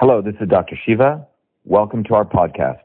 [0.00, 0.78] Hello, this is Dr.
[0.86, 1.26] Shiva.
[1.64, 2.82] Welcome to our podcast,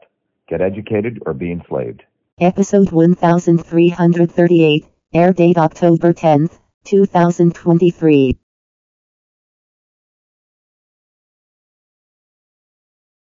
[0.48, 2.02] Get Educated or Be Enslaved.
[2.40, 8.36] Episode 1338, air date October 10th, 2023.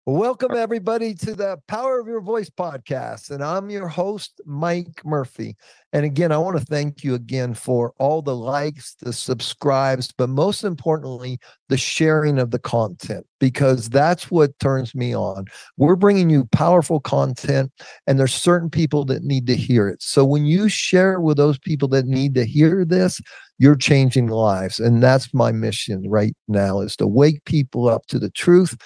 [0.09, 3.31] Welcome, everybody, to the Power of Your Voice podcast.
[3.31, 5.57] And I'm your host, Mike Murphy.
[5.93, 10.29] And again, I want to thank you again for all the likes, the subscribes, but
[10.29, 15.47] most importantly, the sharing of the content, because that's what turns me on.
[15.77, 17.73] We're bringing you powerful content,
[18.07, 20.01] and there's certain people that need to hear it.
[20.01, 23.21] So when you share with those people that need to hear this,
[23.59, 24.79] you're changing lives.
[24.79, 28.77] And that's my mission right now is to wake people up to the truth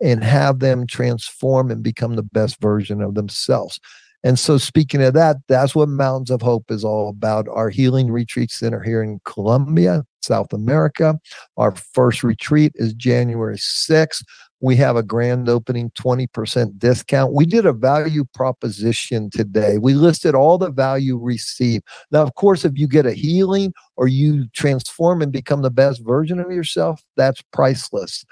[0.00, 3.80] and have them transform and become the best version of themselves.
[4.24, 7.46] And so, speaking of that, that's what Mountains of Hope is all about.
[7.48, 11.18] Our healing retreat center here in Colombia, South America.
[11.56, 14.24] Our first retreat is January 6th.
[14.60, 17.32] We have a grand opening 20% discount.
[17.32, 19.78] We did a value proposition today.
[19.78, 21.84] We listed all the value received.
[22.10, 26.04] Now, of course, if you get a healing or you transform and become the best
[26.04, 28.24] version of yourself, that's priceless.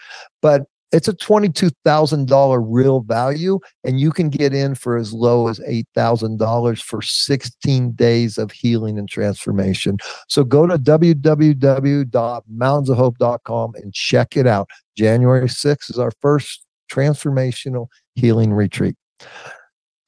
[0.43, 5.59] But it's a $22,000 real value, and you can get in for as low as
[5.61, 9.99] $8,000 for 16 days of healing and transformation.
[10.29, 14.71] So go to www.mountainsofhope.com and check it out.
[14.97, 18.95] January 6th is our first transformational healing retreat.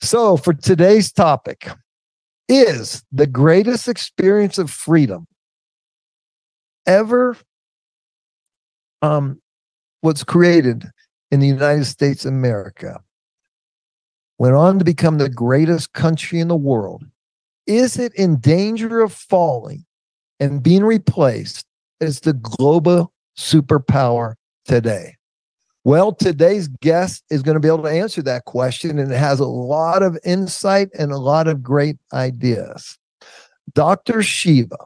[0.01, 1.69] So for today's topic,
[2.49, 5.27] is the greatest experience of freedom
[6.87, 7.37] ever
[9.03, 9.41] um,
[10.03, 10.85] was created
[11.31, 13.01] in the United States of America,
[14.39, 17.05] went on to become the greatest country in the world,
[17.67, 19.85] is it in danger of falling
[20.41, 21.67] and being replaced
[22.01, 25.17] as the global superpower today?
[25.85, 29.41] Well, today's guest is going to be able to answer that question and it has
[29.41, 32.99] a lot of insight and a lot of great ideas.
[33.75, 34.23] Dr.
[34.23, 34.79] Shiva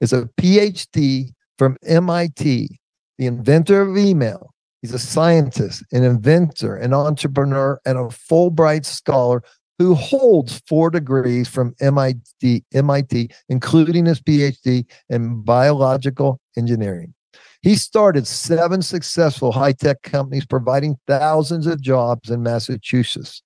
[0.00, 2.79] is a PhD from MIT
[3.20, 4.54] the inventor of email.
[4.80, 9.42] He's a scientist, an inventor, an entrepreneur, and a Fulbright scholar
[9.78, 17.12] who holds four degrees from MIT, MIT, including his PhD in biological engineering.
[17.60, 23.42] He started seven successful high tech companies, providing thousands of jobs in Massachusetts.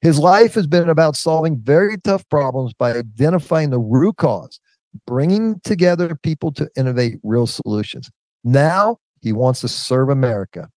[0.00, 4.60] His life has been about solving very tough problems by identifying the root cause,
[5.08, 8.08] bringing together people to innovate real solutions.
[8.44, 10.68] Now he wants to serve America.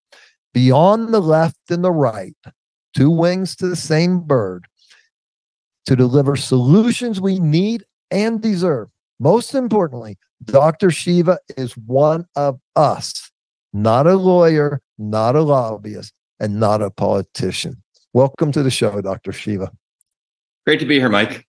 [0.54, 2.36] Beyond the left and the right,
[2.96, 4.66] two wings to the same bird,
[5.86, 8.90] to deliver solutions we need and deserve.
[9.20, 10.92] Most importantly, Dr.
[10.92, 13.32] Shiva is one of us,
[13.74, 17.82] not a lawyer, not a lobbyist, and not a politician.
[18.14, 19.32] Welcome to the show, Dr.
[19.32, 19.72] Shiva.
[20.66, 21.48] Great to be here, Mike.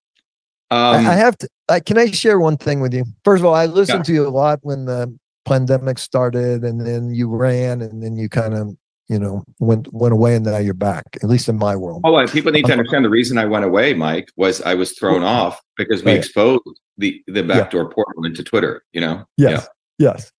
[0.70, 1.48] Um, I, have to.
[1.68, 3.04] Uh, can I share one thing with you?
[3.24, 4.04] First of all, I listened yeah.
[4.04, 8.28] to you a lot when the pandemic started and then you ran and then you
[8.28, 8.76] kind of
[9.08, 12.02] you know went went away and now you're back at least in my world.
[12.04, 14.96] Oh people need to um, understand the reason i went away mike was i was
[14.96, 16.18] thrown off because we right.
[16.18, 16.62] exposed
[16.98, 17.94] the the backdoor yeah.
[17.94, 19.24] portal into twitter you know?
[19.36, 19.66] Yes
[19.98, 20.12] yeah.
[20.12, 20.32] yes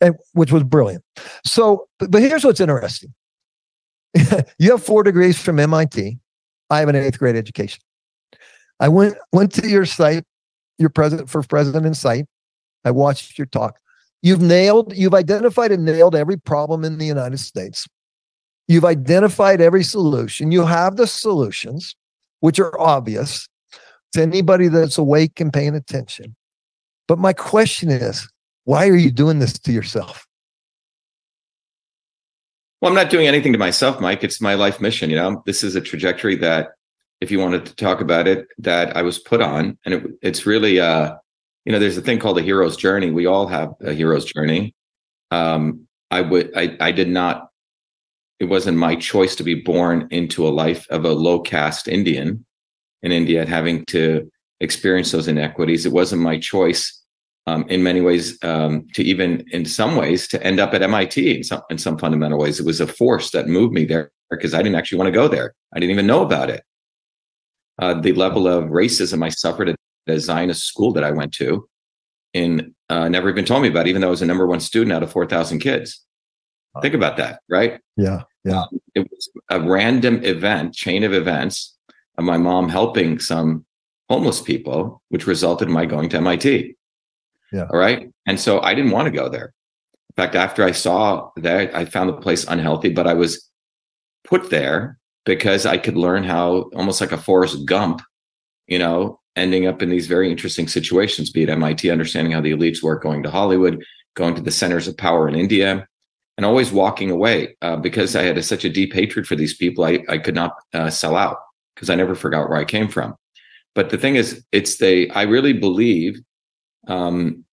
[0.00, 1.04] and which was brilliant.
[1.44, 3.14] So but, but here's what's interesting.
[4.58, 6.18] You have four degrees from mit
[6.70, 7.80] i have an eighth grade education.
[8.78, 10.24] I went went to your site
[10.78, 12.26] your president for president in site.
[12.84, 13.78] I watched your talk
[14.22, 17.86] You've nailed, you've identified and nailed every problem in the United States.
[18.68, 20.52] You've identified every solution.
[20.52, 21.96] You have the solutions,
[22.40, 23.48] which are obvious
[24.12, 26.36] to anybody that's awake and paying attention.
[27.08, 28.28] But my question is,
[28.64, 30.26] why are you doing this to yourself?
[32.80, 34.22] Well, I'm not doing anything to myself, Mike.
[34.22, 35.10] It's my life mission.
[35.10, 36.72] You know, this is a trajectory that,
[37.20, 40.46] if you wanted to talk about it, that I was put on, and it, it's
[40.46, 41.14] really uh,
[41.64, 43.10] you know, there's a thing called a hero's journey.
[43.10, 44.74] We all have a hero's journey.
[45.30, 47.48] Um, I would, I, I did not.
[48.38, 52.44] It wasn't my choice to be born into a life of a low caste Indian
[53.02, 54.30] in India, having to
[54.60, 55.84] experience those inequities.
[55.84, 57.02] It wasn't my choice,
[57.46, 61.36] um, in many ways, um, to even in some ways to end up at MIT
[61.36, 62.58] in some in some fundamental ways.
[62.58, 65.28] It was a force that moved me there because I didn't actually want to go
[65.28, 65.54] there.
[65.74, 66.64] I didn't even know about it.
[67.78, 69.76] Uh, the level of racism I suffered at
[70.06, 71.68] a Zionist school that I went to,
[72.34, 74.60] and uh, never even told me about, it, even though I was a number one
[74.60, 76.04] student out of 4,000 kids.
[76.82, 77.80] Think about that, right?
[77.96, 78.22] Yeah.
[78.44, 78.60] Yeah.
[78.60, 81.76] Um, it was a random event, chain of events
[82.16, 83.64] of my mom helping some
[84.08, 86.76] homeless people, which resulted in my going to MIT.
[87.52, 87.66] Yeah.
[87.70, 88.10] All right.
[88.26, 89.52] And so I didn't want to go there.
[90.10, 93.48] In fact, after I saw that, I found the place unhealthy, but I was
[94.24, 98.02] put there because I could learn how almost like a Forrest Gump,
[98.66, 102.52] you know, ending up in these very interesting situations, be it MIT, understanding how the
[102.52, 103.82] elites work, going to Hollywood,
[104.14, 105.86] going to the centers of power in India,
[106.36, 109.56] and always walking away uh, because I had a, such a deep hatred for these
[109.56, 109.84] people.
[109.84, 111.38] I, I could not uh, sell out
[111.74, 113.14] because I never forgot where I came from.
[113.74, 116.20] But the thing is, it's the, I really believe
[116.86, 117.44] um,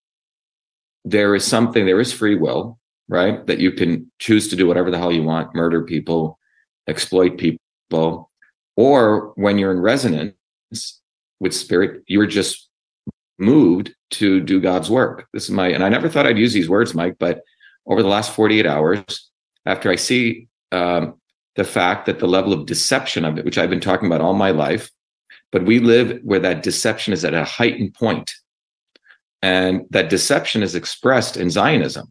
[1.04, 3.46] there is something, there is free will, right?
[3.46, 6.38] That you can choose to do whatever the hell you want, murder people,
[6.86, 8.30] exploit people,
[8.76, 10.34] or when you're in resonance
[11.40, 12.68] with spirit, you're just
[13.38, 15.26] moved to do God's work.
[15.32, 17.42] This is my, and I never thought I'd use these words, Mike, but
[17.86, 19.30] over the last 48 hours,
[19.64, 21.14] after I see um,
[21.56, 24.34] the fact that the level of deception of it, which I've been talking about all
[24.34, 24.90] my life,
[25.50, 28.32] but we live where that deception is at a heightened point.
[29.40, 32.10] And that deception is expressed in Zionism.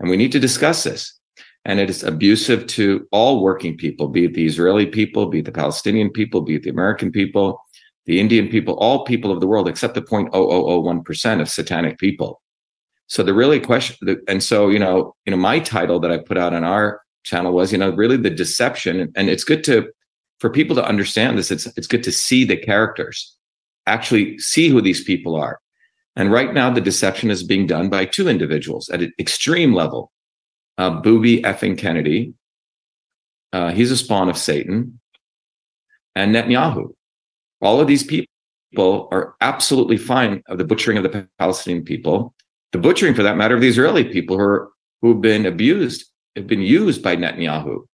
[0.00, 1.14] And we need to discuss this.
[1.64, 5.44] And it is abusive to all working people, be it the Israeli people, be it
[5.44, 7.60] the Palestinian people, be it the American people,
[8.08, 12.40] the Indian people, all people of the world, except the 0.0001% of satanic people.
[13.06, 16.38] So the really question, and so, you know, you know, my title that I put
[16.38, 19.12] out on our channel was, you know, really the deception.
[19.14, 19.90] And it's good to,
[20.40, 23.36] for people to understand this, it's, it's good to see the characters,
[23.86, 25.60] actually see who these people are.
[26.16, 30.12] And right now, the deception is being done by two individuals at an extreme level.
[30.78, 32.32] Uh, Booby effing Kennedy,
[33.52, 34.98] uh, he's a spawn of Satan,
[36.14, 36.94] and Netanyahu,
[37.60, 38.28] all of these people
[39.10, 42.34] are absolutely fine of the butchering of the Palestinian people,
[42.72, 44.70] the butchering, for that matter, of the Israeli people who are
[45.00, 46.04] who've been abused,
[46.36, 47.84] have been used by Netanyahu,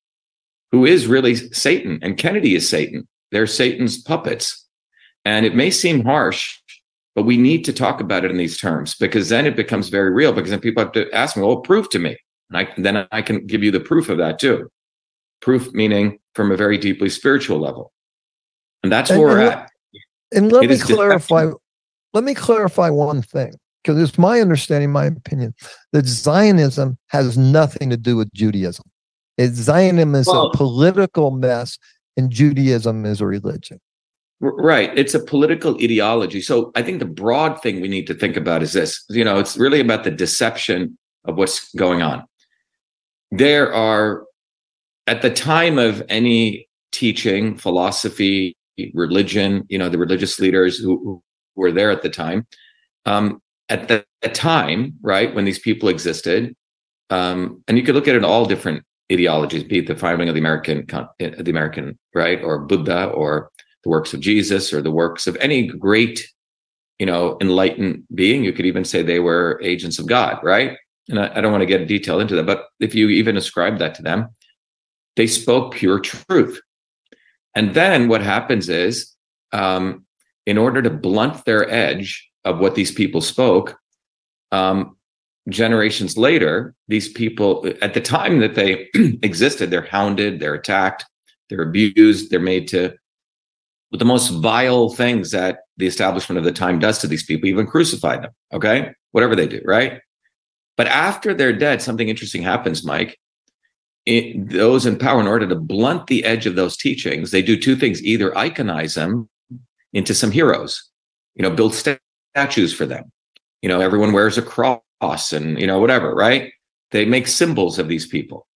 [0.72, 3.06] who is really Satan, and Kennedy is Satan.
[3.30, 4.66] They're Satan's puppets.
[5.24, 6.58] And it may seem harsh,
[7.14, 10.10] but we need to talk about it in these terms because then it becomes very
[10.10, 10.32] real.
[10.32, 12.18] Because then people have to ask me, well, prove to me.
[12.50, 14.68] And I, then I can give you the proof of that too.
[15.40, 17.92] Proof meaning from a very deeply spiritual level.
[18.84, 19.70] And that's where and, we're at.
[20.32, 21.50] And let it me clarify.
[22.12, 25.54] Let me clarify one thing, because it's my understanding, my opinion,
[25.92, 28.84] that Zionism has nothing to do with Judaism.
[29.36, 31.78] It, Zionism is well, a political mess,
[32.16, 33.80] and Judaism is a religion.
[34.40, 34.96] Right.
[34.98, 36.42] It's a political ideology.
[36.42, 39.02] So I think the broad thing we need to think about is this.
[39.08, 42.24] You know, it's really about the deception of what's going on.
[43.30, 44.24] There are,
[45.06, 48.56] at the time of any teaching, philosophy,
[48.94, 51.22] religion, you know, the religious leaders who, who
[51.54, 52.46] were there at the time.
[53.06, 56.56] Um, at the, time, right, when these people existed,
[57.10, 58.82] um, and you could look at it all different
[59.12, 60.86] ideologies, be it the founding of the American,
[61.18, 63.50] the American, right, or Buddha, or
[63.82, 66.26] the works of Jesus, or the works of any great,
[66.98, 68.44] you know, enlightened being.
[68.44, 70.76] You could even say they were agents of God, right?
[71.10, 73.78] And I, I don't want to get detailed into that, but if you even ascribe
[73.78, 74.28] that to them,
[75.16, 76.60] they spoke pure truth.
[77.54, 79.12] And then what happens is,
[79.52, 80.04] um,
[80.46, 83.78] in order to blunt their edge of what these people spoke,
[84.52, 84.96] um,
[85.48, 88.88] generations later, these people, at the time that they
[89.22, 91.04] existed, they're hounded, they're attacked,
[91.48, 92.94] they're abused, they're made to
[93.90, 97.48] with the most vile things that the establishment of the time does to these people,
[97.48, 98.32] even crucify them.
[98.52, 98.92] Okay.
[99.12, 100.00] Whatever they do, right?
[100.76, 103.16] But after they're dead, something interesting happens, Mike
[104.06, 107.58] it, those in power, in order to blunt the edge of those teachings, they do
[107.58, 109.28] two things: either iconize them
[109.92, 110.90] into some heroes,
[111.34, 113.10] you know, build statues for them.
[113.62, 116.52] You know, everyone wears a cross and you know whatever, right?
[116.90, 118.46] They make symbols of these people.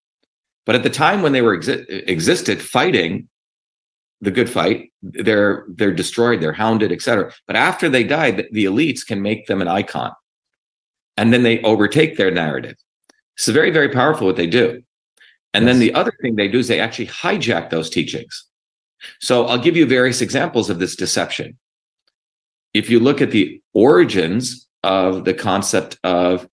[0.67, 3.29] But at the time when they were exi- existed fighting
[4.21, 7.33] the good fight, they're they're destroyed, they're hounded, etc.
[7.47, 10.13] But after they die, the, the elites can make them an icon,
[11.17, 12.77] and then they overtake their narrative.
[13.37, 14.83] It's very very powerful what they do.
[15.55, 15.73] And yes.
[15.73, 18.47] then the other thing they do is they actually hijack those teachings.
[19.21, 21.59] So I'll give you various examples of this deception.
[22.75, 26.49] If you look at the origins of the concept of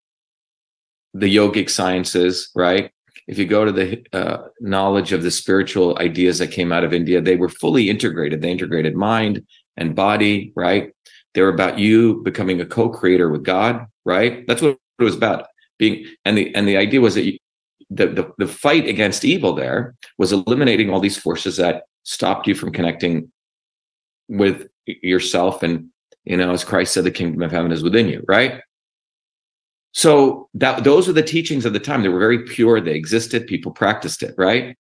[1.14, 2.92] the yogic sciences, right?
[3.28, 6.94] If you go to the uh, knowledge of the spiritual ideas that came out of
[6.94, 8.42] India, they were fully integrated.
[8.42, 9.46] They integrated mind
[9.78, 10.92] and body, right?
[11.34, 14.46] They were about you becoming a co-creator with God, right?
[14.48, 15.48] That's what it was about.
[15.78, 17.38] Being and the and the idea was that you,
[17.90, 22.56] the, the, the fight against evil there was eliminating all these forces that stopped you
[22.56, 23.32] from connecting
[24.28, 25.90] with yourself and
[26.24, 28.62] you know as christ said the kingdom of heaven is within you right?
[29.92, 32.04] So that those were the teachings of the time.
[32.04, 32.82] They were very pure.
[32.82, 33.48] They existed.
[33.48, 34.76] People practiced it right?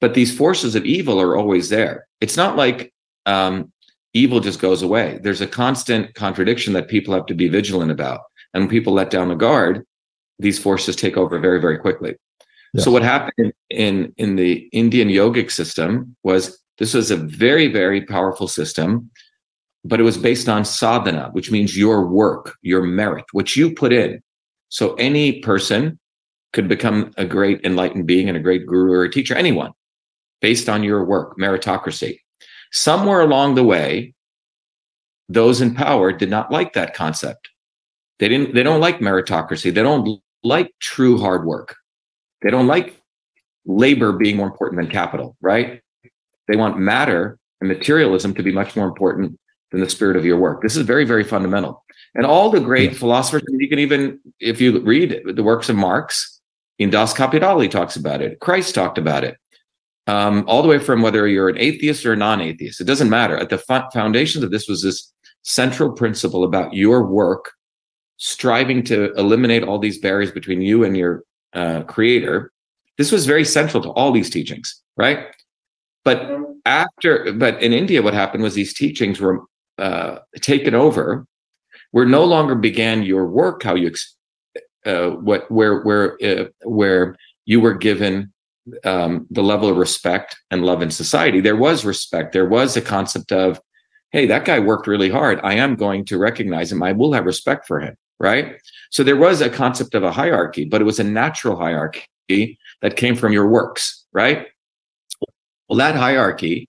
[0.00, 2.08] But these forces of evil are always there.
[2.20, 2.92] It's not like
[3.26, 3.72] um,
[4.14, 5.20] evil just goes away.
[5.22, 8.22] There's a constant contradiction that people have to be vigilant about.
[8.52, 9.84] And when people let down the guard
[10.38, 12.16] these forces take over very, very quickly.
[12.74, 12.84] Yes.
[12.84, 18.02] So what happened in in the Indian yogic system was this was a very, very
[18.02, 19.10] powerful system,
[19.84, 23.92] but it was based on sadhana, which means your work, your merit, what you put
[23.92, 24.22] in.
[24.68, 25.98] So any person
[26.52, 29.72] could become a great enlightened being and a great guru or a teacher, anyone,
[30.40, 32.20] based on your work, meritocracy.
[32.70, 34.14] Somewhere along the way,
[35.28, 37.48] those in power did not like that concept.
[38.18, 39.72] They didn't, they don't like meritocracy.
[39.74, 41.76] They don't like true hard work.
[42.42, 43.00] They don't like
[43.66, 45.80] labor being more important than capital, right?
[46.46, 49.38] They want matter and materialism to be much more important
[49.70, 50.62] than the spirit of your work.
[50.62, 51.84] This is very, very fundamental.
[52.14, 52.98] And all the great yeah.
[52.98, 56.38] philosophers, you can even, if you read the works of Marx,
[56.78, 58.38] in Das Kapital, he talks about it.
[58.40, 59.36] Christ talked about it.
[60.06, 63.36] Um, all the way from whether you're an atheist or a non-atheist, it doesn't matter.
[63.36, 63.58] At the
[63.92, 67.50] foundations of this was this central principle about your work
[68.16, 71.24] striving to eliminate all these barriers between you and your
[71.54, 72.52] uh, creator.
[72.96, 75.26] This was very central to all these teachings, right?
[76.04, 76.30] But
[76.64, 79.44] after, but in India, what happened was these teachings were
[79.78, 81.26] uh, taken over,
[81.92, 83.92] where no longer began your work how you
[84.84, 88.32] uh, what where where uh, where you were given
[88.84, 91.40] um, the level of respect and love in society.
[91.40, 92.32] There was respect.
[92.32, 93.60] There was a concept of,
[94.12, 95.40] hey, that guy worked really hard.
[95.42, 96.82] I am going to recognize him.
[96.82, 97.96] I will have respect for him.
[98.20, 98.60] Right.
[98.90, 102.96] So there was a concept of a hierarchy, but it was a natural hierarchy that
[102.96, 104.06] came from your works.
[104.12, 104.46] Right.
[105.68, 106.68] Well, that hierarchy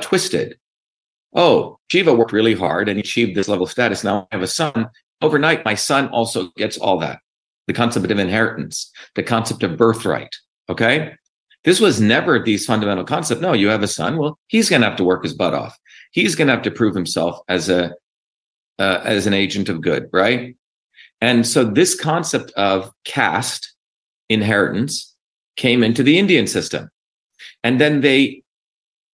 [0.00, 0.58] twisted.
[1.34, 4.04] Oh, Shiva worked really hard and achieved this level of status.
[4.04, 4.88] Now I have a son.
[5.22, 7.18] Overnight, my son also gets all that
[7.66, 10.34] the concept of inheritance, the concept of birthright.
[10.68, 11.14] Okay.
[11.64, 13.40] This was never these fundamental concepts.
[13.40, 14.18] No, you have a son.
[14.18, 15.78] Well, he's going to have to work his butt off.
[16.12, 17.94] He's going to have to prove himself as a,
[18.78, 20.10] uh, as an agent of good.
[20.12, 20.56] Right.
[21.24, 23.72] And so this concept of caste
[24.28, 25.14] inheritance
[25.56, 26.90] came into the Indian system.
[27.62, 28.42] And then they,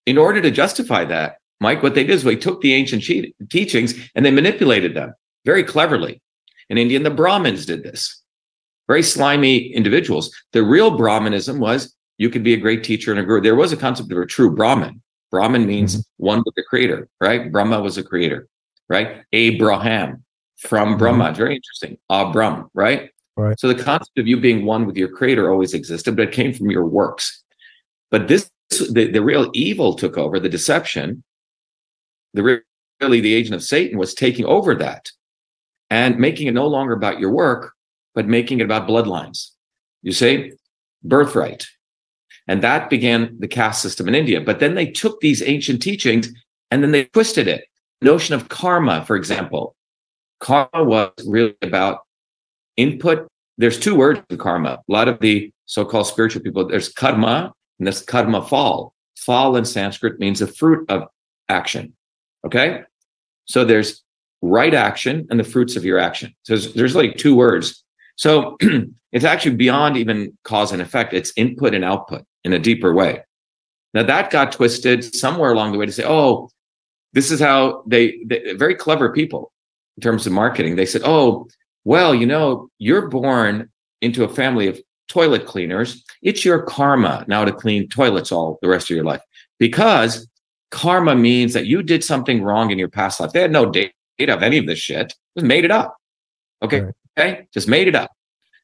[0.07, 3.05] in order to justify that, Mike, what they did is they took the ancient
[3.49, 5.14] teachings and they manipulated them
[5.45, 6.21] very cleverly.
[6.69, 8.21] In India, the Brahmins did this
[8.88, 10.35] very slimy individuals.
[10.52, 13.40] The real Brahmanism was you could be a great teacher and a guru.
[13.40, 15.00] There was a concept of a true Brahmin.
[15.31, 16.25] Brahmin means mm-hmm.
[16.26, 17.52] one with the creator, right?
[17.52, 18.49] Brahma was a creator,
[18.88, 19.23] right?
[19.33, 20.25] Abraham
[20.61, 20.99] from mm-hmm.
[20.99, 21.33] Brahma.
[21.33, 21.99] Very interesting.
[22.09, 23.11] Abram, right?
[23.37, 23.59] Right.
[23.59, 26.52] So the concept of you being one with your creator always existed, but it came
[26.52, 27.43] from your works.
[28.11, 31.23] But this, the, the real evil took over, the deception,
[32.35, 32.62] the
[33.00, 35.11] really the agent of Satan was taking over that
[35.88, 37.73] and making it no longer about your work,
[38.14, 39.50] but making it about bloodlines.
[40.02, 40.52] You see,
[41.02, 41.67] birthright.
[42.47, 44.40] And that began the caste system in India.
[44.40, 46.29] But then they took these ancient teachings
[46.71, 47.64] and then they twisted it.
[48.02, 49.76] Notion of karma, for example.
[50.41, 52.01] Karma was really about
[52.77, 53.29] input.
[53.59, 54.81] There's two words in karma.
[54.89, 58.91] A lot of the so-called spiritual people, there's karma and there's karma phal.
[59.19, 61.05] Phal in Sanskrit means the fruit of
[61.49, 61.93] action.
[62.45, 62.83] Okay.
[63.45, 64.03] So there's
[64.43, 66.35] right action and the fruits of your action.
[66.45, 67.85] So there's, there's like two words.
[68.17, 68.57] So
[69.13, 71.13] it's actually beyond even cause and effect.
[71.13, 73.23] It's input and output in a deeper way.
[73.93, 76.49] Now that got twisted somewhere along the way to say, oh,
[77.13, 79.53] this is how they, they very clever people
[80.00, 80.76] in terms of marketing.
[80.76, 81.47] They said, oh,
[81.85, 83.69] well, you know, you're born
[84.00, 86.02] into a family of toilet cleaners.
[86.23, 89.21] It's your karma now to clean toilets all the rest of your life
[89.59, 90.26] because
[90.71, 93.33] karma means that you did something wrong in your past life.
[93.33, 95.12] They had no data of any of this shit.
[95.37, 95.95] Just made it up.
[96.62, 96.80] Okay.
[96.80, 96.95] Right.
[97.19, 97.49] Okay.
[97.52, 98.11] Just made it up.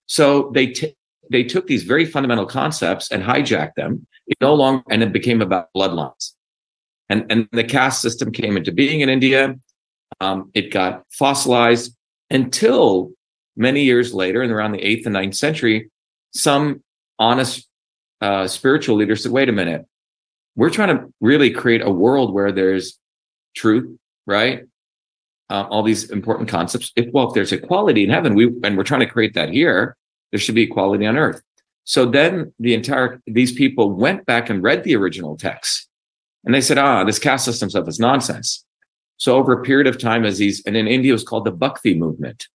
[0.07, 0.97] So they, t-
[1.31, 4.07] they took these very fundamental concepts and hijacked them.
[4.27, 6.33] It no longer, and it became about bloodlines.
[7.11, 9.55] And, and the caste system came into being in India.
[10.21, 11.95] Um, it got fossilized
[12.31, 13.13] until
[13.57, 15.91] many years later, in around the eighth and ninth century,
[16.35, 16.83] some
[17.19, 17.67] honest
[18.21, 19.87] uh, spiritual leaders said, wait a minute,
[20.55, 22.99] we're trying to really create a world where there's
[23.55, 24.65] truth, right?
[25.51, 26.93] uh, all these important concepts.
[26.97, 29.97] If well, if there's equality in heaven, we and we're trying to create that here,
[30.31, 31.41] there should be equality on earth.
[31.85, 35.89] So then the entire these people went back and read the original text,
[36.45, 38.65] and they said, ah, this caste system stuff is nonsense.
[39.19, 41.53] So over a period of time, as these and in India it was called the
[41.53, 42.49] Bhakti movement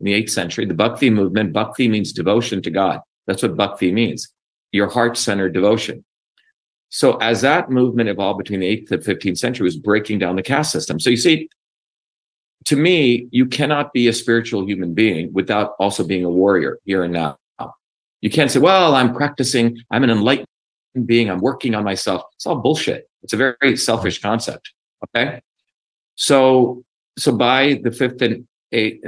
[0.00, 0.64] in the eighth century.
[0.64, 3.00] The Bhakti movement, Bhakti means devotion to God.
[3.26, 4.32] That's what Bhakti means.
[4.72, 6.04] Your heart-centered devotion.
[6.88, 10.42] So as that movement evolved between the 8th and 15th century was breaking down the
[10.42, 11.00] caste system.
[11.00, 11.48] So you see,
[12.66, 17.04] to me, you cannot be a spiritual human being without also being a warrior here
[17.04, 17.38] and now.
[18.22, 20.48] You can't say, well, I'm practicing, I'm an enlightened
[21.04, 22.22] being, I'm working on myself.
[22.34, 23.08] It's all bullshit.
[23.22, 24.72] It's a very selfish concept.
[25.04, 25.40] Okay.
[26.16, 26.84] So,
[27.18, 29.02] so by the fifth and eight,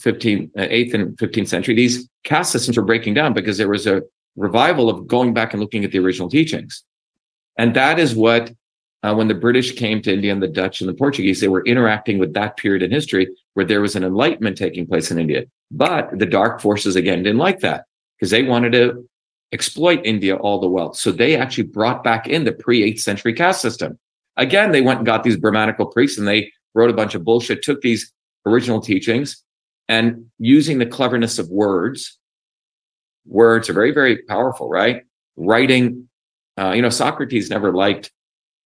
[0.00, 4.02] 15, 8th and 15th century, these caste systems were breaking down because there was a
[4.36, 6.82] revival of going back and looking at the original teachings.
[7.56, 8.52] And that is what,
[9.02, 11.64] uh, when the British came to India and the Dutch and the Portuguese, they were
[11.64, 15.44] interacting with that period in history where there was an enlightenment taking place in India.
[15.70, 17.84] But the dark forces again didn't like that
[18.18, 19.08] because they wanted to
[19.52, 20.96] exploit India all the wealth.
[20.96, 23.98] So they actually brought back in the pre 8th century caste system.
[24.36, 27.62] Again, they went and got these Brahmanical priests and they wrote a bunch of bullshit,
[27.62, 28.12] took these
[28.46, 29.42] original teachings
[29.88, 32.18] and using the cleverness of words.
[33.26, 35.02] Words are very, very powerful, right?
[35.36, 36.08] Writing,
[36.58, 38.10] uh, you know, Socrates never liked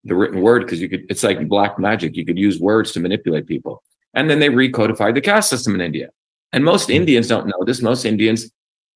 [0.03, 2.15] the written word because you could, it's like black magic.
[2.15, 3.83] You could use words to manipulate people.
[4.13, 6.09] And then they recodified the caste system in India.
[6.51, 6.93] And most hmm.
[6.93, 7.81] Indians don't know this.
[7.81, 8.49] Most Indians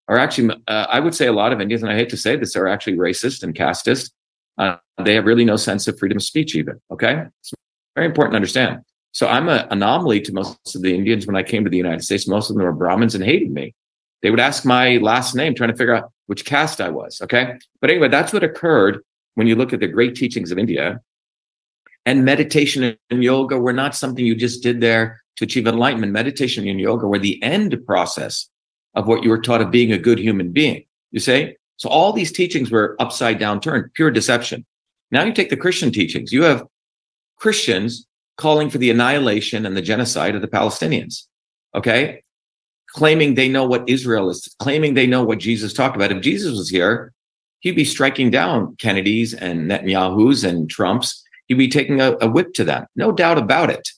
[0.08, 2.36] are actually, uh, I would say a lot of Indians, and I hate to say
[2.36, 4.12] this, are actually racist and casteist.
[4.58, 6.80] Uh, they have really no sense of freedom of speech, even.
[6.92, 7.26] Okay.
[7.40, 7.54] It's
[7.96, 8.82] very important to understand.
[9.12, 12.04] So I'm an anomaly to most of the Indians when I came to the United
[12.04, 12.28] States.
[12.28, 13.76] Most of them were Brahmins and hated me.
[14.22, 17.22] They would ask my last name, trying to figure out which caste I was.
[17.22, 17.58] Okay.
[17.82, 19.04] But anyway, that's what occurred
[19.36, 21.02] when you look at the great teachings of India.
[22.06, 26.12] And meditation and yoga were not something you just did there to achieve enlightenment.
[26.12, 28.50] Meditation and yoga were the end process
[28.94, 30.86] of what you were taught of being a good human being.
[31.12, 31.58] You say?
[31.84, 34.66] So all these teachings were upside down turned, pure deception.
[35.12, 36.32] Now you take the Christian teachings.
[36.32, 36.64] You have
[37.36, 41.24] Christians calling for the annihilation and the genocide of the Palestinians.
[41.76, 42.22] Okay.
[42.92, 46.14] Claiming they know what Israel is, claiming they know what Jesus talked about.
[46.14, 47.12] If Jesus was here,
[47.60, 51.22] he'd be striking down Kennedy's and Netanyahu's and Trump's.
[51.48, 52.86] He'd be taking a, a whip to them.
[52.96, 53.90] No doubt about it.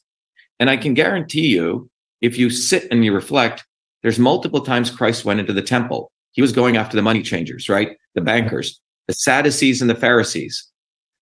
[0.59, 1.87] And I can guarantee you,
[2.19, 3.63] if you sit and you reflect,
[4.01, 6.11] there's multiple times Christ went into the temple.
[6.35, 7.97] He was going after the money changers, right?
[8.13, 10.69] The bankers, the Sadducees and the Pharisees,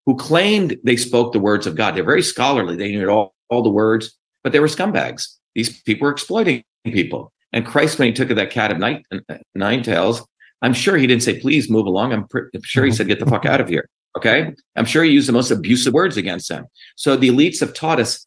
[0.06, 1.96] who claimed they spoke the words of God.
[1.96, 2.76] They're very scholarly.
[2.76, 5.28] They knew all, all the words, but they were scumbags.
[5.56, 7.32] These people were exploiting people.
[7.54, 10.26] And Christ, when he took that cat of nine, uh, nine tails,
[10.64, 12.12] I'm sure he didn't say, please move along.
[12.12, 13.88] I'm, pre- I'm sure he said, get the fuck out of here.
[14.18, 14.54] Okay.
[14.76, 16.66] I'm sure he used the most abusive words against them.
[16.96, 18.26] So the elites have taught us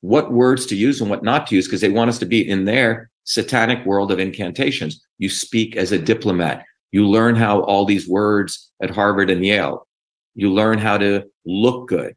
[0.00, 2.48] what words to use and what not to use because they want us to be
[2.48, 5.04] in their satanic world of incantations.
[5.18, 6.64] You speak as a diplomat.
[6.92, 9.86] You learn how all these words at Harvard and Yale.
[10.34, 12.16] You learn how to look good.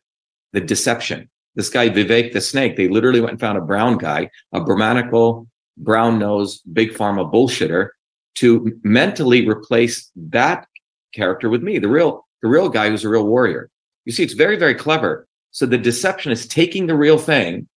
[0.54, 1.30] The deception.
[1.56, 5.47] This guy, Vivek the snake, they literally went and found a brown guy, a Brahmanical,
[5.78, 7.89] brown nose, big pharma bullshitter
[8.36, 10.65] to mentally replace that
[11.13, 13.69] character with me, the real, the real guy who's a real warrior.
[14.06, 15.28] You see, it's very, very clever.
[15.52, 17.67] So the deception is taking the real thing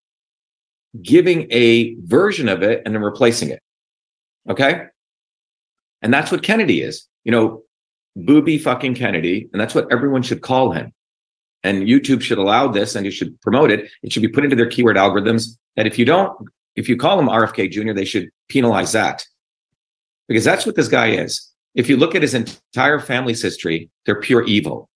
[1.03, 3.61] giving a version of it and then replacing it.
[4.49, 4.87] Okay.
[6.03, 7.63] And that's what Kennedy is, you know,
[8.17, 9.49] booby fucking Kennedy.
[9.53, 10.93] And that's what everyone should call him.
[11.63, 13.91] And YouTube should allow this and you should promote it.
[14.03, 16.37] It should be put into their keyword algorithms that if you don't,
[16.77, 19.25] if you call him RFK Jr., they should penalize that
[20.29, 21.51] because that's what this guy is.
[21.75, 24.89] If you look at his entire family's history, they're pure evil.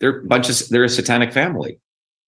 [0.00, 1.78] They're a bunch of, they're a satanic family,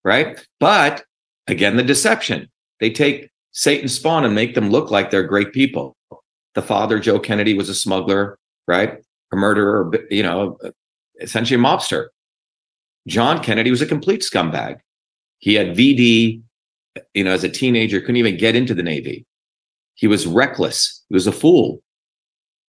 [0.04, 0.44] right?
[0.60, 1.04] But
[1.46, 2.48] again, the deception.
[2.80, 5.96] They take Satan's spawn and make them look like they're great people.
[6.54, 8.98] The father, Joe Kennedy, was a smuggler, right?
[9.32, 10.58] A murderer, you know,
[11.20, 12.08] essentially a mobster.
[13.06, 14.80] John Kennedy was a complete scumbag.
[15.38, 16.42] He had VD,
[17.14, 19.26] you know, as a teenager, couldn't even get into the Navy.
[19.94, 21.04] He was reckless.
[21.08, 21.82] He was a fool.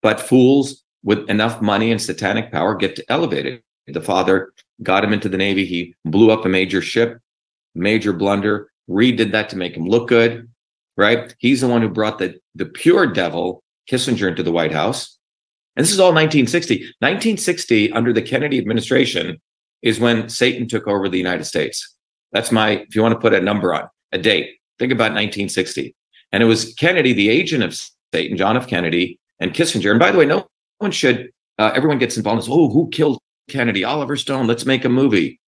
[0.02, 3.62] But fools with enough money and satanic power get elevated.
[3.88, 4.52] The father
[4.84, 5.66] got him into the Navy.
[5.66, 7.20] He blew up a major ship,
[7.74, 8.70] major blunder.
[8.88, 10.50] Reed did that to make him look good,
[10.96, 11.36] right?
[11.40, 15.18] He's the one who brought the, the pure devil, Kissinger, into the White House.
[15.76, 16.78] And this is all 1960.
[17.00, 19.40] 1960, under the Kennedy administration,
[19.82, 21.96] is when Satan took over the United States.
[22.32, 25.96] That's my, if you want to put a number on a date, think about 1960.
[26.32, 27.80] And it was Kennedy, the agent of
[28.14, 28.68] Satan, John F.
[28.68, 29.92] Kennedy, and Kissinger.
[29.92, 30.48] And by the way, no
[30.80, 32.58] one should, uh, everyone gets involved in this.
[32.58, 33.20] Oh, who killed
[33.50, 33.84] Kennedy?
[33.84, 34.48] Oliver Stone.
[34.48, 35.40] Let's make a movie.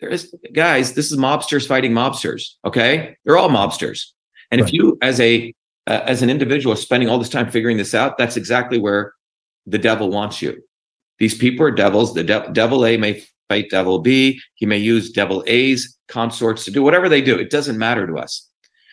[0.00, 2.54] There is guys, this is mobsters fighting mobsters.
[2.64, 3.16] Okay.
[3.24, 4.06] They're all mobsters.
[4.50, 4.68] And right.
[4.68, 5.54] if you as a
[5.86, 9.14] uh, as an individual are spending all this time figuring this out, that's exactly where
[9.66, 10.62] the devil wants you.
[11.18, 12.14] These people are devils.
[12.14, 14.40] The de- devil A may fight devil B.
[14.54, 17.36] He may use devil A's consorts to do whatever they do.
[17.36, 18.48] It doesn't matter to us.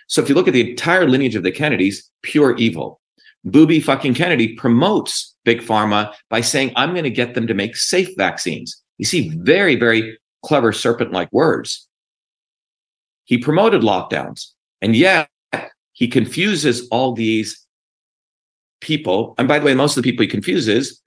[0.08, 3.02] So if you look at the entire lineage of the Kennedys, pure evil.
[3.44, 7.76] Booby fucking Kennedy promotes big pharma by saying, I'm going to get them to make
[7.76, 8.82] safe vaccines.
[8.98, 11.88] You see, very, very clever serpent like words.
[13.26, 15.30] He promoted lockdowns, and yet
[15.94, 17.66] he confuses all these
[18.82, 19.34] people.
[19.38, 21.02] And by the way, most of the people he confuses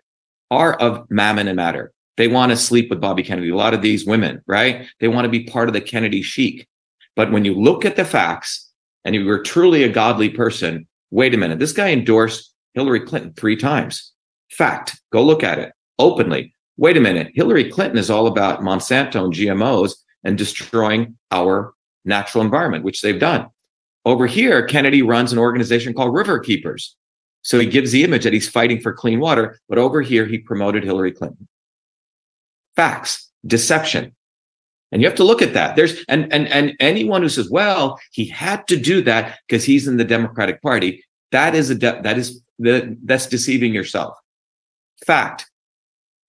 [0.51, 1.93] are of mammon and matter.
[2.17, 3.51] They want to sleep with Bobby Kennedy.
[3.51, 4.87] A lot of these women, right?
[4.99, 6.67] They want to be part of the Kennedy chic.
[7.15, 8.71] But when you look at the facts
[9.05, 11.59] and you were truly a godly person, Wait a minute.
[11.59, 14.13] This guy endorsed Hillary Clinton three times.
[14.51, 15.01] Fact.
[15.13, 16.53] Go look at it openly.
[16.79, 17.33] Wait a minute.
[17.35, 23.19] Hillary Clinton is all about Monsanto and GMOs and destroying our natural environment, which they've
[23.19, 23.49] done.
[24.05, 26.97] Over here, Kennedy runs an organization called River Keepers.
[27.43, 30.39] So he gives the image that he's fighting for clean water, but over here, he
[30.39, 31.49] promoted Hillary Clinton.
[32.77, 34.15] Facts, deception.
[34.93, 35.77] And you have to look at that.
[35.77, 39.87] There's and and and anyone who says, "Well, he had to do that because he's
[39.87, 44.15] in the Democratic Party," that is a de- that is the that's deceiving yourself.
[45.07, 45.47] Fact: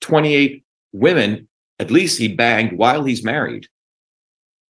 [0.02, 1.48] twenty-eight women,
[1.80, 3.68] at least he banged while he's married.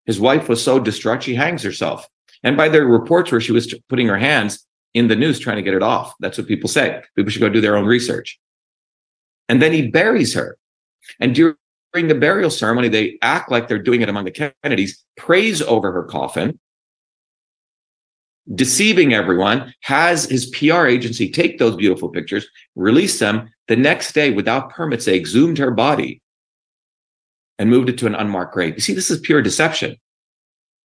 [0.06, 2.08] His wife was so distraught she hangs herself.
[2.44, 5.62] And by the reports where she was putting her hands in the news trying to
[5.62, 6.14] get it off.
[6.20, 7.02] That's what people say.
[7.16, 8.40] People should go do their own research.
[9.48, 10.58] And then he buries her.
[11.20, 11.56] And during
[11.94, 16.04] the burial ceremony, they act like they're doing it among the Kennedys, prays over her
[16.04, 16.60] coffin,
[18.54, 23.50] deceiving everyone, has his PR agency take those beautiful pictures, release them.
[23.70, 26.22] The next day, without permits, they exhumed her body
[27.60, 28.74] and moved it to an unmarked grave.
[28.74, 29.96] You see, this is pure deception.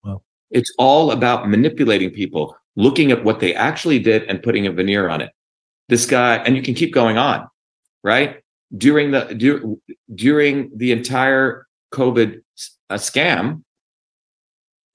[0.05, 0.21] Wow.
[0.51, 5.09] It's all about manipulating people, looking at what they actually did and putting a veneer
[5.09, 5.31] on it.
[5.89, 7.49] This guy, and you can keep going on,
[8.03, 8.43] right?
[8.77, 9.81] During the du-
[10.15, 12.43] during the entire COVID
[12.91, 13.63] uh, scam,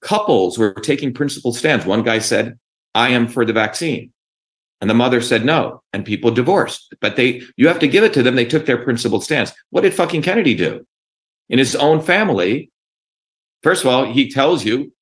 [0.00, 1.84] couples were taking principled stands.
[1.84, 2.56] One guy said,
[2.94, 4.12] "I am for the vaccine,"
[4.80, 6.94] and the mother said no, and people divorced.
[7.00, 8.34] But they, you have to give it to them.
[8.34, 9.52] They took their principled stance.
[9.70, 10.86] What did fucking Kennedy do?
[11.48, 12.70] In his own family,
[13.62, 14.92] first of all, he tells you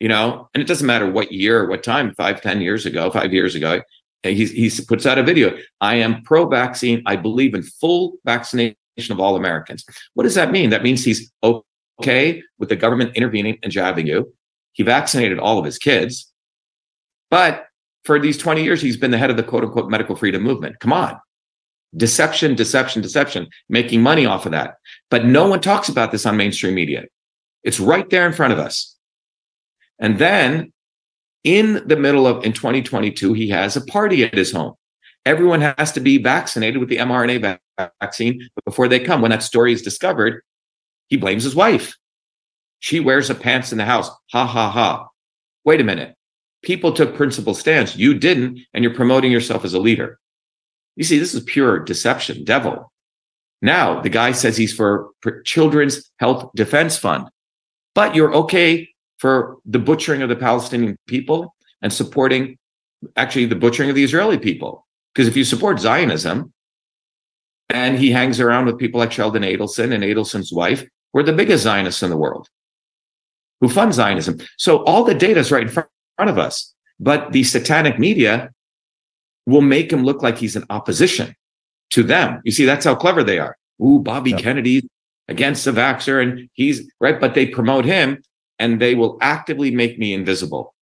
[0.00, 3.10] you know, and it doesn't matter what year or what time, five, ten years ago,
[3.10, 3.80] five years ago,
[4.22, 5.56] he, he puts out a video.
[5.80, 7.02] I am pro vaccine.
[7.06, 8.76] I believe in full vaccination
[9.10, 9.84] of all Americans.
[10.14, 10.70] What does that mean?
[10.70, 14.34] That means he's okay with the government intervening and jabbing you.
[14.72, 16.30] He vaccinated all of his kids.
[17.30, 17.66] But
[18.04, 20.78] for these 20 years, he's been the head of the quote unquote medical freedom movement.
[20.80, 21.18] Come on.
[21.96, 24.76] Deception, deception, deception, making money off of that.
[25.10, 27.04] But no one talks about this on mainstream media.
[27.62, 28.96] It's right there in front of us.
[29.98, 30.72] And then
[31.44, 34.74] in the middle of in 2022, he has a party at his home.
[35.24, 37.58] Everyone has to be vaccinated with the mRNA
[38.00, 39.22] vaccine before they come.
[39.22, 40.42] When that story is discovered,
[41.08, 41.96] he blames his wife.
[42.80, 44.10] She wears a pants in the house.
[44.32, 45.08] Ha ha ha.
[45.64, 46.13] Wait a minute.
[46.64, 47.96] People took principle stands.
[47.96, 50.18] You didn't, and you're promoting yourself as a leader.
[50.96, 52.90] You see, this is pure deception, devil.
[53.62, 55.10] Now the guy says he's for
[55.44, 57.28] Children's Health Defense Fund,
[57.94, 62.58] but you're okay for the butchering of the Palestinian people and supporting
[63.16, 64.86] actually the butchering of the Israeli people.
[65.14, 66.52] Because if you support Zionism,
[67.70, 71.64] and he hangs around with people like Sheldon Adelson and Adelson's wife, we're the biggest
[71.64, 72.48] Zionists in the world
[73.60, 74.38] who fund Zionism.
[74.58, 76.72] So all the data is right in front of us.
[77.00, 78.50] But the satanic media
[79.46, 81.34] will make him look like he's in opposition
[81.90, 82.40] to them.
[82.44, 83.56] You see, that's how clever they are.
[83.82, 84.38] Ooh, Bobby yeah.
[84.38, 84.88] Kennedy
[85.28, 88.22] against the vaxxer, and he's right, but they promote him
[88.58, 90.74] and they will actively make me invisible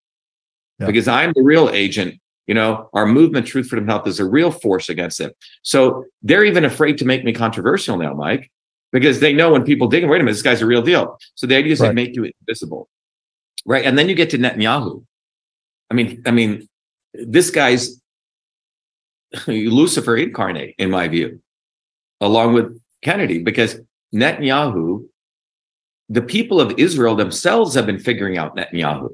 [0.79, 0.87] yeah.
[0.87, 2.19] because I'm the real agent.
[2.47, 5.37] You know, our movement, Truth, Freedom, Health, is a real force against it.
[5.63, 8.51] So they're even afraid to make me controversial now, Mike,
[8.91, 11.19] because they know when people dig, wait a minute, this guy's a real deal.
[11.37, 11.89] So the idea is right.
[11.89, 12.89] they make you invisible,
[13.65, 13.85] right?
[13.85, 15.05] And then you get to Netanyahu.
[15.93, 16.67] I mean, I mean,
[17.13, 18.01] this guy's
[19.47, 21.43] Lucifer incarnate, in my view,
[22.23, 23.79] along with Kennedy, because
[24.15, 25.05] Netanyahu
[26.09, 29.09] the people of Israel themselves have been figuring out Netanyahu.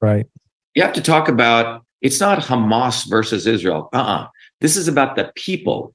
[0.00, 0.26] Right.
[0.74, 3.90] You have to talk about it's not Hamas versus Israel.
[3.92, 4.28] Uh-uh.
[4.60, 5.92] This is about the people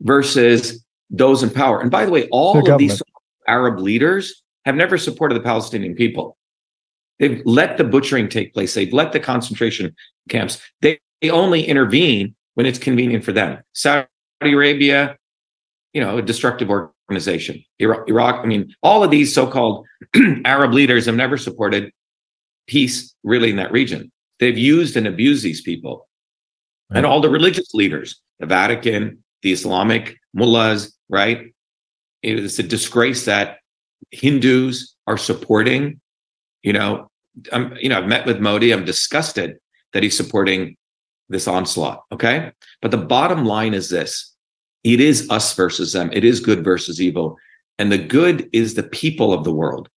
[0.00, 1.80] versus those in power.
[1.80, 3.02] And by the way, all the of these
[3.48, 6.36] Arab leaders have never supported the Palestinian people.
[7.18, 8.74] They've let the butchering take place.
[8.74, 9.94] They've let the concentration
[10.28, 10.60] camps.
[10.80, 13.62] They, they only intervene when it's convenient for them.
[13.72, 14.06] Saudi
[14.42, 15.16] Arabia,
[15.92, 17.62] you know, a destructive organization.
[17.78, 19.86] Iraq, Iraq I mean, all of these so-called
[20.44, 21.92] Arab leaders have never supported
[22.66, 24.10] peace really in that region.
[24.40, 26.08] They've used and abused these people.
[26.90, 26.98] Right.
[26.98, 31.52] And all the religious leaders, the Vatican, the Islamic mullahs, right?
[32.22, 33.58] It is a disgrace that
[34.10, 36.00] Hindus are supporting,
[36.62, 37.10] you know,
[37.52, 38.72] I'm, you know, I've met with Modi.
[38.72, 39.56] I'm disgusted
[39.92, 40.76] that he's supporting
[41.28, 42.02] this onslaught.
[42.12, 42.52] Okay.
[42.80, 44.34] But the bottom line is this
[44.84, 46.10] it is us versus them.
[46.12, 47.36] It is good versus evil.
[47.78, 49.88] And the good is the people of the world,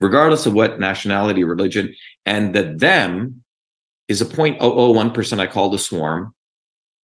[0.00, 1.94] regardless of what nationality, religion,
[2.26, 3.42] and the them
[4.08, 6.34] is a 0.001% I call the swarm,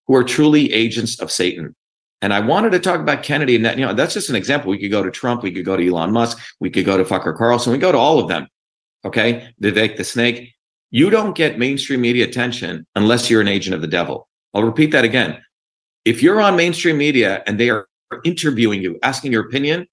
[0.07, 1.74] who are truly agents of Satan.
[2.20, 4.70] And I wanted to talk about Kennedy and that, you know, that's just an example.
[4.70, 7.04] We could go to Trump, we could go to Elon Musk, we could go to
[7.04, 8.48] Fucker Carlson, we go to all of them.
[9.04, 9.48] Okay.
[9.62, 10.54] Vivek the snake.
[10.90, 14.28] You don't get mainstream media attention unless you're an agent of the devil.
[14.54, 15.42] I'll repeat that again.
[16.04, 17.87] If you're on mainstream media and they are
[18.24, 19.87] interviewing you, asking your opinion,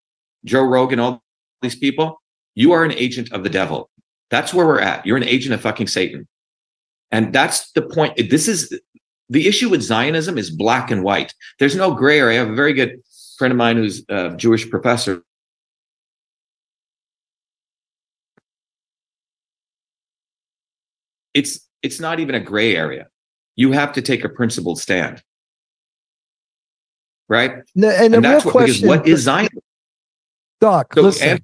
[0.46, 1.22] Joe Rogan, all
[1.62, 2.22] these people,
[2.56, 3.90] you are an agent of the devil.
[4.30, 5.06] That's where we're at.
[5.06, 6.28] You're an agent of fucking Satan.
[7.12, 8.16] And that's the point.
[8.30, 8.80] This is
[9.30, 11.34] the issue with Zionism is black and white.
[11.60, 12.42] There's no gray area.
[12.42, 13.02] I have a very good
[13.38, 15.22] friend of mine who's a Jewish professor.
[21.36, 23.08] It's it's not even a gray area.
[23.56, 25.22] You have to take a principled stand.
[27.30, 27.58] Right?
[27.76, 29.60] No, and, And the that's real what question, what is Zionism?
[30.62, 31.30] Doc, So, listen.
[31.30, 31.42] and-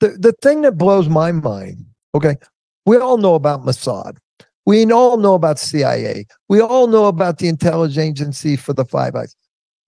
[0.00, 2.36] the, the thing that blows my mind, okay,
[2.84, 4.16] we all know about Mossad.
[4.66, 6.26] We all know about CIA.
[6.48, 9.34] We all know about the intelligence agency for the Five Eyes.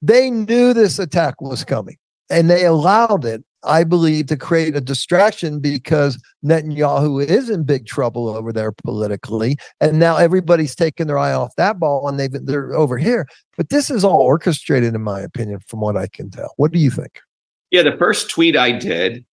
[0.00, 1.96] They knew this attack was coming
[2.30, 7.86] and they allowed it, I believe, to create a distraction because Netanyahu is in big
[7.86, 9.56] trouble over there politically.
[9.80, 13.26] And now everybody's taking their eye off that ball and they've, they're over here.
[13.56, 16.52] But this is all orchestrated, in my opinion, from what I can tell.
[16.56, 17.20] What do you think?
[17.70, 19.24] Yeah, the first tweet I did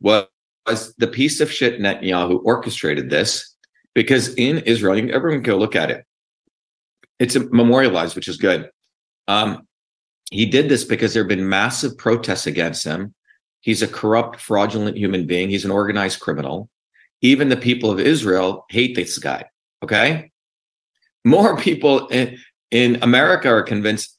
[0.00, 0.26] was,
[0.66, 3.54] was the piece of shit Netanyahu orchestrated this
[3.94, 6.04] because in Israel, everyone can go look at it.
[7.18, 8.70] It's memorialized, which is good.
[9.28, 9.66] Um,
[10.30, 13.14] he did this because there have been massive protests against him.
[13.66, 15.50] He's a corrupt, fraudulent human being.
[15.50, 16.70] He's an organized criminal.
[17.20, 19.46] Even the people of Israel hate this guy.
[19.82, 20.30] Okay.
[21.24, 22.38] More people in,
[22.70, 24.16] in America are convinced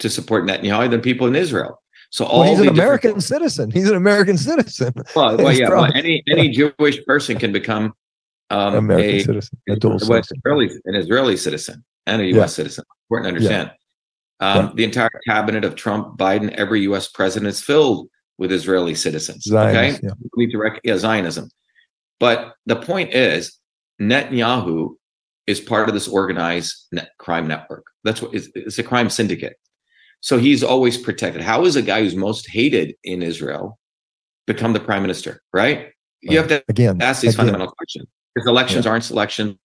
[0.00, 1.82] to support Netanyahu than people in Israel.
[2.10, 3.70] So all Well, he's an different- American citizen.
[3.70, 4.92] He's an American citizen.
[5.16, 5.70] well, well yeah.
[5.70, 7.94] Well, any any Jewish person can become
[8.50, 9.58] um, American a, citizen.
[9.70, 10.36] A dual citizen.
[10.44, 12.36] Israeli, an Israeli citizen and a U.S.
[12.36, 12.46] Yeah.
[12.48, 12.84] citizen.
[13.06, 13.70] Important to understand.
[14.40, 14.72] Um, Yeah.
[14.74, 17.08] The entire cabinet of Trump, Biden, every U.S.
[17.08, 19.44] president is filled with Israeli citizens.
[19.44, 20.14] Zionist, okay, yeah.
[20.34, 21.50] we need to rec- yeah, Zionism.
[22.18, 23.56] But the point is,
[24.00, 24.94] Netanyahu
[25.46, 27.84] is part of this organized net crime network.
[28.02, 29.56] That's what it's, it's a crime syndicate.
[30.20, 31.42] So he's always protected.
[31.42, 33.78] How is a guy who's most hated in Israel
[34.46, 35.42] become the prime minister?
[35.52, 35.92] Right?
[36.22, 37.00] You have to again.
[37.00, 37.46] ask these again.
[37.46, 39.58] fundamental questions because elections aren't selection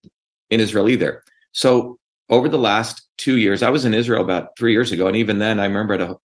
[0.50, 1.24] in Israel either.
[1.54, 1.98] So
[2.30, 5.40] over the last two years, I was in Israel about three years ago, and even
[5.40, 6.18] then, I remember at a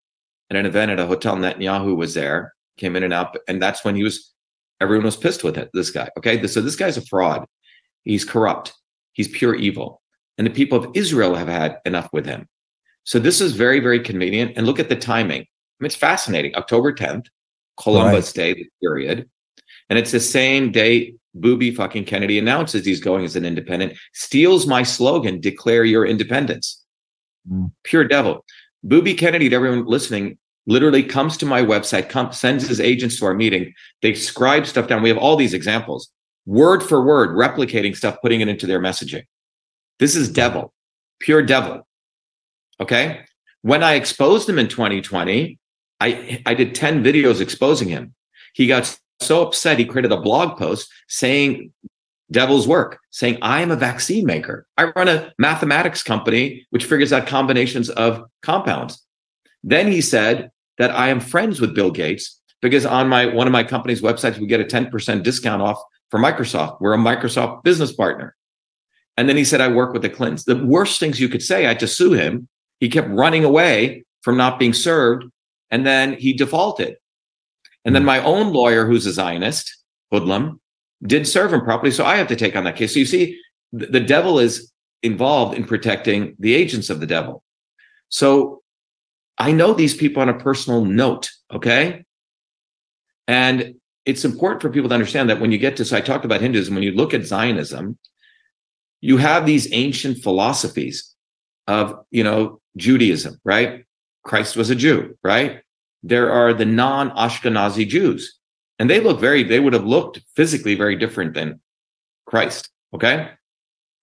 [0.50, 3.84] at an event at a hotel, Netanyahu was there, came in and out, and that's
[3.84, 4.32] when he was.
[4.80, 5.70] Everyone was pissed with it.
[5.74, 7.44] This guy, okay, so this guy's a fraud.
[8.04, 8.72] He's corrupt.
[9.12, 10.00] He's pure evil,
[10.38, 12.48] and the people of Israel have had enough with him.
[13.04, 14.52] So this is very, very convenient.
[14.56, 15.42] And look at the timing.
[15.42, 15.46] I
[15.80, 16.54] mean, it's fascinating.
[16.54, 17.26] October 10th,
[17.78, 19.28] Columbus Day, period.
[19.88, 24.66] And it's the same day Booby fucking Kennedy announces he's going as an independent, steals
[24.66, 26.84] my slogan, declare your independence.
[27.50, 27.72] Mm.
[27.84, 28.44] Pure devil.
[28.82, 33.26] Booby Kennedy, to everyone listening, literally comes to my website, come, sends his agents to
[33.26, 33.72] our meeting.
[34.02, 35.02] They scribe stuff down.
[35.02, 36.10] We have all these examples,
[36.46, 39.24] word for word, replicating stuff, putting it into their messaging.
[39.98, 40.72] This is devil,
[41.20, 41.86] pure devil.
[42.80, 43.20] Okay.
[43.62, 45.58] When I exposed him in 2020,
[46.00, 48.14] I, I did 10 videos exposing him.
[48.54, 51.72] He got so upset, he created a blog post saying
[52.30, 54.66] devil's work, saying, I am a vaccine maker.
[54.76, 59.04] I run a mathematics company which figures out combinations of compounds.
[59.62, 63.52] Then he said that I am friends with Bill Gates because on my one of
[63.52, 66.80] my company's websites, we get a 10% discount off for Microsoft.
[66.80, 68.36] We're a Microsoft business partner.
[69.16, 70.44] And then he said, I work with the Clintons.
[70.44, 72.48] The worst things you could say, I had to sue him.
[72.78, 75.24] He kept running away from not being served.
[75.70, 76.96] And then he defaulted.
[77.84, 78.06] And then hmm.
[78.06, 79.76] my own lawyer, who's a Zionist,
[80.12, 80.60] Hoodlum,
[81.02, 81.90] did serve him properly.
[81.90, 82.94] So I have to take on that case.
[82.94, 83.40] So you see,
[83.72, 87.42] the, devil is involved in protecting the agents of the devil.
[88.08, 88.62] So
[89.38, 91.30] I know these people on a personal note.
[91.52, 92.04] Okay.
[93.26, 96.24] And it's important for people to understand that when you get to, so I talked
[96.24, 97.98] about Hinduism, when you look at Zionism,
[99.00, 101.14] you have these ancient philosophies
[101.66, 103.84] of, you know, Judaism, right?
[104.24, 105.62] Christ was a Jew, right?
[106.02, 108.39] There are the non Ashkenazi Jews,
[108.80, 111.60] and they look very, they would have looked physically very different than
[112.26, 113.28] Christ, okay?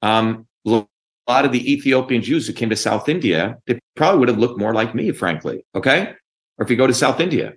[0.03, 0.85] Um, a
[1.27, 4.59] lot of the Ethiopian Jews who came to South India, they probably would have looked
[4.59, 6.13] more like me, frankly, okay?
[6.57, 7.53] Or if you go to South India,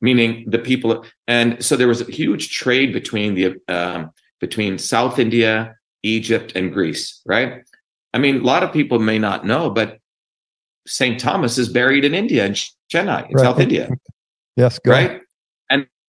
[0.00, 5.18] meaning the people, and so there was a huge trade between the, um, between South
[5.18, 7.64] India, Egypt, and Greece, right?
[8.14, 9.98] I mean, a lot of people may not know, but
[10.86, 11.20] St.
[11.20, 12.54] Thomas is buried in India, in
[12.90, 13.42] Chennai, in Right.
[13.42, 13.90] South India,
[14.56, 15.20] Yes, right?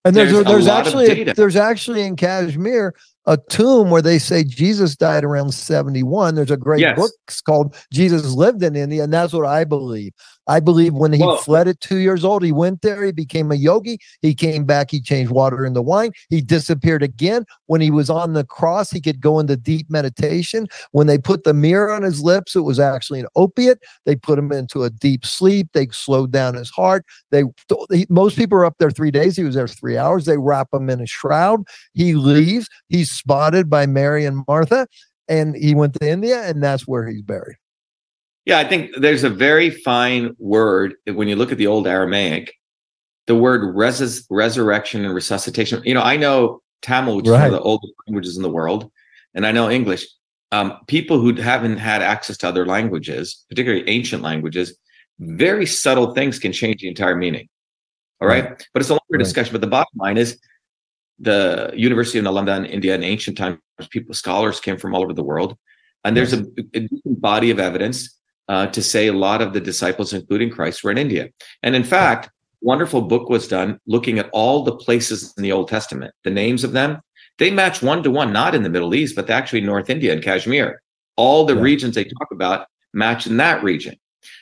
[0.05, 1.33] And there's There's a there's, actually data.
[1.35, 6.35] there's actually in Kashmir a tomb where they say Jesus died around 71.
[6.35, 6.97] There's a great Yes.
[6.97, 7.11] book
[7.45, 10.13] called Jesus Lived in India, and that's what I believe.
[10.49, 13.51] I believe when he Well- fled at two years old, he went there, he became
[13.51, 17.45] a yogi, he came back, he changed water into wine, he disappeared again.
[17.67, 20.65] When he was on the cross, he could go into deep meditation.
[20.91, 23.79] When they put the mirror on his lips, it was actually an opiate.
[24.05, 25.67] They put him into a deep sleep.
[25.73, 27.05] They slowed down his heart.
[27.29, 27.43] They
[28.09, 29.37] most people are up there three days.
[29.37, 30.25] He was there three hours.
[30.25, 31.61] They wrap him in a shroud.
[31.93, 32.67] He leaves.
[32.87, 34.87] He's spotted by Mary and Martha,
[35.27, 37.57] and he went to India, and that's where he's buried.
[38.45, 42.53] Yeah, I think there's a very fine word when you look at the old Aramaic,
[43.27, 45.81] the word res- resurrection and resuscitation.
[45.85, 48.91] You know, I know Tamil, which is one of the oldest languages in the world,
[49.35, 50.05] and I know English.
[50.51, 54.75] Um, people who haven't had access to other languages, particularly ancient languages,
[55.19, 57.47] very subtle things can change the entire meaning.
[58.21, 58.65] All right.
[58.73, 59.19] But it's a longer Right.
[59.19, 59.51] discussion.
[59.53, 60.39] But the bottom line is
[61.19, 63.59] the University of Nalanda in India in ancient times,
[63.91, 65.55] people, scholars came from all over the world.
[66.03, 68.17] And there's a, a body of evidence
[68.49, 71.29] uh, to say a lot of the disciples, including Christ, were in India.
[71.63, 72.29] And in fact,
[72.61, 76.63] wonderful book was done looking at all the places in the Old Testament, the names
[76.63, 76.99] of them.
[77.37, 80.21] They match one to one, not in the Middle East, but actually North India and
[80.21, 80.81] Kashmir.
[81.15, 81.61] All the Yeah.
[81.61, 83.95] regions they talk about match in that region.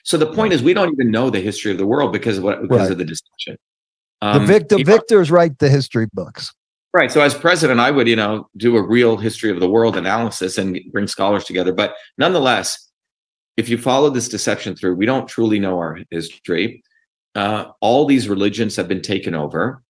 [0.03, 2.43] So the point is, we don't even know the history of the world because of
[2.43, 2.91] what because Right.
[2.91, 3.05] of the.
[3.05, 3.57] The
[4.21, 6.51] Um, Victor know, Victors write the history books.
[6.93, 7.11] Right.
[7.11, 10.57] So as president, I would, you know, do a real history of the world analysis
[10.57, 11.71] and bring scholars together.
[11.71, 12.86] But nonetheless,
[13.57, 16.83] if you follow this deception through, we don't truly know our history.
[17.35, 19.83] Uh, all these religions have been taken over.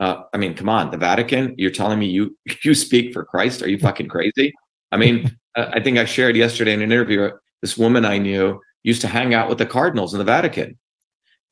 [0.00, 1.54] Uh, I mean, come on, the Vatican.
[1.56, 3.62] You're telling me you you speak for Christ?
[3.62, 4.52] Are you fucking crazy?
[4.92, 7.30] I mean, uh, I think I shared yesterday in an interview.
[7.62, 10.76] This woman I knew used to hang out with the cardinals in the Vatican,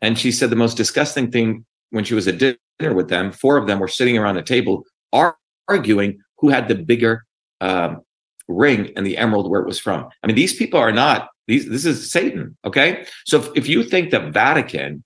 [0.02, 3.30] and she said the most disgusting thing when she was at dinner with them.
[3.30, 5.36] Four of them were sitting around the table ar-
[5.68, 7.24] arguing who had the bigger
[7.60, 8.02] um,
[8.48, 10.08] ring and the emerald where it was from.
[10.22, 11.68] I mean, these people are not these.
[11.68, 12.56] This is Satan.
[12.64, 15.04] Okay, so if, if you think the Vatican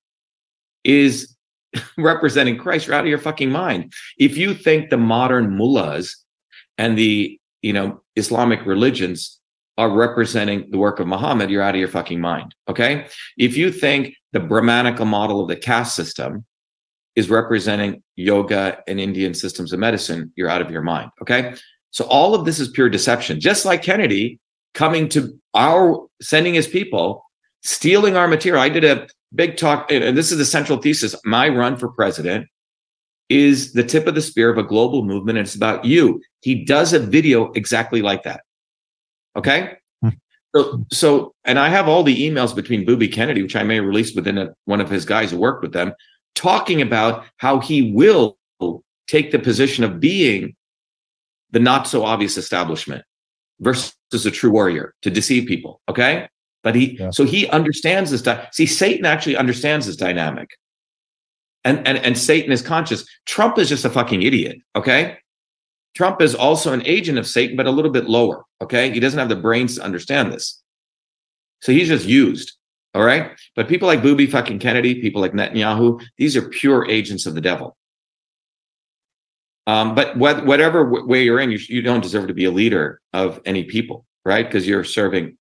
[0.84, 1.34] is
[1.98, 3.92] representing Christ, you're out of your fucking mind.
[4.18, 6.16] If you think the modern mullahs
[6.78, 9.40] and the you know Islamic religions
[9.78, 12.54] are representing the work of Muhammad, you're out of your fucking mind.
[12.68, 16.44] Okay, if you think the Brahmanical model of the caste system
[17.16, 21.10] is representing yoga and Indian systems of medicine, you're out of your mind.
[21.22, 21.54] Okay.
[21.90, 24.38] So all of this is pure deception, just like Kennedy
[24.76, 27.24] coming to our sending his people,
[27.62, 28.62] stealing our material.
[28.62, 31.16] I did a big talk, and this is the central thesis.
[31.24, 32.46] My run for president
[33.28, 36.22] is the tip of the spear of a global movement, and it's about you.
[36.42, 38.42] He does a video exactly like that.
[39.34, 39.78] Okay.
[40.02, 40.10] Hmm.
[40.54, 44.14] So, so, and I have all the emails between Booby Kennedy, which I may release
[44.14, 45.92] within a, one of his guys who worked with them,
[46.34, 48.36] talking about how he will
[49.08, 50.54] take the position of being
[51.50, 53.04] the not so obvious establishment
[53.60, 55.80] versus a true warrior to deceive people.
[55.88, 56.28] Okay.
[56.62, 57.10] But he, Yeah.
[57.10, 58.22] so he understands this.
[58.22, 60.50] Di- See, Satan actually understands this dynamic.
[61.64, 63.04] And, and, and Satan is conscious.
[63.26, 64.58] Trump is just a fucking idiot.
[64.76, 65.18] Okay.
[65.96, 68.44] Trump is also an agent of Satan, but a little bit lower.
[68.62, 68.90] Okay.
[68.92, 70.62] He doesn't have the brains to understand this.
[71.62, 72.52] So he's just used.
[72.94, 73.32] All right.
[73.56, 77.40] But people like Booby fucking Kennedy, people like Netanyahu, these are pure agents of the
[77.40, 77.76] devil.
[79.66, 82.50] Um, but what, whatever w- way you're in, you, you don't deserve to be a
[82.50, 84.46] leader of any people, right?
[84.46, 85.36] Because you're serving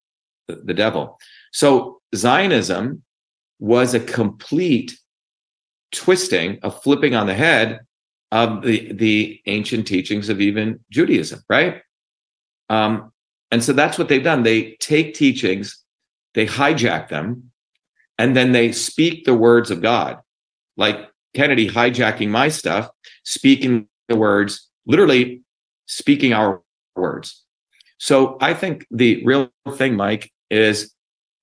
[0.48, 1.20] the, the devil.
[1.52, 3.04] So Zionism
[3.60, 4.98] was a complete
[5.92, 7.82] twisting, a flipping on the head
[8.32, 11.82] of the the ancient teachings of even Judaism, right?
[12.70, 13.12] Um,
[13.52, 14.44] and so that's what they've done.
[14.44, 15.82] They take teachings,
[16.34, 17.52] they hijack them,
[18.18, 20.20] and then they speak the words of God,
[20.76, 22.90] like Kennedy hijacking my stuff,
[23.24, 25.42] speaking the words, literally
[25.86, 26.62] speaking our
[26.96, 27.44] words.
[27.98, 30.94] So I think the real thing, Mike, is,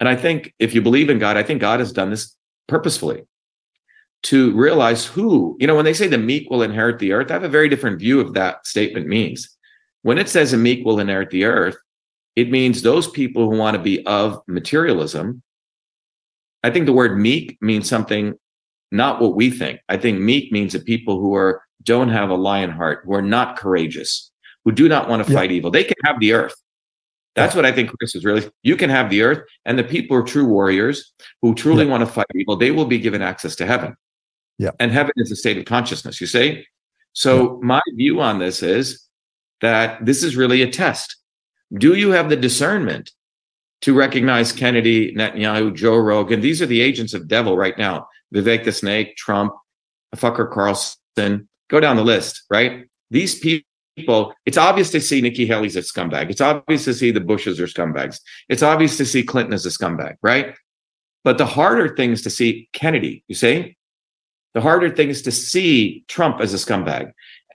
[0.00, 2.36] and I think if you believe in God, I think God has done this
[2.68, 3.24] purposefully
[4.24, 7.34] to realize who, you know, when they say the meek will inherit the earth, I
[7.34, 9.56] have a very different view of that statement means.
[10.02, 11.76] When it says a meek will inherit the earth,
[12.36, 15.42] it means those people who want to be of materialism.
[16.62, 18.34] I think the word meek means something
[18.90, 19.80] not what we think.
[19.88, 23.22] I think meek means the people who are don't have a lion heart, who are
[23.22, 24.30] not courageous,
[24.64, 25.38] who do not want to Yeah.
[25.38, 25.70] fight evil.
[25.70, 26.54] They can have the earth.
[27.34, 28.50] That's what I think Chris is really.
[28.62, 32.06] You can have the earth, and the people are true warriors who truly want to
[32.06, 33.96] fight evil, they will be given access to heaven.
[34.58, 34.72] Yeah.
[34.78, 36.66] And heaven is a state of consciousness, you see?
[37.14, 39.08] So my view on this is
[39.62, 41.16] that this is really a test.
[41.74, 43.10] Do you have the discernment
[43.80, 46.42] to recognize Kennedy, Netanyahu, Joe Rogan?
[46.42, 48.08] These are the agents of devil right now.
[48.34, 49.54] Vivek the Snake, Trump,
[50.16, 52.84] Fucker Carlson, go down the list, right?
[53.10, 56.30] These people, it's obvious to see Nikki Haley's a scumbag.
[56.30, 58.20] It's obvious to see the Bushes are scumbags.
[58.48, 60.54] It's obvious to see Clinton as a scumbag, right?
[61.24, 63.76] But the harder thing is to see Kennedy, you see?
[64.54, 67.12] The harder thing is to see Trump as a scumbag.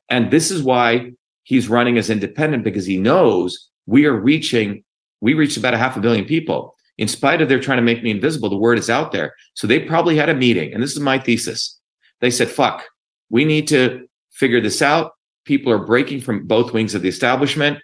[0.10, 1.12] And this is why
[1.44, 4.84] he's running as independent because he knows we are reaching,
[5.22, 6.76] we reached about a half a billion people.
[6.98, 9.36] In spite of their trying to make me invisible, the word is out there.
[9.54, 10.74] So they probably had a meeting.
[10.74, 11.80] And this is my thesis.
[12.22, 12.84] They said, fuck,
[13.30, 14.07] we need to
[14.38, 15.12] figure this out.
[15.46, 17.80] People are breaking from both wings of the establishment.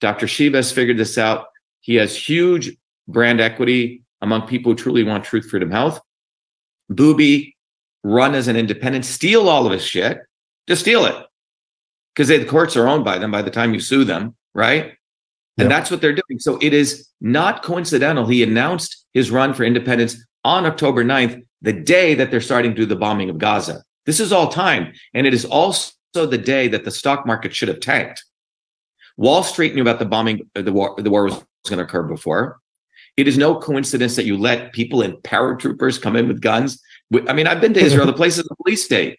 [0.00, 0.26] Dr.
[0.26, 1.46] Shiva has figured this out.
[1.80, 6.00] He has huge brand equity among people who truly want truth, freedom, health.
[6.88, 7.56] Booby,
[8.02, 10.18] run as an independent, steal all of his shit,
[10.66, 11.26] just steal it.
[12.14, 14.94] Because the courts are owned by them by the time you sue them, right?
[15.58, 16.38] And that's what they're doing.
[16.38, 18.26] So it is not coincidental.
[18.26, 22.76] He announced his run for independence on October 9th, the day that they're starting to
[22.76, 23.82] do the bombing of Gaza.
[24.06, 24.92] This is all time.
[25.14, 28.24] And it is also the day that the stock market should have tanked.
[29.16, 31.34] Wall Street knew about the bombing, uh, the war, the war was
[31.68, 32.60] going to occur before.
[33.16, 36.80] It is no coincidence that you let people in paratroopers come in with guns.
[37.28, 38.06] I mean, I've been to Israel.
[38.06, 39.18] the place is a police state.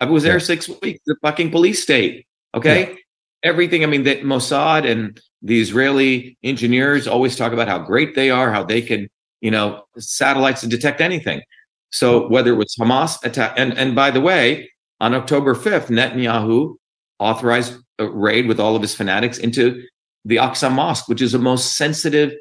[0.00, 1.00] I was there six weeks.
[1.06, 2.26] The fucking police state.
[2.54, 2.94] Okay, yeah.
[3.42, 3.82] everything.
[3.82, 8.52] I mean, that Mossad and the Israeli engineers always talk about how great they are,
[8.52, 9.08] how they can,
[9.40, 11.42] you know, satellites to detect anything.
[11.90, 14.70] So whether it was Hamas attack, and and by the way,
[15.00, 16.76] on October fifth, Netanyahu
[17.18, 19.82] authorized a raid with all of his fanatics into
[20.24, 22.32] the Aqsa Mosque, which is the most sensitive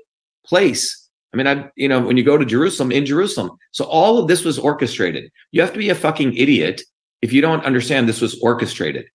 [0.45, 1.10] place.
[1.34, 3.51] I mean, I, you know, when you go to Jerusalem, in Jerusalem.
[3.72, 5.30] So all of this was orchestrated.
[5.51, 6.82] You have to be a fucking idiot
[7.22, 9.06] if you don't understand this was orchestrated.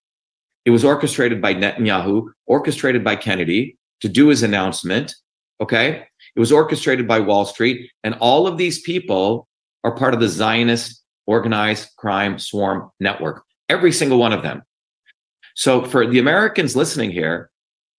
[0.65, 5.15] It was orchestrated by Netanyahu, orchestrated by Kennedy to do his announcement.
[5.59, 6.05] Okay.
[6.35, 7.89] It was orchestrated by Wall Street.
[8.03, 9.47] And all of these people
[9.83, 14.63] are part of the Zionist organized crime swarm network, every single one of them.
[15.55, 17.49] So for the Americans listening here,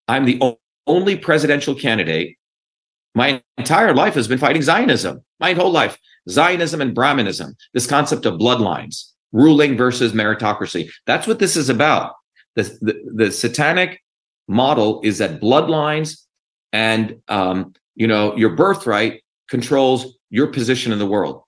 [0.09, 0.57] I'm the
[0.87, 2.37] only presidential candidate
[3.15, 5.99] my entire life has been fighting Zionism, my whole life.
[6.29, 10.89] Zionism and Brahmanism, this concept of bloodlines, ruling versus meritocracy.
[11.05, 12.15] That's what this is about.
[12.55, 14.01] The, the, the satanic
[14.47, 16.21] model is that bloodlines
[16.73, 21.43] and um, you know your birthright controls your position in the world.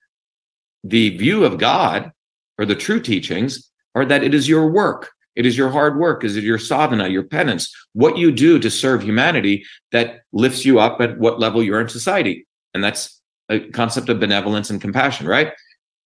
[0.85, 2.12] The view of God
[2.59, 6.24] or the true teachings are that it is your work it is your hard work.
[6.24, 10.78] Is it your sadhana, your penance, what you do to serve humanity that lifts you
[10.78, 12.47] up at what level you're in society?
[12.72, 15.53] And that's a concept of benevolence and compassion, right?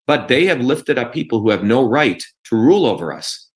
[0.07, 3.47] But they have lifted up people who have no right to rule over us.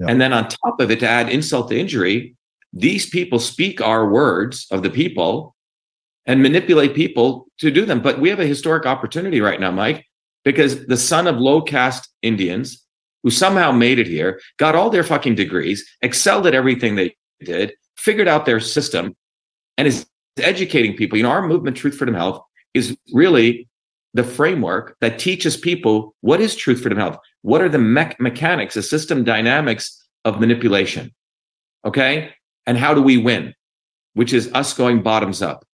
[0.00, 0.06] Yeah.
[0.08, 2.34] And then on top of it, to add insult to injury,
[2.72, 5.54] these people speak our words of the people
[6.26, 8.00] and manipulate people to do them.
[8.00, 10.06] But we have a historic opportunity right now, Mike,
[10.44, 12.84] because the son of low caste Indians
[13.22, 17.14] who somehow made it here, got all their fucking degrees, excelled at everything they
[17.44, 19.14] did, figured out their system,
[19.76, 20.06] and is
[20.38, 21.18] educating people.
[21.18, 23.68] You know, our movement, Truth, Freedom, Health, is really
[24.14, 27.18] the framework that teaches people what is truth, freedom, health.
[27.42, 31.14] What are the me- mechanics, the system dynamics of manipulation?
[31.84, 32.30] Okay.
[32.66, 33.54] And how do we win?
[34.14, 35.64] Which is us going bottoms up,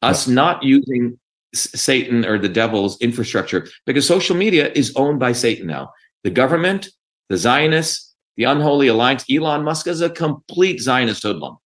[0.00, 0.34] us yeah.
[0.34, 1.18] not using
[1.54, 5.90] Satan or the devil's infrastructure because social media is owned by Satan now
[6.24, 6.88] the government,
[7.28, 9.24] the Zionists, the unholy alliance.
[9.30, 11.58] Elon Musk is a complete Zionist hoodlum.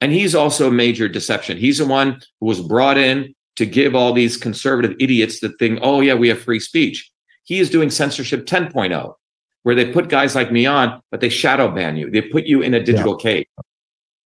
[0.00, 1.56] And he's also a major deception.
[1.56, 5.78] He's the one who was brought in to give all these conservative idiots the thing,
[5.82, 7.10] oh, yeah, we have free speech.
[7.44, 9.14] He is doing censorship 10.0,
[9.62, 12.10] where they put guys like me on, but they shadow ban you.
[12.10, 13.22] They put you in a digital yeah.
[13.22, 13.46] cave.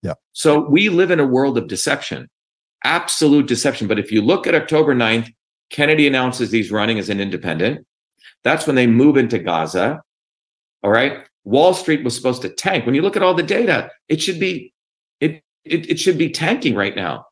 [0.02, 0.14] Yeah.
[0.32, 2.28] So we live in a world of deception,
[2.84, 3.88] absolute deception.
[3.88, 5.32] But if you look at October 9th,
[5.70, 7.86] Kennedy announces he's running as an independent.
[8.44, 10.02] That's when they move into Gaza.
[10.82, 11.24] All right.
[11.44, 12.86] Wall Street was supposed to tank.
[12.86, 14.72] When you look at all the data, it should be
[15.20, 17.26] it it, it should be tanking right now.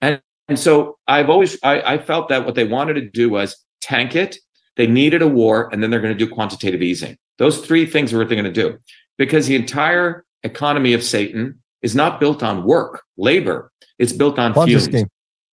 [0.00, 3.56] And and so I've always I, I felt that what they wanted to do was
[3.80, 4.38] tank it.
[4.76, 7.16] They needed a war, and then they're going to do quantitative easing.
[7.38, 8.78] Those three things are what they're going to do.
[9.16, 13.72] Because the entire economy of Satan is not built on work, labor.
[13.98, 14.84] It's built on Ponzi fumes.
[14.84, 15.08] scheme.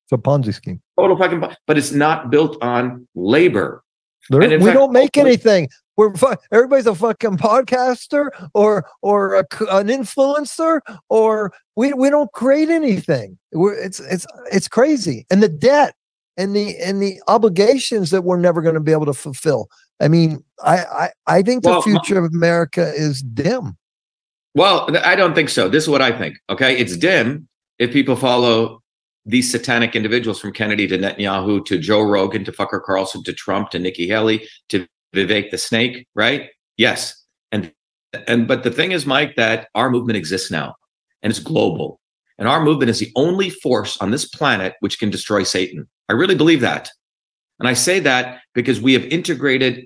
[0.06, 0.82] It's a Ponzi scheme.
[1.00, 3.84] Total fucking, but it's not built on labor.
[4.30, 5.70] we fact, don't make anything.
[5.96, 12.32] We're fu- everybody's a fucking podcaster or or a, an influencer or we we don't
[12.34, 13.38] create anything.
[13.52, 15.96] We're, it's it's it's crazy, and the debt
[16.36, 19.70] and the and the obligations that we're never going to be able to fulfill.
[20.02, 23.78] I mean, I I, I think the well, future of America is dim.
[24.56, 25.70] Well, I don't think so.
[25.70, 26.38] This is what I think.
[26.50, 27.48] Okay, it's dim
[27.84, 28.82] if people follow
[29.26, 33.70] these satanic individuals from Kennedy to Netanyahu to Joe Rogan to Fucker Carlson to Trump
[33.72, 36.50] to Nikki Haley to Vivek the Snake, right?
[36.78, 37.22] Yes.
[37.52, 37.72] And
[38.28, 40.76] and but the thing is, Mike, that our movement exists now
[41.22, 42.00] and it's global.
[42.38, 45.88] And our movement is the only force on this planet which can destroy Satan.
[46.10, 46.90] I really believe that.
[47.60, 49.86] And I say that because we have integrated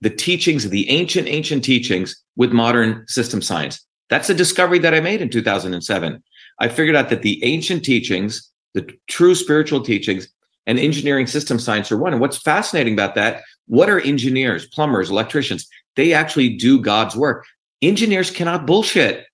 [0.00, 3.84] the teachings of the ancient, ancient teachings with modern system science.
[4.08, 6.22] That's a discovery that I made in 2007.
[6.58, 10.28] I figured out that the ancient teachings, the true spiritual teachings,
[10.66, 12.12] and engineering system science are one.
[12.12, 15.66] And what's fascinating about that, what are engineers, plumbers, electricians?
[15.96, 17.44] They actually do God's work.
[17.82, 19.26] Engineers cannot bullshit.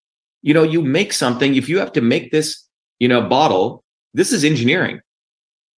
[0.43, 2.65] You know, you make something, if you have to make this,
[2.99, 5.01] you know, bottle, this is engineering.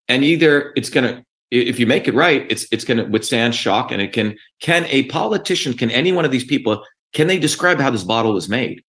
[0.09, 3.55] And either it's going to, if you make it right, it's it's going to withstand
[3.55, 6.83] shock and it can can a politician, can any one of these people,
[7.13, 8.83] can they describe how this bottle was made?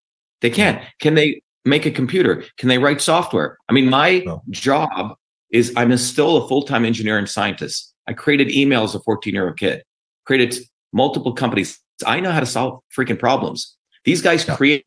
[0.42, 0.80] They can't.
[1.00, 2.44] Can they make a computer?
[2.56, 3.58] Can they write software?
[3.68, 4.42] I mean, my no.
[4.50, 5.16] job
[5.50, 7.94] is I'm still a full-time engineer and scientist.
[8.08, 9.82] I created emails as a 14-year-old kid,
[10.24, 10.56] created
[10.92, 11.78] multiple companies.
[12.06, 13.76] I know how to solve freaking problems.
[14.04, 14.56] These guys yeah.
[14.56, 14.84] create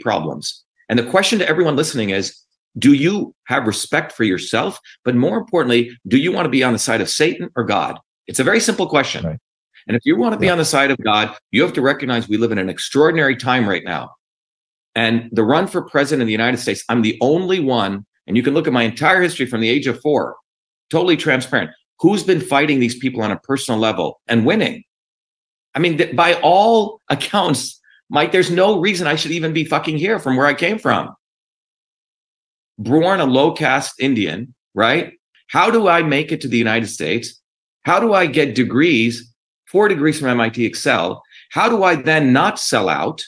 [0.00, 0.64] problems.
[0.88, 2.36] And the question to everyone listening is,
[2.78, 4.78] do you have respect for yourself?
[5.04, 7.98] But more importantly, do you want to be on the side of Satan or God?
[8.26, 9.24] It's a very simple question.
[9.24, 9.38] Right.
[9.86, 10.52] And if you want to be yeah.
[10.52, 13.66] on the side of God, you have to recognize we live in an extraordinary time
[13.66, 14.10] right now.
[14.98, 18.42] And the run for president of the United States, I'm the only one, and you
[18.42, 20.34] can look at my entire history from the age of four,
[20.90, 21.70] totally transparent,
[22.00, 24.82] who's been fighting these people on a personal level and winning.
[25.76, 27.80] I mean, by all accounts,
[28.10, 31.14] Mike, there's no reason I should even be fucking here from where I came from.
[32.76, 35.12] Born a low caste Indian, right?
[35.46, 37.40] How do I make it to the United States?
[37.82, 39.32] How do I get degrees,
[39.68, 41.22] four degrees from MIT Excel?
[41.52, 43.22] How do I then not sell out?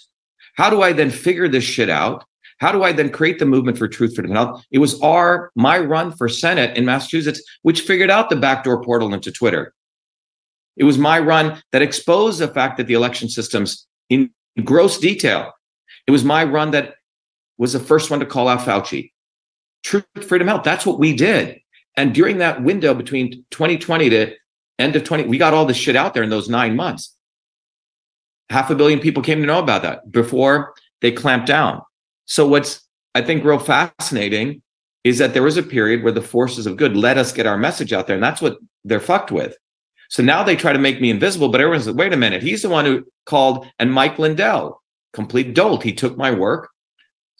[0.61, 2.23] How do I then figure this shit out?
[2.59, 4.63] How do I then create the movement for truth, freedom, and health?
[4.71, 9.15] It was our my run for Senate in Massachusetts, which figured out the backdoor portal
[9.15, 9.73] into Twitter.
[10.77, 15.51] It was my run that exposed the fact that the election systems in gross detail.
[16.07, 16.97] It was my run that
[17.57, 19.13] was the first one to call out Fauci.
[19.83, 20.63] Truth, freedom, health.
[20.63, 21.59] That's what we did.
[21.97, 24.35] And during that window between 2020 to
[24.79, 27.17] end of 20, we got all this shit out there in those nine months.
[28.51, 31.81] Half a billion people came to know about that before they clamped down.
[32.27, 34.63] So what's I think real fascinating
[35.05, 37.57] is that there was a period where the forces of good let us get our
[37.57, 39.57] message out there, and that's what they're fucked with.
[40.11, 42.63] So now they try to make me invisible, but everyone's like, wait a minute, he's
[42.63, 44.83] the one who called, and Mike Lindell,
[45.13, 45.83] complete dolt.
[45.83, 46.71] He took my work,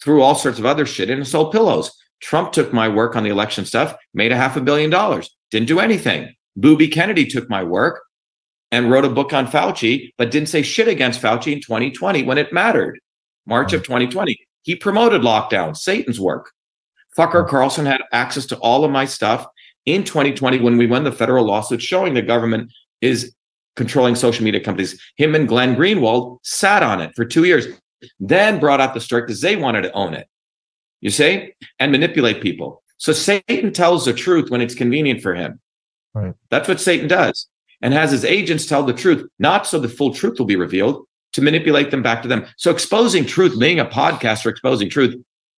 [0.01, 1.91] threw all sorts of other shit in and sold pillows.
[2.21, 5.67] Trump took my work on the election stuff, made a half a billion dollars, didn't
[5.67, 6.33] do anything.
[6.55, 8.01] Booby Kennedy took my work
[8.71, 12.37] and wrote a book on Fauci, but didn't say shit against Fauci in 2020 when
[12.37, 12.99] it mattered.
[13.45, 13.93] March of mm-hmm.
[13.93, 14.39] 2020.
[14.63, 16.51] He promoted lockdown, Satan's work.
[17.17, 17.49] Fucker mm-hmm.
[17.49, 19.45] Carlson had access to all of my stuff
[19.85, 23.33] in 2020 when we won the federal lawsuit showing the government is
[23.75, 25.01] controlling social media companies.
[25.17, 27.67] Him and Glenn Greenwald sat on it for two years,
[28.19, 30.27] then brought out the story because they wanted to own it.
[30.99, 32.83] You see, and manipulate people.
[32.97, 35.59] So Satan tells the truth when it's convenient for him.
[36.13, 36.35] Right.
[36.51, 37.47] That's what Satan does,
[37.81, 41.05] and has his agents tell the truth, not so the full truth will be revealed,
[41.33, 42.45] to manipulate them back to them.
[42.57, 45.15] So exposing truth, being a podcaster, exposing truth,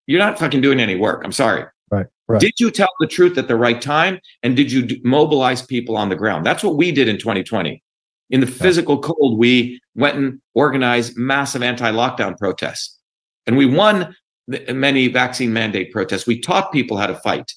[0.07, 1.21] you're not fucking doing any work.
[1.23, 1.65] I'm sorry.
[1.89, 2.41] Right, right.
[2.41, 4.19] Did you tell the truth at the right time?
[4.43, 6.45] And did you mobilize people on the ground?
[6.45, 7.81] That's what we did in 2020.
[8.29, 12.97] In the physical cold, we went and organized massive anti lockdown protests.
[13.45, 14.15] And we won
[14.47, 16.25] many vaccine mandate protests.
[16.25, 17.51] We taught people how to fight.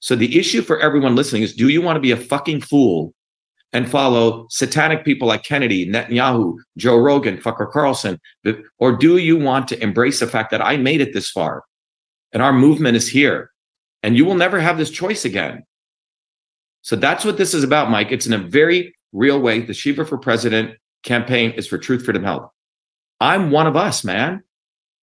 [0.00, 3.14] So the issue for everyone listening is do you want to be a fucking fool
[3.72, 8.20] and follow satanic people like Kennedy, Netanyahu, Joe Rogan, Fucker Carlson?
[8.78, 11.64] Or do you want to embrace the fact that I made it this far?
[12.32, 13.50] and our movement is here.
[14.02, 15.64] And you will never have this choice again.
[16.80, 18.10] So that's what this is about, Mike.
[18.10, 19.60] It's in a very real way.
[19.60, 22.50] The Shiva for President campaign is for truth, freedom, health.
[23.20, 24.42] I'm one of us, man.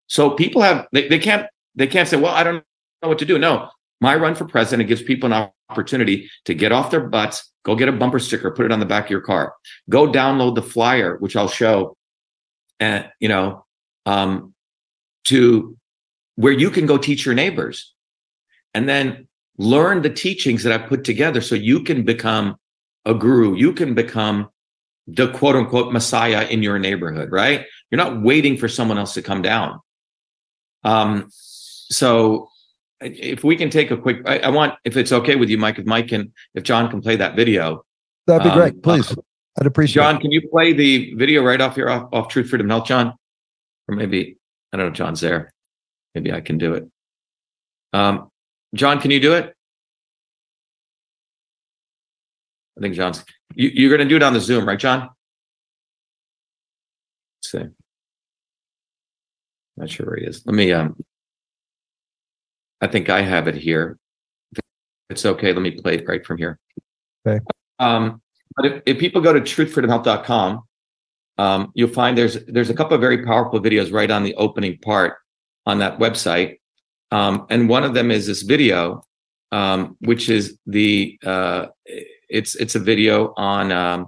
[0.08, 2.64] So people have they, they can't they can't say, well, I don't
[3.02, 3.40] know what to do.
[3.40, 3.70] No,
[4.02, 7.90] my run for president gives people an opportunity to get off their butts, go get
[7.90, 9.54] a bumper sticker, put it on the back of your car,
[9.90, 11.96] go download the flyer, which I'll show,
[12.80, 13.66] and you know,
[14.06, 14.54] um,
[15.26, 15.78] to
[16.36, 17.94] where you can go teach your neighbors
[18.74, 22.56] and then learn the teachings that I've put together so you can become
[23.06, 23.56] a guru.
[23.56, 24.50] You can become
[25.06, 27.66] the quote unquote messiah in your neighborhood, right?
[27.90, 29.80] You're not waiting for someone else to come down.
[30.84, 32.50] Um, so
[33.02, 35.80] if we can take a quick, I, I, want, if it's okay with you, Mike,
[35.80, 37.86] if Mike can, if John can play that video.
[38.28, 38.84] That'd be um, great.
[38.84, 39.12] Please.
[39.12, 39.22] Uh,
[39.60, 40.14] I'd appreciate John, it.
[40.14, 43.14] John, can you play the video right off here off, off Truth, Freedom, Health, John?
[43.88, 44.38] Or maybe,
[44.72, 45.54] I don't know, John's there.
[46.16, 46.90] Maybe I can do it.
[47.94, 48.30] Um,
[48.76, 49.54] John, can you do it?
[52.78, 53.24] I think John's.
[53.56, 55.10] You, you're going to do it on the Zoom, right, John?
[57.40, 57.74] Let's see.
[59.76, 60.46] Not sure where he is.
[60.46, 60.72] Let me.
[60.72, 60.96] Um,
[62.82, 63.98] I think I have it here.
[65.10, 65.54] It's okay.
[65.54, 66.60] Let me play it right from here.
[67.26, 67.44] Okay.
[67.80, 68.22] Um,
[68.56, 70.64] but if, if people go to truthfreedomhealth.com,
[71.38, 74.78] um, you'll find there's there's a couple of very powerful videos right on the opening
[74.80, 75.16] part
[75.66, 76.60] on that website.
[77.12, 79.04] Um, and one of them is this video,
[79.52, 81.68] um, which is the uh,
[82.30, 84.08] it's it's a video on um,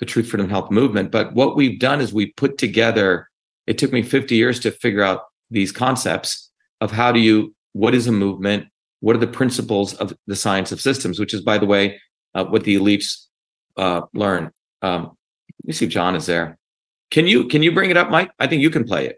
[0.00, 1.10] the Truth Freedom Health movement.
[1.10, 3.28] But what we've done is we put together.
[3.68, 6.50] It took me 50 years to figure out these concepts
[6.80, 8.66] of how do you what is a movement,
[9.00, 12.00] what are the principles of the science of systems, which is by the way
[12.34, 13.26] uh, what the elites
[13.76, 14.50] uh, learn.
[14.82, 15.16] Um,
[15.62, 16.58] let me see if John is there.
[17.10, 18.30] Can you can you bring it up, Mike?
[18.38, 19.16] I think you can play it.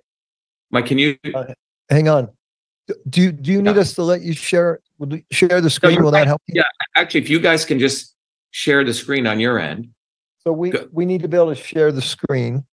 [0.71, 1.17] Mike, can you?
[1.33, 1.45] Uh,
[1.91, 2.29] hang on.
[3.09, 3.81] Do you do you need Yeah.
[3.83, 4.81] us to let you share
[5.31, 5.95] share the screen?
[5.95, 6.55] you're Will that help you?
[6.57, 6.65] Yeah,
[6.97, 8.15] actually, if you guys can just
[8.51, 9.89] share the screen on your end.
[10.43, 12.65] So we Go- we need to be able to share the screen.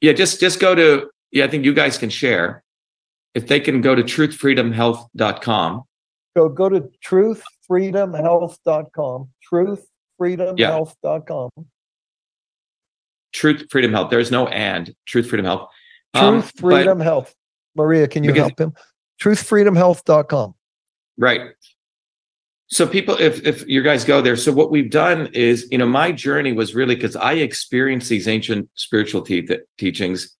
[0.00, 1.44] Yeah, just just go to yeah.
[1.44, 2.62] I think you guys can share.
[3.34, 5.82] If they can go to truthfreedomhealth.com.
[6.36, 9.28] So go to truthfreedomhealth.com.
[9.52, 11.50] Truthfreedomhealth.com.
[13.32, 14.10] Truth Freedom Health.
[14.10, 15.68] There's no and Truth Freedom Health.
[16.14, 17.34] Um, Truth Freedom Health.
[17.74, 18.74] Maria, can you Because- help him?
[19.20, 20.54] Truthfreedomhealth.com.
[21.18, 21.40] Right.
[22.68, 25.86] So people, if if you guys go there, so what we've done is, you know,
[25.86, 30.34] my journey was really because I experienced these ancient spiritual te- teachings,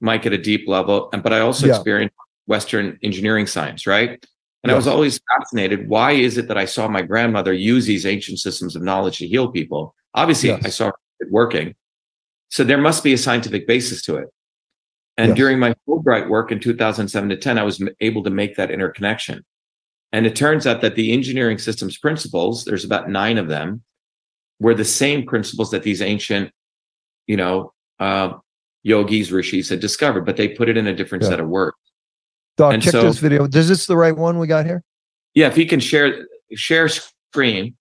[0.00, 1.74] Mike, at a deep level, and but I also Yeah.
[1.76, 2.14] experienced
[2.46, 4.24] Western engineering science, right?
[4.62, 5.88] And I was always fascinated.
[5.88, 9.26] Why is it that I saw my grandmother use these ancient systems of knowledge to
[9.26, 9.94] heal people?
[10.14, 10.62] Obviously, Yes.
[10.64, 10.88] I saw
[11.20, 11.74] it working.
[12.48, 14.28] So there must be a scientific basis to it.
[15.16, 15.36] And Yes.
[15.36, 19.44] during my Fulbright work in 2007 to 10, I was able to make that interconnection.
[20.12, 23.82] And it turns out that the engineering systems principles, there's about nine of them,
[24.58, 26.50] were the same principles that these ancient,
[27.26, 28.32] you know, uh,
[28.82, 31.30] yogis, rishis had discovered, but they put it in a different Yeah.
[31.30, 31.76] set of words.
[32.56, 33.44] Doc, And check so- this video.
[33.46, 34.82] Is this the right one we got here?
[35.34, 37.76] Yeah, if he can share share screen.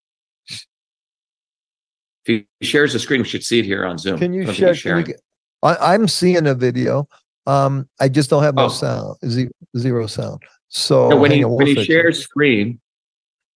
[2.25, 4.17] If he shares the screen, we should see it here on Zoom.
[4.17, 4.73] Can you share?
[5.03, 5.13] can
[5.63, 7.07] I, I'm seeing a video.
[7.47, 8.69] Um, I just don't have no Oh.
[8.69, 9.17] sound.
[9.27, 10.41] Zero, zero sound.
[10.67, 11.85] So No, when on, when it.
[11.85, 12.81] shares screen,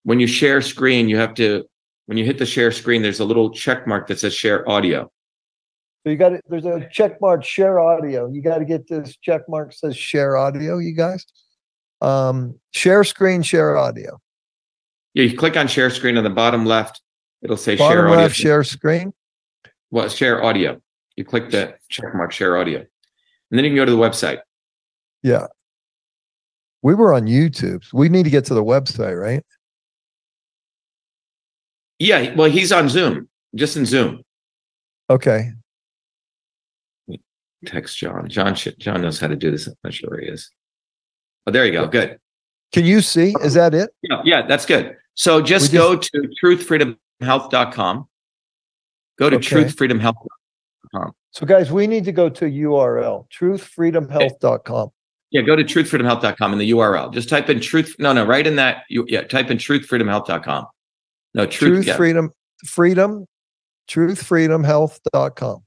[0.04, 1.66] when you share screen, you have to
[2.06, 5.12] when you hit the share screen, there's a little check mark that says share audio.
[6.04, 6.44] So you got it.
[6.48, 7.44] There's a check mark.
[7.44, 8.30] Share audio.
[8.30, 10.78] You got to get this check mark says share audio.
[10.78, 11.26] You guys,
[12.02, 14.20] um, share screen, share audio.
[15.14, 17.02] Yeah, you click on share screen on the bottom left,
[17.42, 18.28] it'll say Bottom share audio.
[18.30, 19.14] share screen.
[19.92, 20.80] Well, share audio.
[21.16, 22.80] You click the check mark share audio.
[22.80, 24.40] And then you can go to the website.
[25.24, 25.48] Yeah.
[26.82, 27.84] We were on YouTube.
[27.92, 29.44] We need to get to the website, right?
[31.98, 34.24] Yeah, well, he's on Zoom, just in Zoom.
[35.10, 35.52] Okay.
[37.66, 38.28] Text John.
[38.30, 39.68] John John knows how to do this.
[39.68, 40.50] I'm not sure where he is.
[41.48, 41.88] Oh, there you go.
[41.88, 42.18] Good.
[42.72, 43.34] Can you see?
[43.42, 43.90] Is that it?
[44.04, 44.96] Yeah, yeah, that's good.
[45.16, 48.08] So just, We go to truthfreedomhealth.com.
[49.18, 49.64] Go to Okay.
[49.64, 50.16] truthfreedomhealth.
[51.32, 54.90] So, guys, we need to go to URL truthfreedomhealth.com.
[55.32, 57.14] Yeah, go to truthfreedomhealth.com in the URL.
[57.14, 57.96] Just type in truth.
[58.00, 58.84] No, no, right in that.
[58.90, 60.66] You, yeah, type in truthfreedomhealth.com.
[61.36, 61.74] No, truth.
[61.74, 61.98] Truth, yeah.
[61.98, 62.32] freedom,
[62.66, 63.28] freedom,
[63.90, 65.64] truthfreedomhealth.com.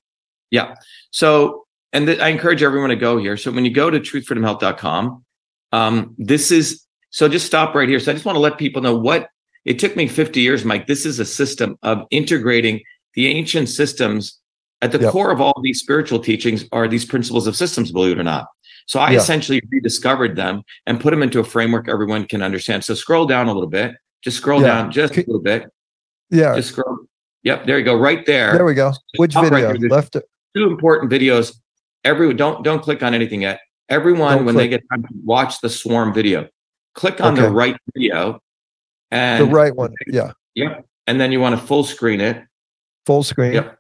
[0.50, 0.74] Yeah.
[1.10, 3.36] So, and th- I encourage everyone to go here.
[3.36, 5.24] So when you go to truthfreedomhealth.com,
[5.72, 8.00] um, this is, so just stop right here.
[8.00, 9.28] So I just want to let people know what
[9.64, 10.86] it took me 50 years, Mike.
[10.86, 12.80] This is a system of integrating
[13.14, 14.38] the ancient systems
[14.80, 15.12] at the Yep.
[15.12, 18.48] core of all these spiritual teachings are these principles of systems, believe it or not.
[18.86, 19.18] So I Yeah.
[19.18, 22.82] essentially rediscovered them and put them into a framework everyone can understand.
[22.84, 23.92] So scroll down a little bit.
[24.24, 24.66] Just scroll Yeah.
[24.68, 25.70] down just a little bit.
[26.30, 26.56] Yeah.
[26.56, 26.98] Just scroll.
[27.44, 27.94] Yep, there you go.
[27.94, 28.92] Right there there we go.
[29.16, 29.88] Which stop right video?
[29.88, 30.16] Left.
[30.56, 31.54] two important videos.
[32.04, 33.60] Everyone, don't don't click on anything yet.
[33.88, 34.70] Everyone, Don't when click.
[34.70, 36.48] they get time to watch the swarm video,
[36.94, 38.40] click on the right video,
[39.10, 39.92] and The right one.
[40.06, 40.32] Yeah.
[40.54, 42.42] Yep, and then you want to full screen it.
[43.06, 43.52] Full screen.
[43.52, 43.78] Yep.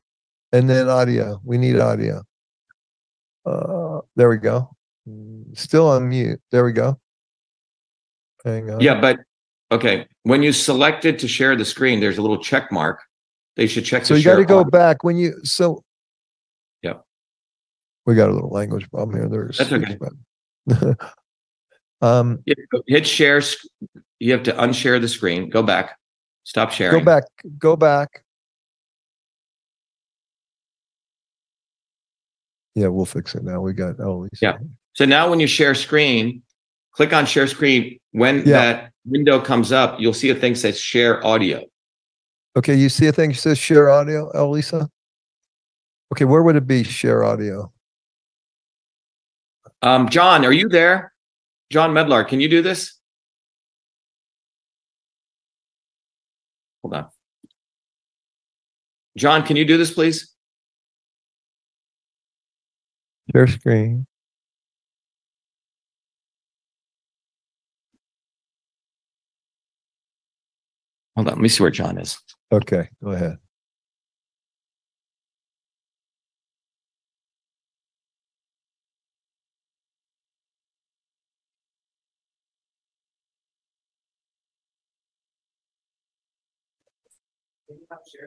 [0.52, 1.40] And then audio.
[1.44, 2.22] We need audio.
[3.46, 4.70] Uh, there we go.
[5.54, 6.40] Still on mute.
[6.50, 7.00] There we go.
[8.44, 8.80] Hang on.
[8.80, 9.18] Yeah, but
[9.70, 10.06] okay.
[10.24, 13.00] When you select it to share the screen, there's a little check mark.
[13.56, 14.04] They should check.
[14.04, 15.40] So you got to go back when you.
[15.44, 15.82] So.
[18.06, 19.28] We got a little language problem here.
[19.28, 19.58] There's.
[19.58, 19.96] That's okay.
[22.02, 22.42] um,
[22.86, 23.42] hit share.
[24.18, 25.48] You have to unshare the screen.
[25.48, 25.96] Go back.
[26.44, 26.98] Stop sharing.
[26.98, 27.24] go back.
[27.58, 28.24] Go back.
[32.74, 33.60] Yeah, we'll fix it now.
[33.60, 34.58] We got oh, Yeah.
[34.94, 36.42] So now when you share screen,
[36.92, 37.98] click on share screen.
[38.12, 38.44] When Yeah.
[38.44, 41.64] that window comes up, you'll see a thing that says share audio.
[42.56, 44.88] Okay, you see a thing that says share audio, Elisa?
[46.12, 47.72] Okay, where would it be share audio?
[49.82, 51.12] Um, John, are you there?
[51.70, 52.98] John Medlar, can you do this?
[56.82, 57.08] Hold on.
[59.16, 60.32] John, can you do this, please?
[63.32, 64.06] Share screen.
[71.16, 71.34] Hold on.
[71.34, 72.18] Let me see where John is.
[72.52, 73.38] Okay, go ahead.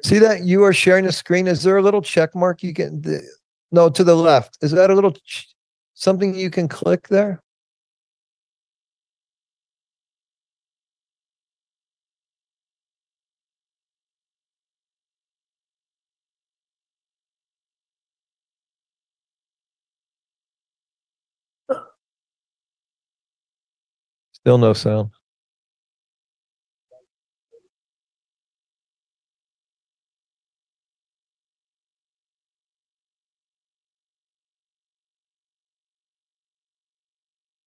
[0.03, 1.47] See that you are sharing the screen?
[1.47, 3.01] Is there a little check mark you can?
[3.01, 3.21] The,
[3.71, 4.57] no, to the left.
[4.61, 5.53] Is that a little ch-
[5.93, 7.41] something you can click there?
[24.31, 25.09] Still no sound.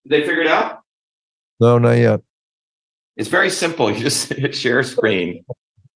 [0.09, 0.81] They figure it out?
[1.61, 2.21] No, not yet.
[3.17, 3.91] It's very simple.
[3.95, 5.45] You just hit share screen.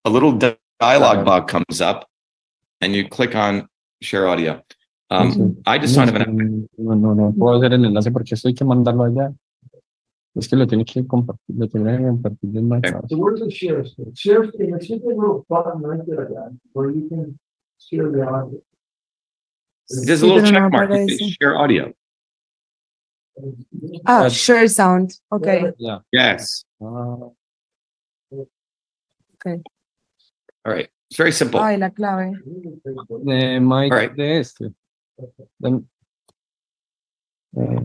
[0.05, 0.33] A little
[0.81, 2.09] dialogue box comes up,
[2.81, 3.69] and you click on
[4.01, 4.63] share audio.
[5.11, 6.69] Um, I just don't have an.
[6.79, 9.33] No, no, no puedo hacer el enlace porque esto hay que mandarlo allá.
[10.35, 13.11] Es que lo tiene que compartir, lo tiene que compartir en Microsoft.
[13.11, 14.15] So where's the share screen?
[14.15, 17.39] Share screen, there should be a little button right there, guys, where you can
[17.79, 18.63] share the audio.
[19.91, 20.91] There's a little check mark.
[20.91, 21.93] It says Share audio.
[24.07, 25.19] Ah, Uh, share sound.
[25.31, 25.73] Okay.
[25.79, 26.01] Yeah.
[26.13, 26.65] Yes.
[26.81, 27.31] Ah,
[29.45, 30.89] All right.
[31.11, 31.61] It's very simple.
[31.61, 32.33] Ay, la clave.
[33.25, 34.15] de Mike Alright.
[34.17, 34.73] de este.
[35.59, 35.83] De,
[37.57, 37.81] eh,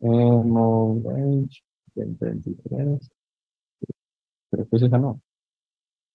[0.00, 1.62] Emo Range
[1.94, 3.10] 23.
[4.50, 5.20] Pero pues esa no.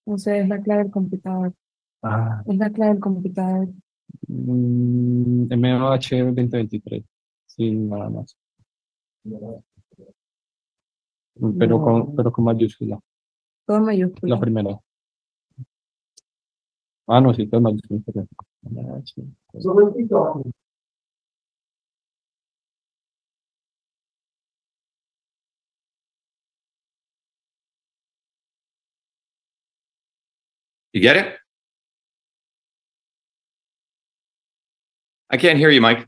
[0.06, 1.54] No sé, es la clave del computador.
[2.04, 2.44] Ah.
[2.46, 3.70] Es la clave del computador.
[4.28, 7.04] Mm, MOH 2023.
[7.56, 8.36] Sí, nada más.
[11.60, 13.00] Pero con, pero con mayúscula.
[13.66, 14.40] Todo en La mayúscula.
[14.40, 14.80] primera.
[17.08, 18.02] Ah, no, sí, todo en mayúscula.
[18.06, 18.30] perdón.
[20.10, 20.54] Talking.
[30.94, 31.38] You get it?
[35.30, 36.08] I can't hear you, Mike.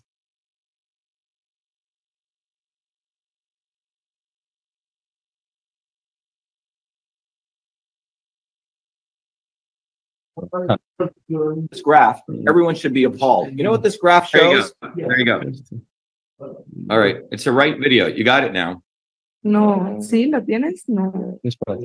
[11.69, 13.57] This graph, everyone should be appalled.
[13.57, 14.73] You know what this graph There you shows?
[14.95, 15.41] There you go.
[16.89, 17.17] All right.
[17.31, 18.07] It's a right video.
[18.07, 18.81] You got it now.
[19.43, 20.29] No, ¿sí?
[20.29, 20.89] ¿Lo tienes?
[20.89, 21.77] No, Espera.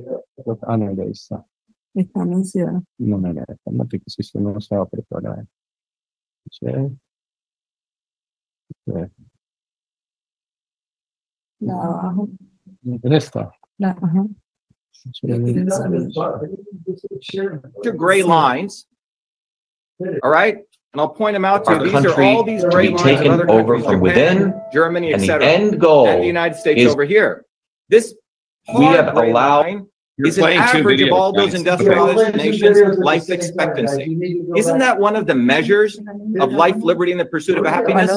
[0.66, 1.44] Ah, no, ya está.
[1.94, 2.82] está anunciado.
[2.98, 5.46] No, no, no, esta notificación no se va a preparar.
[6.50, 6.66] Sí.
[8.86, 9.10] La
[11.60, 12.28] de abajo.
[13.02, 13.52] Es esta.
[13.78, 14.26] La, ajá.
[15.00, 15.30] Sí.
[17.82, 18.86] Two gray lines.
[20.22, 20.58] All right.
[20.92, 21.78] And I'll point them out to you.
[21.84, 24.04] These are country all these to gray be lines of taken other over countries, from
[24.04, 25.46] Japan, within, Germany, And the etc.
[25.46, 27.44] end And the United States is- over here.
[27.88, 28.14] This
[28.76, 29.66] we hard have gray allowed.
[29.66, 29.86] line
[30.18, 34.18] is an average of all those industrialized nations' life expectancy.
[34.56, 35.98] Isn't that one of the measures
[36.40, 38.10] of life, liberty, and the pursuit of happiness?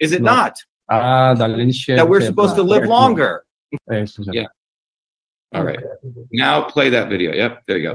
[0.00, 0.32] Is it No.
[0.34, 0.58] not?
[0.90, 1.96] Ah, dale en share.
[1.96, 3.44] That we're supposed to live longer?
[3.90, 4.30] Eso, sí.
[4.32, 4.46] Yeah.
[5.54, 5.78] All right.
[6.32, 7.32] Now play that video.
[7.32, 7.62] Yep.
[7.66, 7.94] There you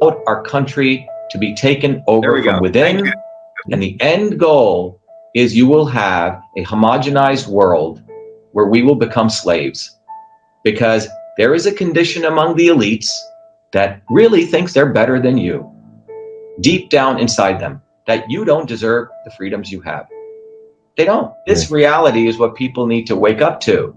[0.00, 0.22] go.
[0.26, 2.52] our country to be taken over we go.
[2.52, 3.12] from within.
[3.70, 5.00] And the end goal
[5.34, 8.02] is you will have a homogenized world
[8.52, 9.98] where we will become slaves.
[10.62, 13.08] Because there is a condition among the elites
[13.72, 15.70] that really thinks they're better than you,
[16.60, 20.06] deep down inside them, that you don't deserve the freedoms you have.
[20.96, 21.32] They don't.
[21.46, 23.96] This reality is what people need to wake up to.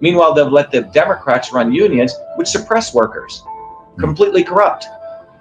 [0.00, 4.00] Meanwhile, they've let the Democrats run unions, which suppress workers, hmm.
[4.00, 4.86] completely corrupt.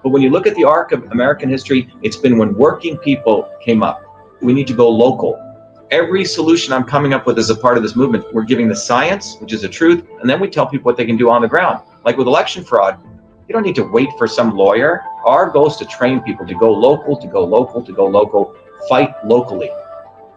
[0.03, 3.49] But when you look at the arc of American history, it's been when working people
[3.61, 4.03] came up.
[4.41, 5.43] We need to go local.
[5.89, 8.75] Every solution I'm coming up with as a part of this movement, we're giving the
[8.75, 11.41] science, which is the truth, and then we tell people what they can do on
[11.41, 11.81] the ground.
[12.03, 12.99] Like with election fraud,
[13.47, 15.03] you don't need to wait for some lawyer.
[15.25, 18.55] Our goal is to train people to go local, to go local, to go local,
[18.89, 19.71] fight locally.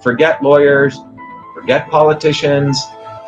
[0.01, 0.99] Forget lawyers,
[1.55, 2.81] forget politicians,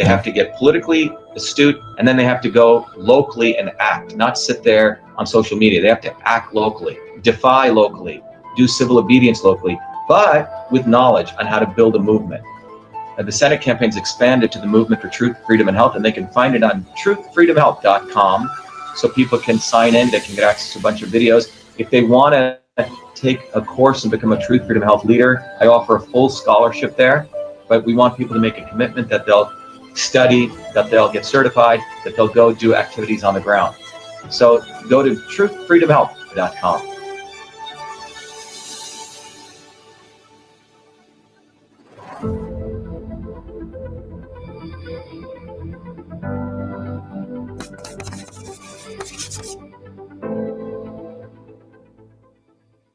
[0.00, 4.16] They have to get politically astute and then they have to go locally and act,
[4.16, 5.82] not sit there on social media.
[5.82, 8.22] They have to act locally, defy locally,
[8.56, 9.78] do civil obedience locally,
[10.08, 12.42] but with knowledge on how to build a movement.
[13.18, 16.28] The Senate campaign's expanded to the movement for truth, freedom, and health, and they can
[16.28, 18.50] find it on truthfreedomhealth.com
[18.96, 20.10] so people can sign in.
[20.10, 21.52] They can get access to a bunch of videos.
[21.76, 22.58] If they want to
[23.14, 26.96] take a course and become a truth, freedom, health leader, I offer a full scholarship
[26.96, 27.28] there.
[27.68, 29.59] But we want people to make a commitment that they'll
[29.94, 33.76] study, that they'll get certified, that they'll go do activities on the ground.
[34.28, 36.89] So go to truthfreedomhealth.com.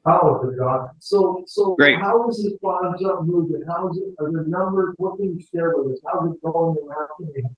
[0.06, 0.90] Power, God.
[1.00, 2.00] So, so Great.
[2.00, 3.64] how is this bottoms up movement?
[3.68, 6.00] How is it, are the numbers, what can you share with us?
[6.06, 7.56] How's it going and how can?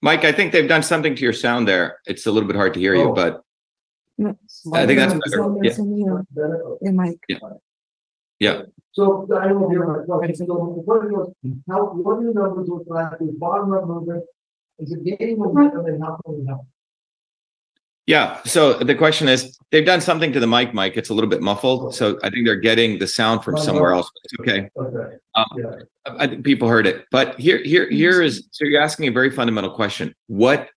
[0.00, 1.98] Mike, I think they've done something to your sound there.
[2.06, 3.12] It's a little bit hard to hear you, Oh.
[3.12, 3.42] but
[4.20, 5.36] I think that's no, better.
[5.42, 5.72] no, Yeah.
[5.72, 6.84] sonido benefit?
[6.84, 7.18] de mic.
[8.40, 8.62] yeah.
[8.92, 10.46] So I don't hear my question.
[10.46, 11.32] So what are your,
[11.68, 13.20] how, what do the numbers look like?
[13.20, 14.24] Is bottom up movement?
[14.78, 16.62] Is it gaining momentum and how can we help?
[18.08, 18.40] Yeah.
[18.46, 20.96] So the question is, they've done something to the mic, Mike.
[20.96, 21.94] It's a little bit muffled.
[21.94, 24.10] So I think they're getting the sound from somewhere else.
[24.24, 24.70] It's okay.
[24.76, 25.16] Okay.
[25.34, 25.70] Um, Yeah.
[26.06, 27.04] I I think people heard it.
[27.10, 30.14] But here, here, here is so you're asking a very fundamental question.
[30.26, 30.70] What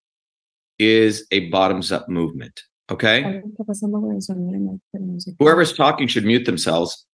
[0.77, 2.63] is a bottoms up movement?
[2.91, 3.23] Okay.
[3.23, 5.37] Algo está pasando con el sonido de mic, pero no sé qué.
[5.39, 7.05] Whoever's talking should mute themselves.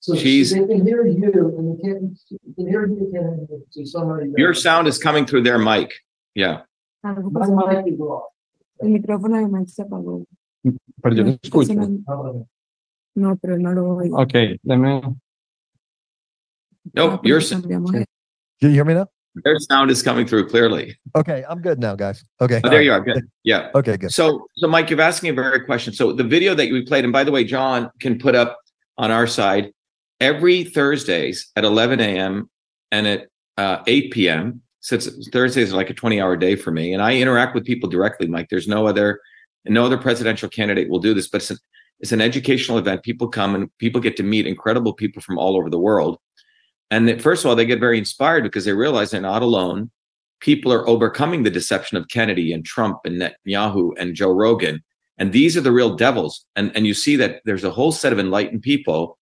[0.00, 3.86] So She's- they can hear you and they can't, they can hear you, can to
[3.86, 4.32] somebody.
[4.36, 5.92] Your sound is coming through their mic.
[6.34, 6.62] Yeah.
[7.04, 8.31] My mic is off.
[8.82, 10.24] El micrófono de Mike se apagó.
[11.02, 11.74] Pero yo lo No, escucho.
[11.74, 12.46] no-
[13.14, 14.20] No, pero no lo oigo.
[14.22, 15.02] Ok, deme.
[16.94, 18.06] Nope, your, s- Cambiamos de-
[18.60, 19.06] Can you hear me now?
[19.44, 20.94] their sound is coming through clearly.
[21.16, 22.22] Okay, I'm good now, guys.
[22.40, 22.60] Okay.
[22.62, 23.00] Oh, there you are.
[23.00, 23.24] Good.
[23.44, 23.70] Yeah.
[23.74, 24.10] Okay, good.
[24.12, 25.92] So, so Mike, you've asking a very question.
[25.94, 28.58] So the video that we played, and by the way, John can put up
[28.98, 29.72] on our side
[30.20, 32.50] every Thursdays at 11 a.m.
[32.90, 34.60] and at uh, 8 p.m.
[34.82, 37.88] Since Thursdays are like a 20 hour day for me, and I interact with people
[37.88, 38.48] directly, Mike.
[38.50, 39.20] There's no other,
[39.64, 41.58] no other presidential candidate will do this, but it's an,
[42.00, 43.02] it's an educational event.
[43.02, 46.18] People come and people get to meet incredible people from all over the world.
[46.90, 49.90] And that, first of all, they get very inspired because they realize they're not alone
[50.42, 54.82] people are overcoming the deception of Kennedy and Trump and Netanyahu and Joe Rogan.
[55.16, 56.44] And these are the real devils.
[56.56, 59.18] And, and you see that there's a whole set of enlightened people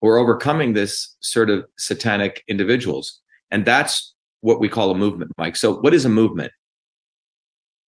[0.00, 3.20] who are overcoming this sort of satanic individuals.
[3.50, 5.56] And that's what we call a movement, Mike.
[5.56, 6.52] So, what is a movement?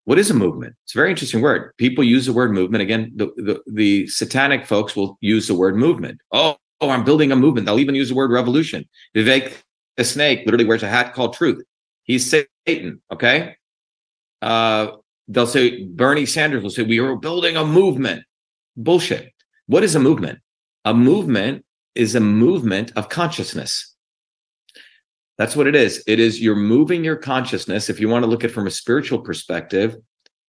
[0.05, 0.75] What is a movement?
[0.83, 1.71] It's a very interesting word.
[1.77, 2.81] People use the word movement.
[2.81, 6.19] Again, the, the, the satanic folks will use the word movement.
[6.31, 7.65] Oh, oh, I'm building a movement.
[7.67, 8.87] They'll even use the word revolution.
[9.15, 9.53] Vivek
[9.97, 11.63] the snake literally wears a hat called truth.
[12.03, 13.01] He's Satan.
[13.11, 13.55] Okay.
[14.41, 14.93] Uh,
[15.27, 18.23] they'll say Bernie Sanders will say we are building a movement.
[18.75, 19.31] Bullshit.
[19.67, 20.39] What is a movement?
[20.85, 23.95] A movement is a movement of consciousness.
[25.41, 26.03] That's what it is.
[26.05, 27.89] It is you're moving your consciousness.
[27.89, 29.95] If you want to look at it from a spiritual perspective,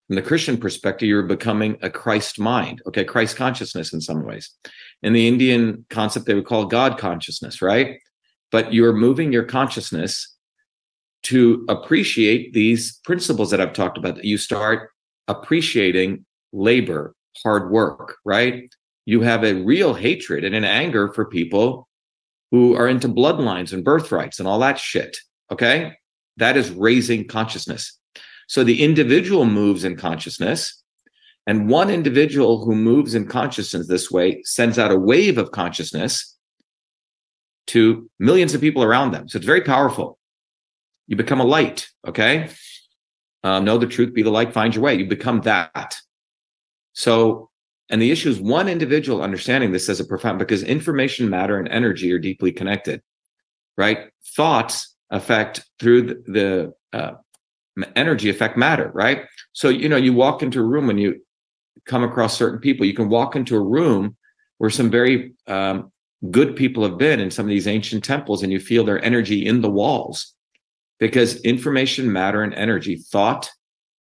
[0.07, 2.82] from the Christian perspective, you're becoming a Christ mind.
[2.86, 4.51] Okay, Christ consciousness in some ways.
[5.03, 8.01] In the Indian concept, they would call God consciousness, right?
[8.51, 10.36] But you're moving your consciousness
[11.22, 14.16] to appreciate these principles that I've talked about.
[14.16, 14.90] That you start
[15.26, 18.68] appreciating labor, hard work, right?
[19.07, 21.88] You have a real hatred and an anger for people
[22.53, 25.16] who are into bloodlines and birthrights and all that shit.
[25.50, 25.94] Okay.
[26.36, 27.98] That is raising consciousness.
[28.46, 30.82] So the individual moves in consciousness,
[31.46, 36.36] and one individual who moves in consciousness this way sends out a wave of consciousness
[37.68, 39.28] to millions of people around them.
[39.28, 40.18] So it's very powerful.
[41.07, 41.88] You become a light.
[42.07, 42.50] Okay.
[43.44, 44.94] Um, know the truth, be the light, find your way.
[44.94, 45.96] You become that.
[46.92, 47.50] So,
[47.93, 51.68] and the issue is one individual understanding this as a profound because information, matter, and
[51.68, 53.03] energy are deeply connected,
[53.76, 54.09] right?
[54.34, 57.12] Thoughts affect through the, the uh,
[57.95, 59.26] energy affect matter, right?
[59.53, 61.20] So, you know, you walk into a room when you
[61.84, 64.16] come across certain people, you can walk into a room
[64.57, 65.93] where some very um,
[66.30, 69.45] good people have been in some of these ancient temples and you feel their energy
[69.45, 70.34] in the walls
[70.99, 73.51] because information, matter, and energy, thought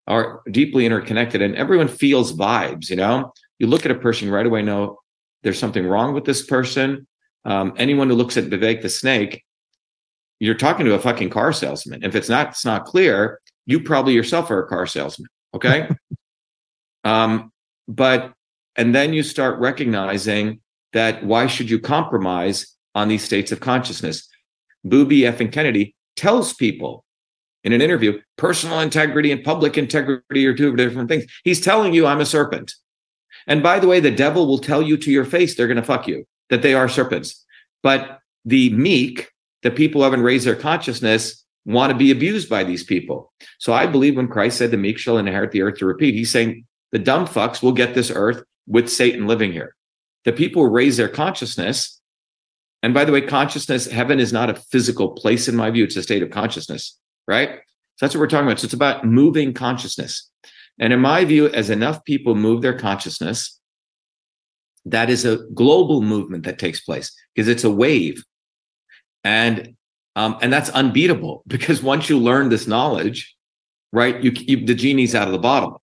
[0.06, 3.32] are deeply interconnected and everyone feels vibes, you know?
[3.58, 4.98] You look at a person, right away know
[5.42, 7.06] there's something wrong with this person.
[7.44, 9.44] Um, anyone who looks at Vivek the snake,
[10.40, 12.02] you're talking to a fucking car salesman.
[12.04, 15.28] If it's not, it's not clear, you probably yourself are a car salesman.
[15.54, 15.88] Okay.
[17.04, 17.52] um,
[17.88, 18.32] but,
[18.76, 20.60] and then you start recognizing
[20.92, 24.28] that why should you compromise on these states of consciousness?
[24.84, 25.40] Booby F.
[25.40, 27.04] and Kennedy tells people
[27.64, 31.24] in an interview personal integrity and public integrity are two different things.
[31.44, 32.74] He's telling you, I'm a serpent.
[33.46, 35.82] And by the way, the devil will tell you to your face they're going to
[35.82, 37.44] fuck you, that they are serpents.
[37.82, 39.30] But the meek,
[39.62, 43.32] the people who haven't raised their consciousness, want to be abused by these people.
[43.58, 46.30] So I believe when Christ said the meek shall inherit the earth to repeat, he's
[46.30, 49.74] saying the dumb fucks will get this earth with Satan living here.
[50.24, 52.00] The people who raise their consciousness,
[52.82, 55.96] and by the way, consciousness, heaven is not a physical place in my view, it's
[55.96, 57.60] a state of consciousness, right?
[57.96, 58.60] So that's what we're talking about.
[58.60, 60.30] So it's about moving consciousness.
[60.78, 63.60] And in my view, as enough people move their consciousness,
[64.84, 68.24] that is a global movement that takes place because it's a wave.
[69.24, 69.76] And
[70.14, 73.34] um, and that's unbeatable because once you learn this knowledge,
[73.92, 75.82] right, you, you the genie's out of the bottle.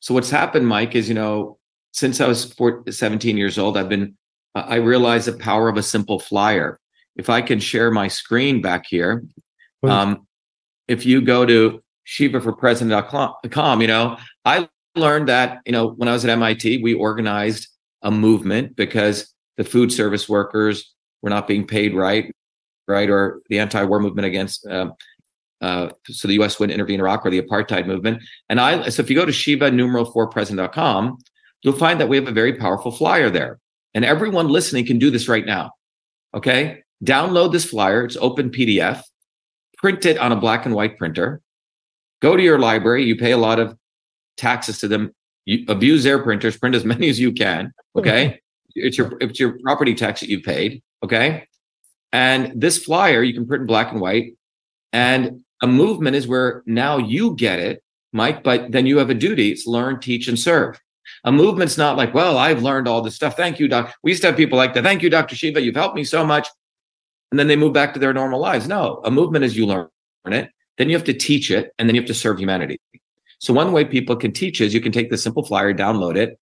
[0.00, 1.58] So what's happened, Mike, is you know,
[1.92, 4.16] since I was 14, 17 years old, I've been
[4.54, 6.80] I realized the power of a simple flyer.
[7.16, 9.24] If I can share my screen back here,
[9.82, 10.26] um,
[10.88, 16.24] if you go to shivaforpresident.com, you know, I learned that, you know, when I was
[16.24, 17.68] at MIT, we organized
[18.02, 22.34] a movement because the food service workers were not being paid right,
[22.86, 24.66] right, or the anti-war movement against.
[24.66, 24.94] Um,
[25.60, 26.60] uh, so the U.S.
[26.60, 28.22] wouldn't intervene in Iraq or the apartheid movement.
[28.48, 31.18] And I, so if you go to Shiva numeral for president.com,
[31.62, 33.58] you'll find that we have a very powerful flyer there.
[33.94, 35.72] And everyone listening can do this right now.
[36.34, 36.82] Okay.
[37.04, 38.04] Download this flyer.
[38.04, 39.02] It's open PDF.
[39.78, 41.40] Print it on a black and white printer.
[42.22, 43.04] Go to your library.
[43.04, 43.76] You pay a lot of
[44.36, 45.14] taxes to them.
[45.44, 46.56] You abuse their printers.
[46.56, 47.72] Print as many as you can.
[47.96, 48.40] Okay.
[48.74, 50.82] it's your it's your property tax that you paid.
[51.02, 51.46] Okay.
[52.12, 54.36] And this flyer you can print in black and white.
[54.92, 59.14] And a movement is where now you get it, Mike, but then you have a
[59.14, 59.50] duty.
[59.50, 60.80] It's learn, teach, and serve.
[61.24, 63.36] A movement's not like, well, I've learned all this stuff.
[63.36, 63.94] Thank you, doc.
[64.02, 64.84] We used to have people like that.
[64.84, 65.36] Thank you, Dr.
[65.36, 65.60] Shiva.
[65.60, 66.48] You've helped me so much.
[67.30, 68.68] And then they move back to their normal lives.
[68.68, 69.88] No, a movement is you learn
[70.26, 72.80] it, then you have to teach it, and then you have to serve humanity.
[73.38, 76.38] So one way people can teach is you can take the simple flyer, download it,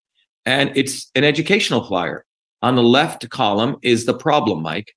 [0.47, 2.25] and it's an educational flyer.
[2.63, 4.95] On the left column is the problem, Mike.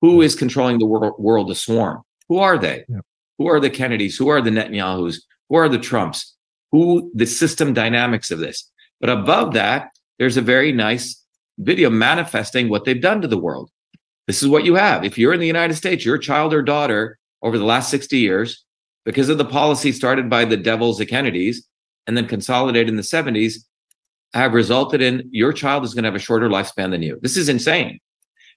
[0.00, 2.02] Who is controlling the world, world, the swarm?
[2.28, 2.84] Who are they?
[2.88, 3.00] Yeah.
[3.38, 4.16] Who are the Kennedys?
[4.16, 5.18] Who are the Netanyahus?
[5.48, 6.34] Who are the Trumps?
[6.72, 8.70] Who the system dynamics of this?
[9.00, 11.22] But above that, there's a very nice
[11.58, 13.70] video manifesting what they've done to the world.
[14.26, 15.04] This is what you have.
[15.04, 18.64] If you're in the United States, your child or daughter over the last 60 years,
[19.04, 21.66] because of the policy started by the devils, the Kennedys,
[22.06, 23.64] and then consolidated in the 70s,
[24.34, 27.18] have resulted in your child is going to have a shorter lifespan than you.
[27.22, 27.98] This is insane.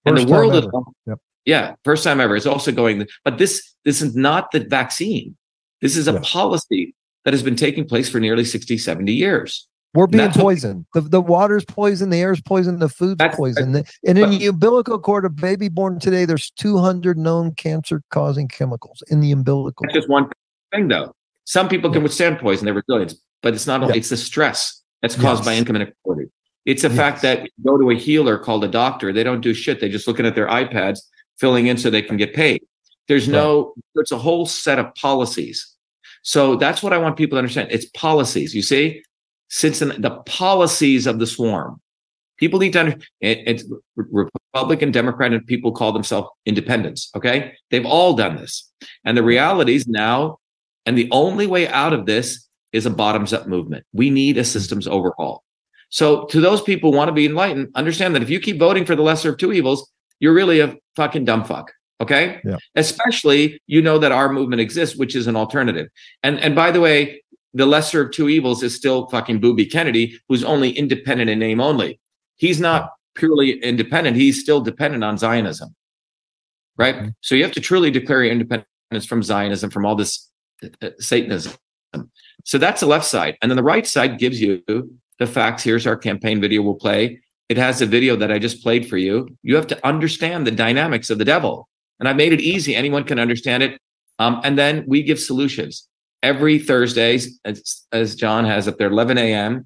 [0.06, 0.68] and the world is.
[1.06, 1.20] Yep.
[1.46, 2.36] yeah, first time ever.
[2.36, 5.38] It's also going, but this this is not the vaccine.
[5.82, 6.20] This is a Yeah.
[6.24, 9.68] policy that has been taking place for nearly 60, 70 years.
[9.94, 10.86] We're being poisoned.
[10.94, 13.76] The, the water's poisoned, the air's poisoned, the food's That's- poisoned.
[14.06, 19.04] And in the umbilical cord of baby born today, there's 200 known cancer causing chemicals
[19.10, 20.30] in the umbilical That's just one
[20.74, 21.14] thing, though.
[21.44, 23.82] Some people can withstand poison; they're resilient, but it's not.
[23.82, 23.96] Yeah.
[23.96, 26.30] It's the stress that's caused by income inequality.
[26.66, 26.98] It's the Yes.
[26.98, 29.12] fact that you go to a healer called a doctor.
[29.12, 29.80] They don't do shit.
[29.80, 31.00] They're just looking at their iPads,
[31.40, 32.62] filling in so they can get paid.
[33.08, 33.74] There's no.
[33.96, 35.68] It's a whole set of policies.
[36.22, 37.70] So that's what I want people to understand.
[37.72, 38.54] It's policies.
[38.56, 39.04] You see,
[39.52, 41.80] since in the policies of the swarm,
[42.38, 43.08] people need to understand.
[43.20, 43.64] It, it's
[43.96, 47.12] Republican, Democrat, and people call themselves independents.
[47.16, 48.72] Okay, they've all done this,
[49.06, 50.40] and the realities now
[50.86, 53.86] and the only way out of this is a bottoms up movement.
[53.94, 55.44] We need a systems overhaul.
[55.90, 58.86] So, to those people who want to be enlightened, understand that if you keep voting
[58.86, 61.72] for the lesser of two evils, you're really a fucking dumb fuck.
[62.00, 62.40] Okay.
[62.44, 62.58] Yeah.
[62.76, 65.88] Especially, you know that our movement exists, which is an alternative.
[66.24, 67.22] And and by the way,
[67.54, 71.60] the lesser of two evils is still fucking Booby Kennedy, who's only independent in name
[71.60, 72.00] only.
[72.38, 74.18] He's not purely independent.
[74.18, 75.76] He's still dependent on Zionism.
[76.78, 76.96] Right.
[76.96, 77.14] Mhm.
[77.22, 80.30] So you have to truly declare your independence from Zionism, from all this
[80.82, 81.54] uh, Satanism.
[82.46, 83.38] So that's the left side.
[83.42, 84.64] And then the right side gives you
[85.20, 85.64] the facts.
[85.64, 87.22] Here's our campaign video we'll play.
[87.50, 89.28] It has a video that I just played for you.
[89.44, 91.68] You have to understand the dynamics of the devil.
[92.00, 92.76] And I made it easy.
[92.76, 93.78] Anyone can understand it.
[94.20, 95.88] Um, and then we give solutions
[96.24, 99.66] every Thursday, as, as John has up there, 11 a.m.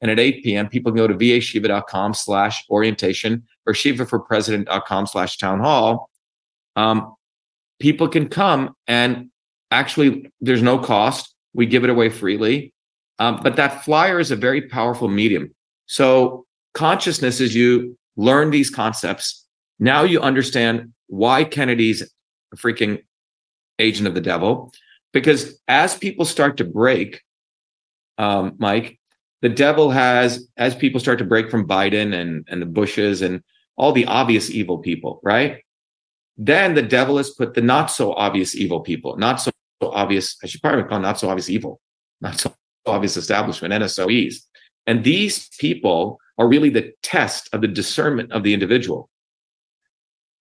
[0.00, 5.60] And at 8 p.m., people can go to vashiva.com slash orientation or shivaforpresident.com slash town
[5.60, 6.10] hall.
[6.74, 7.14] Um,
[7.82, 9.28] people can come and
[9.72, 12.72] actually there's no cost we give it away freely
[13.18, 15.52] um, but that flyer is a very powerful medium
[15.86, 19.44] so consciousness is you learn these concepts
[19.80, 22.02] now you understand why kennedy's
[22.52, 23.02] a freaking
[23.80, 24.72] agent of the devil
[25.12, 27.22] because as people start to break
[28.18, 28.98] um, mike
[29.40, 33.42] the devil has as people start to break from biden and and the bushes and
[33.76, 35.64] all the obvious evil people right
[36.36, 39.50] then the devil has put the not so obvious evil people not so
[39.90, 41.80] obvious, I should probably call not so obvious evil,
[42.20, 42.54] not so
[42.86, 44.36] obvious establishment, NSOEs.
[44.86, 49.08] And these people are really the test of the discernment of the individual.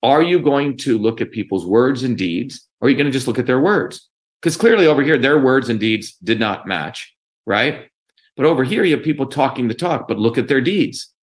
[0.04, 3.12] Are you going to look at people's words and deeds, or are you going to
[3.12, 4.10] just look at their words?
[4.42, 7.14] Because clearly over here, their words and deeds did not match,
[7.46, 7.90] right?
[8.36, 11.14] But over here, you have people talking the talk, but look at their deeds.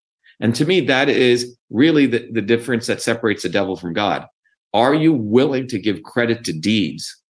[0.41, 4.27] And to me, that is really the, the difference that separates the devil from God.
[4.73, 7.21] Are you willing to give credit to deeds?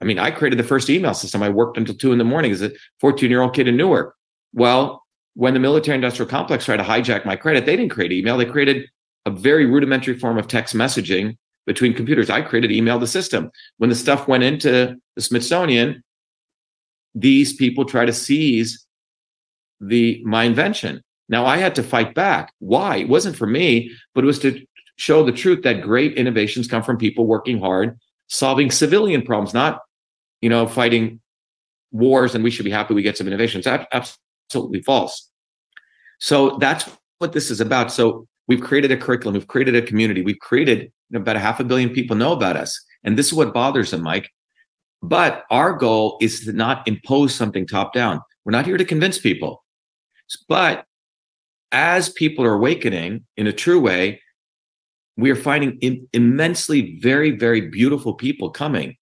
[0.00, 1.42] I mean, I created the first email system.
[1.42, 4.14] I worked until two in the morning as a 14 year old kid in Newark.
[4.52, 5.02] Well,
[5.34, 8.38] when the military industrial complex tried to hijack my credit, they didn't create email.
[8.38, 8.88] They created
[9.26, 12.30] a very rudimentary form of text messaging between computers.
[12.30, 13.50] I created email the system.
[13.78, 16.02] When the stuff went into the Smithsonian,
[17.14, 18.86] these people try to seize
[19.80, 21.02] the my invention.
[21.28, 22.52] Now I had to fight back.
[22.60, 22.98] Why?
[22.98, 24.64] It wasn't for me, but it was to
[24.96, 27.98] show the truth that great innovations come from people working hard,
[28.28, 29.80] solving civilian problems, not
[30.40, 31.20] you know fighting
[31.90, 32.34] wars.
[32.34, 33.64] And we should be happy we get some innovations.
[33.64, 33.86] That's
[34.50, 35.30] absolutely false.
[36.18, 36.88] So that's
[37.18, 37.92] what this is about.
[37.92, 41.64] So we've created a curriculum, we've created a community, we've created about a half a
[41.64, 44.30] billion people know about us, and this is what bothers them, Mike.
[45.02, 48.20] But our goal is to not impose something top down.
[48.44, 49.62] We're not here to convince people.
[50.48, 50.84] But
[51.72, 54.20] as people are awakening in a true way,
[55.16, 58.96] we are finding im- immensely very, very beautiful people coming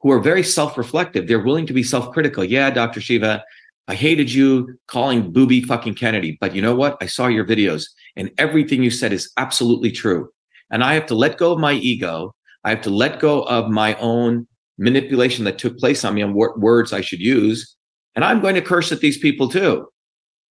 [0.00, 1.26] who are very self reflective.
[1.26, 2.44] They're willing to be self critical.
[2.44, 3.00] Yeah, Dr.
[3.00, 3.42] Shiva,
[3.88, 6.96] I hated you calling booby fucking Kennedy, but you know what?
[7.00, 7.86] I saw your videos
[8.16, 10.30] and everything you said is absolutely true.
[10.70, 12.34] And I have to let go of my ego.
[12.64, 14.46] I have to let go of my own
[14.78, 17.76] manipulation that took place on me and what words I should use.
[18.14, 19.88] And I'm going to curse at these people too.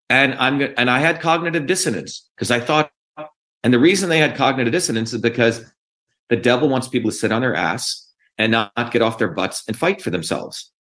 [0.10, 2.92] And I'm and I had cognitive dissonance because I thought,
[3.64, 5.66] and the reason they had cognitive dissonance is because
[6.30, 9.32] the devil wants people to sit on their ass and not, not get off their
[9.32, 10.72] butts and fight for themselves.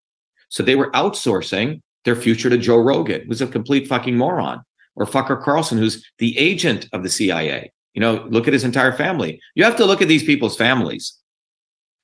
[0.49, 4.61] So they were outsourcing their future to Joe Rogan, who's a complete fucking moron,
[4.95, 7.71] or Fucker Carlson, who's the agent of the CIA.
[7.93, 9.39] You know, look at his entire family.
[9.55, 11.17] You have to look at these people's families.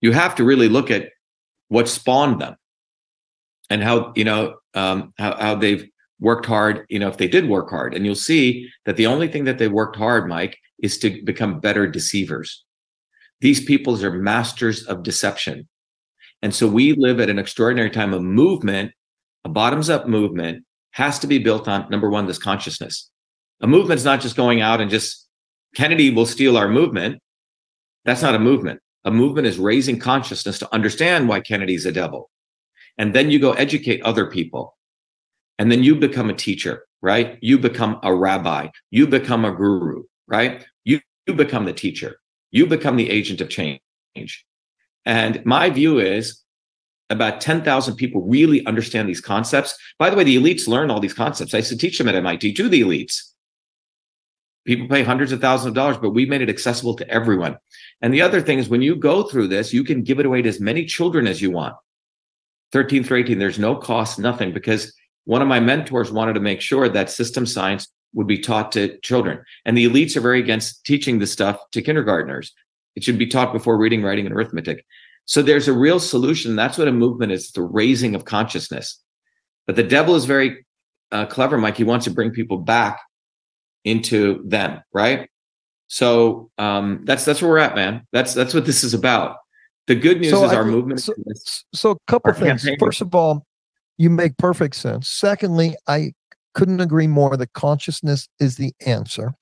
[0.01, 1.09] You have to really look at
[1.67, 2.55] what spawned them
[3.69, 5.87] and how, you know, um, how, how they've
[6.19, 7.93] worked hard, you know, if they did work hard.
[7.93, 11.59] And you'll see that the only thing that they worked hard, Mike, is to become
[11.59, 12.63] better deceivers.
[13.41, 15.67] These peoples are masters of deception.
[16.41, 18.91] And so we live at an extraordinary time of movement,
[19.45, 23.09] a bottoms up movement has to be built on number one, this consciousness.
[23.61, 25.27] A movement's not just going out and just
[25.75, 27.21] Kennedy will steal our movement.
[28.05, 28.81] That's not a movement.
[29.05, 32.29] A movement is raising consciousness to understand why Kennedy's a devil.
[32.97, 34.75] And then you go educate other people.
[35.57, 37.37] And then you become a teacher, right?
[37.41, 38.69] You become a rabbi.
[38.89, 40.65] You become a guru, right?
[40.83, 42.17] You, you become the teacher.
[42.51, 43.81] You become the agent of change.
[45.05, 46.40] And my view is
[47.11, 49.77] about 10,000 people really understand these concepts.
[49.99, 51.53] By the way, the elites learn all these concepts.
[51.53, 53.21] I used to teach them at MIT to the elites.
[54.65, 57.57] People pay hundreds of thousands of dollars, but we made it accessible to everyone.
[58.01, 60.41] And the other thing is when you go through this, you can give it away
[60.41, 61.75] to as many children as you want.
[62.71, 64.93] 13 through 18, there's no cost, nothing, because
[65.25, 68.97] one of my mentors wanted to make sure that system science would be taught to
[68.99, 69.43] children.
[69.65, 72.53] And the elites are very against teaching this stuff to kindergartners.
[72.95, 74.85] It should be taught before reading, writing, and arithmetic.
[75.25, 76.55] So there's a real solution.
[76.55, 78.99] That's what a movement is the raising of consciousness.
[79.67, 80.65] But the devil is very
[81.11, 81.77] uh, clever, Mike.
[81.77, 82.99] He wants to bring people back
[83.85, 85.29] into them, right?
[85.87, 88.07] So um, that's that's where we're at, man.
[88.11, 89.37] That's that's what this is about.
[89.87, 91.01] The good news So is I our movement.
[91.01, 91.13] so-
[91.73, 92.63] So, a couple things.
[92.63, 93.45] campaign- First of all,
[93.97, 95.09] you make perfect sense.
[95.09, 96.13] Secondly, I
[96.53, 99.33] couldn't agree more that consciousness is the answer.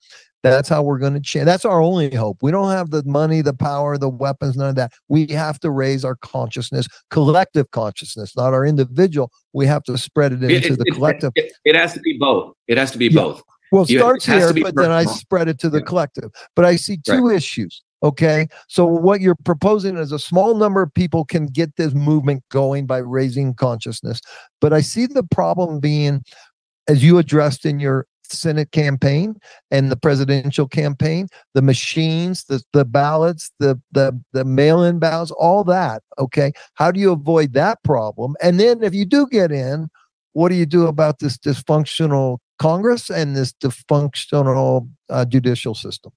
[0.44, 1.46] That's how we're going to change.
[1.46, 2.38] That's our only hope.
[2.42, 4.94] We don't have the money, the power, the weapons, none of that.
[5.10, 9.32] We have to raise our consciousness, collective consciousness, not our individual.
[9.54, 11.32] We have to spread it into it- the it- collective.
[11.36, 12.54] It, it has to be both.
[12.68, 13.22] It has to be Yeah.
[13.22, 13.44] both.
[13.72, 15.86] Well, it You- starts here, but then I spread it to the Yeah.
[15.86, 16.32] collective.
[16.56, 17.84] But I see two issues.
[18.02, 18.48] Okay.
[18.70, 22.86] So what you're proposing is a small number of people can get this movement going
[22.86, 24.22] by raising consciousness.
[24.62, 26.24] But I see the problem being,
[26.88, 29.36] as you addressed in your Senate campaign
[29.72, 35.64] and the presidential campaign, the machines, the the ballots, the the the mail-in ballots, all
[35.66, 36.04] that.
[36.18, 36.52] Okay.
[36.76, 38.36] How do you avoid that problem?
[38.42, 39.90] And then if you do get in,
[40.34, 46.12] what do you do about this dysfunctional Congress and this dysfunctional uh, judicial system?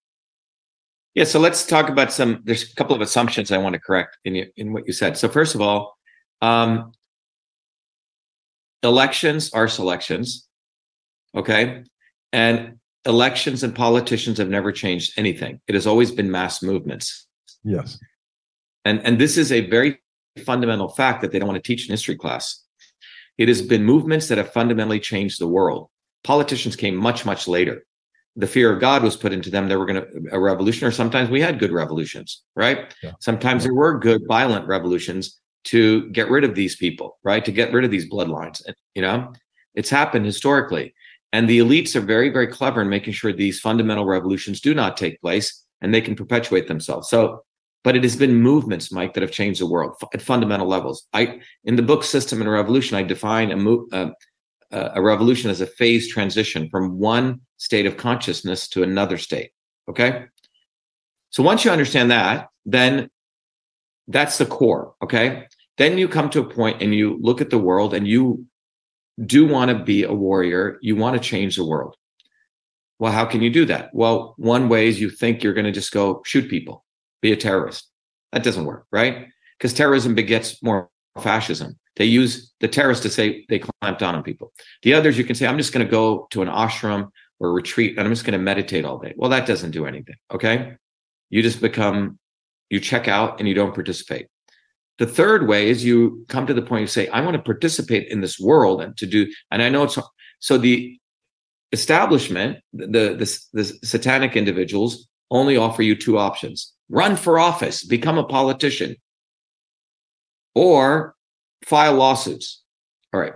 [1.15, 2.41] Yeah, so let's talk about some.
[2.45, 5.19] There's a couple of assumptions I want to correct in you- in what you said.
[5.19, 5.99] So first of all,
[6.41, 6.93] um,
[8.83, 10.49] elections are selections,
[11.35, 11.85] okay,
[12.33, 15.61] and elections and politicians have never changed anything.
[15.67, 17.27] It has always been mass movements,
[17.65, 17.99] Yes.
[18.85, 19.99] and and this is a very
[20.45, 22.65] fundamental fact that they don't want to teach in history class.
[23.39, 25.91] It has been movements that have fundamentally changed the world.
[26.25, 27.85] Politicians came much much later
[28.37, 29.69] the fear of God was put into them.
[29.69, 32.95] They were going to a revolution, or sometimes we had good revolutions, right?
[33.03, 33.13] Yeah.
[33.21, 37.45] Sometimes there were good, violent revolutions to get rid of these people, right?
[37.45, 38.63] To get rid of these bloodlines.
[38.95, 39.33] You know,
[39.75, 40.95] it's happened historically.
[41.33, 44.97] And the elites are very, very clever in making sure these fundamental revolutions do not
[44.97, 47.09] take place and they can perpetuate themselves.
[47.09, 47.43] So,
[47.85, 51.09] but it has been movements, Mike, that have changed the world at fundamental levels.
[51.13, 54.11] I, in the book System and Revolution, I define a move, uh,
[54.71, 59.51] uh, a revolution as a phase transition from one state of consciousness to another state.
[59.89, 60.27] Okay.
[61.31, 63.11] So once you understand that, then
[64.07, 64.95] that's the core.
[65.03, 65.47] Okay.
[65.79, 68.47] Then you come to a point and you look at the world and you
[69.25, 70.79] do want to be a warrior.
[70.81, 71.97] You want to change the world.
[72.99, 73.91] Well, how can you do that?
[73.93, 76.85] Well, one way is you think you're going to just go shoot people,
[77.21, 77.89] be a terrorist.
[78.33, 79.27] That doesn't work, right?
[79.59, 80.89] Because terrorism begets more
[81.21, 81.79] fascism.
[81.97, 84.53] They use the terrorists to say they clamped down on people.
[84.83, 87.99] The others, you can say, I'm just going to go to an ashram or retreat
[87.99, 89.13] and I'm just going to meditate all day.
[89.17, 90.17] Well, that doesn't do anything.
[90.33, 90.77] Okay.
[91.29, 92.19] You just become,
[92.71, 94.29] you check out and you don't participate.
[95.03, 98.07] The third way is you come to the point you say, I want to participate
[98.07, 99.99] in this world and to do, and I know it's
[100.39, 100.97] so the
[101.73, 108.16] establishment, the, the, the satanic individuals only offer you two options run for office, become
[108.16, 108.95] a politician,
[110.55, 111.16] or
[111.65, 112.62] file lawsuits.
[113.12, 113.35] All right.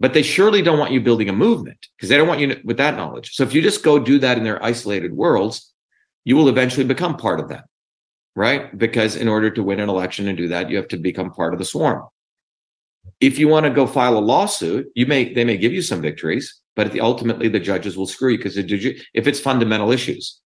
[0.00, 2.76] but they surely don't want you building a movement because they don't want you with
[2.76, 3.34] that knowledge.
[3.34, 5.72] So if you just go do that in their isolated worlds,
[6.24, 7.64] you will eventually become part of them,
[8.38, 8.78] right?
[8.78, 11.52] Because in order to win an election and do that, you have to become part
[11.52, 12.06] of the swarm.
[13.20, 16.00] If you want to go file a lawsuit, you may they may give you some
[16.00, 20.40] victories, but ultimately the judges will screw you because if it's fundamental issues.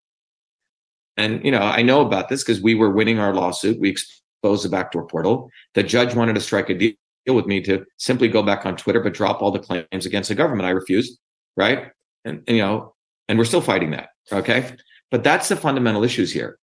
[1.19, 3.79] And you know, I know about this because we were winning our lawsuit.
[3.79, 5.51] We exposed the backdoor portal.
[5.75, 6.95] The judge wanted to strike a deal
[7.27, 10.35] with me to simply go back on Twitter, but drop all the claims against the
[10.35, 10.67] government.
[10.67, 11.19] I refused,
[11.59, 11.89] right?
[12.25, 12.95] And, and you know,
[13.29, 14.09] and we're still fighting that.
[14.33, 14.75] Okay.
[15.11, 16.59] But that's the fundamental issues here.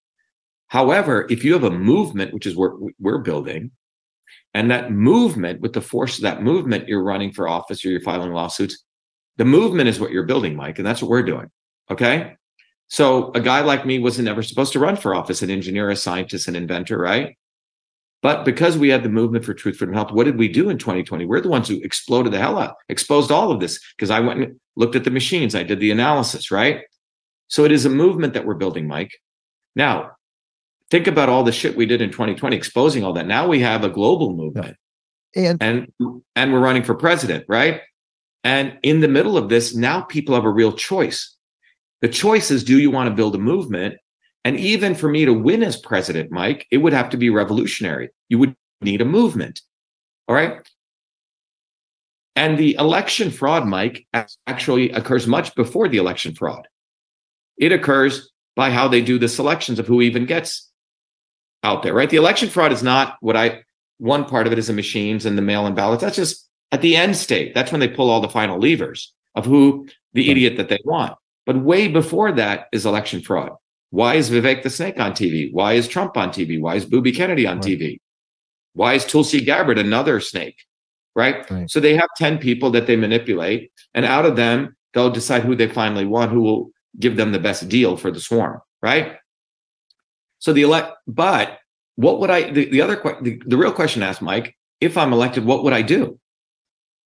[0.70, 3.72] However, if you have a movement, which is what we're building,
[4.54, 8.02] and that movement, with the force of that movement, you're running for office or you're
[8.02, 8.84] filing lawsuits,
[9.38, 10.80] the movement is what you're building, Mike.
[10.80, 11.50] And that's what we're doing.
[11.90, 12.36] Okay.
[12.88, 15.96] So a guy like me wasn't ever supposed to run for office, an engineer, a
[15.96, 17.38] scientist, an inventor, right?
[18.22, 20.78] But because we had the movement for truth, freedom, health, what did we do in
[20.78, 21.26] 2020?
[21.26, 24.42] We're the ones who exploded the hell out, exposed all of this because I went
[24.42, 25.56] and looked at the machines.
[25.56, 26.82] I did the analysis, right?
[27.48, 29.14] So it is a movement that we're building, Mike.
[29.76, 30.12] Now,
[30.92, 33.28] think about all the shit we did in 2020, exposing all that.
[33.28, 34.78] Now we have a global movement.
[35.36, 35.92] And and
[36.36, 37.82] and we're running for president, right?
[38.44, 41.36] And in the middle of this, now people have a real choice.
[42.02, 43.96] The choice is do you want to build a movement
[44.46, 48.10] and even for me to win as president, Mike, it would have to be revolutionary.
[48.30, 49.62] You would need a movement.
[50.28, 50.68] All right.
[52.36, 54.08] And the election fraud, Mike,
[54.48, 56.68] actually occurs much before the election fraud.
[57.58, 60.69] It occurs by how they do the selections of who even gets
[61.64, 62.10] out there, right?
[62.10, 63.64] The election fraud is not what I,
[63.98, 66.02] one part of it is the machines and the mail in ballots.
[66.02, 67.54] That's just at the end state.
[67.54, 70.30] That's when they pull all the final levers of who the right.
[70.32, 71.16] idiot that they want.
[71.46, 73.52] But way before that is election fraud.
[73.92, 75.52] Why is Vivek the Snake on TV?
[75.52, 76.62] Why is Trump on TV?
[76.62, 77.66] Why is Booby Kennedy on right.
[77.66, 78.00] TV?
[78.74, 80.58] Why is Tulsi Gabbard another snake?
[81.16, 81.50] Right?
[81.50, 81.70] right?
[81.70, 85.56] So they have 10 people that they manipulate, and out of them, they'll decide who
[85.56, 86.70] they finally want, who will
[87.00, 89.18] give them the best deal for the swarm, right?
[90.40, 91.60] So the elect, but
[91.96, 95.46] what would I, the, the other, the, the real question asked, Mike, if I'm elected,
[95.46, 96.20] what would I do?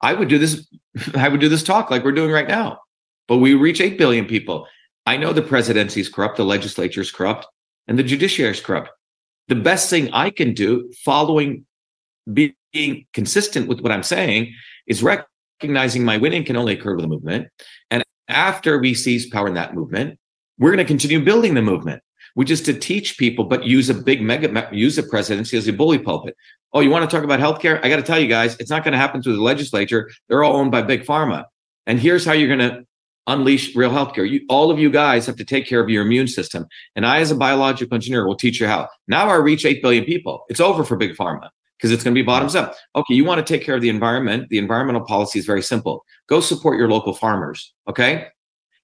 [0.01, 0.67] I would do this,
[1.15, 2.79] I would do this talk like we're doing right now,
[3.27, 4.67] but we reach 8 billion people.
[5.05, 7.47] I know the presidency is corrupt, the legislature is corrupt,
[7.87, 8.89] and the judiciary is corrupt.
[9.47, 11.65] The best thing I can do, following
[12.31, 14.53] being consistent with what I'm saying,
[14.87, 17.47] is recognizing my winning can only occur with a movement.
[17.91, 20.19] And after we seize power in that movement,
[20.57, 22.01] we're going to continue building the movement,
[22.33, 25.73] which is to teach people, but use a big mega, use the presidency as a
[25.73, 26.35] bully pulpit.
[26.73, 27.83] Oh, you want to talk about healthcare?
[27.83, 30.09] I got to tell you guys, it's not going to happen through the legislature.
[30.27, 31.45] They're all owned by big pharma.
[31.85, 32.83] And here's how you're going to
[33.27, 34.29] unleash real healthcare.
[34.29, 36.65] You, all of you guys have to take care of your immune system.
[36.95, 38.89] And I, as a biological engineer, will teach you how.
[39.07, 40.43] Now I reach 8 billion people.
[40.49, 42.75] It's over for big pharma because it's going to be bottoms up.
[42.95, 44.49] Okay, you want to take care of the environment.
[44.49, 46.05] The environmental policy is very simple.
[46.27, 47.73] Go support your local farmers.
[47.87, 48.27] Okay.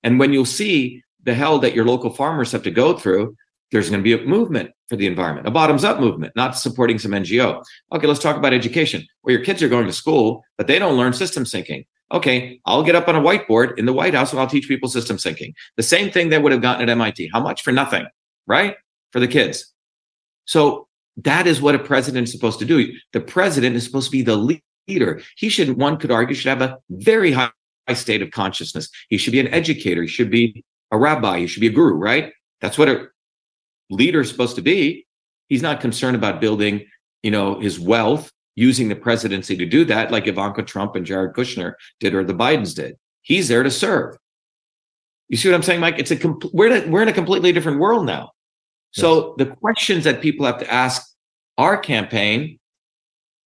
[0.03, 3.35] And when you'll see the hell that your local farmers have to go through,
[3.71, 6.97] there's going to be a movement for the environment, a bottoms up movement, not supporting
[6.97, 7.63] some NGO.
[7.91, 9.05] Okay, let's talk about education.
[9.23, 11.85] Well, your kids are going to school, but they don't learn system thinking.
[12.11, 14.89] Okay, I'll get up on a whiteboard in the White House and I'll teach people
[14.89, 15.53] system thinking.
[15.77, 17.29] The same thing they would have gotten at MIT.
[17.31, 17.61] How much?
[17.61, 18.07] For nothing,
[18.47, 18.75] right?
[19.11, 19.71] For the kids.
[20.45, 20.87] So
[21.17, 22.91] that is what a president is supposed to do.
[23.13, 25.21] The president is supposed to be the leader.
[25.37, 27.51] He should, one could argue, should have a very high
[27.93, 28.89] state of consciousness.
[29.09, 30.01] He should be an educator.
[30.01, 31.39] He should be a rabbi.
[31.39, 32.33] He should be a guru, right?
[32.61, 33.07] That's what a
[33.89, 35.05] leader is supposed to be.
[35.47, 36.85] He's not concerned about building,
[37.23, 41.33] you know, his wealth using the presidency to do that, like Ivanka Trump and Jared
[41.33, 42.95] Kushner did or the Bidens did.
[43.21, 44.17] He's there to serve.
[45.29, 45.97] You see what I'm saying, Mike?
[45.97, 48.31] It's a compl- we're in a, we're in a completely different world now.
[48.91, 49.47] So yes.
[49.47, 51.07] the questions that people have to ask
[51.57, 52.59] our campaign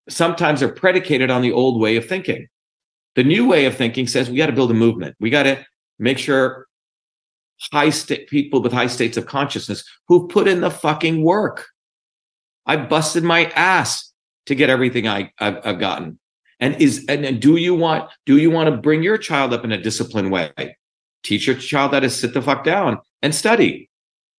[0.09, 2.47] sometimes are predicated on the old way of thinking.
[3.15, 5.15] The new way of thinking says we got to build a movement.
[5.19, 5.63] We got to
[5.99, 6.67] make sure
[7.71, 11.67] high state people with high states of consciousness who've put in the fucking work.
[12.65, 14.11] I busted my ass
[14.45, 16.19] to get everything I, I've, I've gotten.
[16.59, 19.71] And is and do you want do you want to bring your child up in
[19.71, 20.51] a disciplined way?
[21.23, 23.89] Teach your child how to sit the fuck down and study.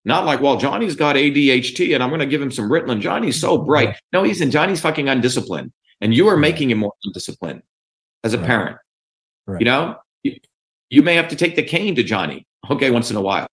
[0.05, 2.99] Not like, well, Johnny's got ADHD and I'm going to give him some Ritalin.
[2.99, 3.65] Johnny's so mm-hmm.
[3.65, 3.95] bright.
[4.13, 5.73] No, he's in Johnny's fucking undisciplined.
[5.99, 7.63] And you are making him more undisciplined
[8.23, 8.47] as a right.
[8.47, 8.77] parent.
[9.47, 9.61] Right.
[9.61, 10.35] You know, you,
[10.89, 13.47] you may have to take the cane to Johnny, okay, once in a while.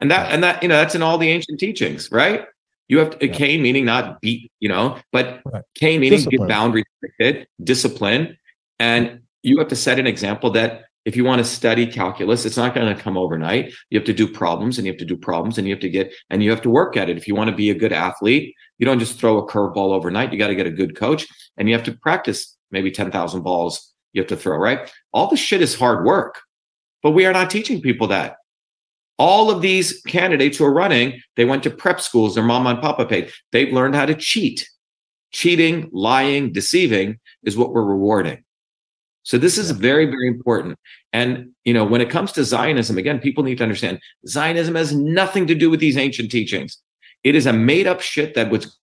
[0.00, 2.44] And that, and that, you know, that's in all the ancient teachings, right?
[2.88, 3.32] You have to, yeah.
[3.32, 5.62] cane meaning not beat, you know, but right.
[5.74, 6.48] cane meaning discipline.
[6.48, 8.36] boundary restricted, discipline.
[8.78, 12.56] And you have to set an example that if you want to study calculus, it's
[12.56, 13.72] not going to come overnight.
[13.90, 15.88] You have to do problems and you have to do problems and you have to
[15.88, 17.16] get, and you have to work at it.
[17.16, 20.32] If you want to be a good athlete, you don't just throw a curveball overnight.
[20.32, 23.94] You got to get a good coach and you have to practice maybe 10,000 balls,
[24.12, 24.92] you have to throw, right?
[25.12, 26.40] All the shit is hard work,
[27.06, 28.34] but we are not teaching people that.
[29.16, 32.82] All of these candidates who are running, they went to prep schools, their mom and
[32.82, 33.30] papa paid.
[33.52, 34.68] They've learned how to cheat.
[35.30, 38.42] Cheating, lying, deceiving is what we're rewarding.
[39.22, 40.80] So this is very, very important.
[41.12, 44.92] And you know, when it comes to Zionism, again, people need to understand Zionism has
[44.92, 46.76] nothing to do with these ancient teachings.
[47.22, 48.76] It is a made-up shit that was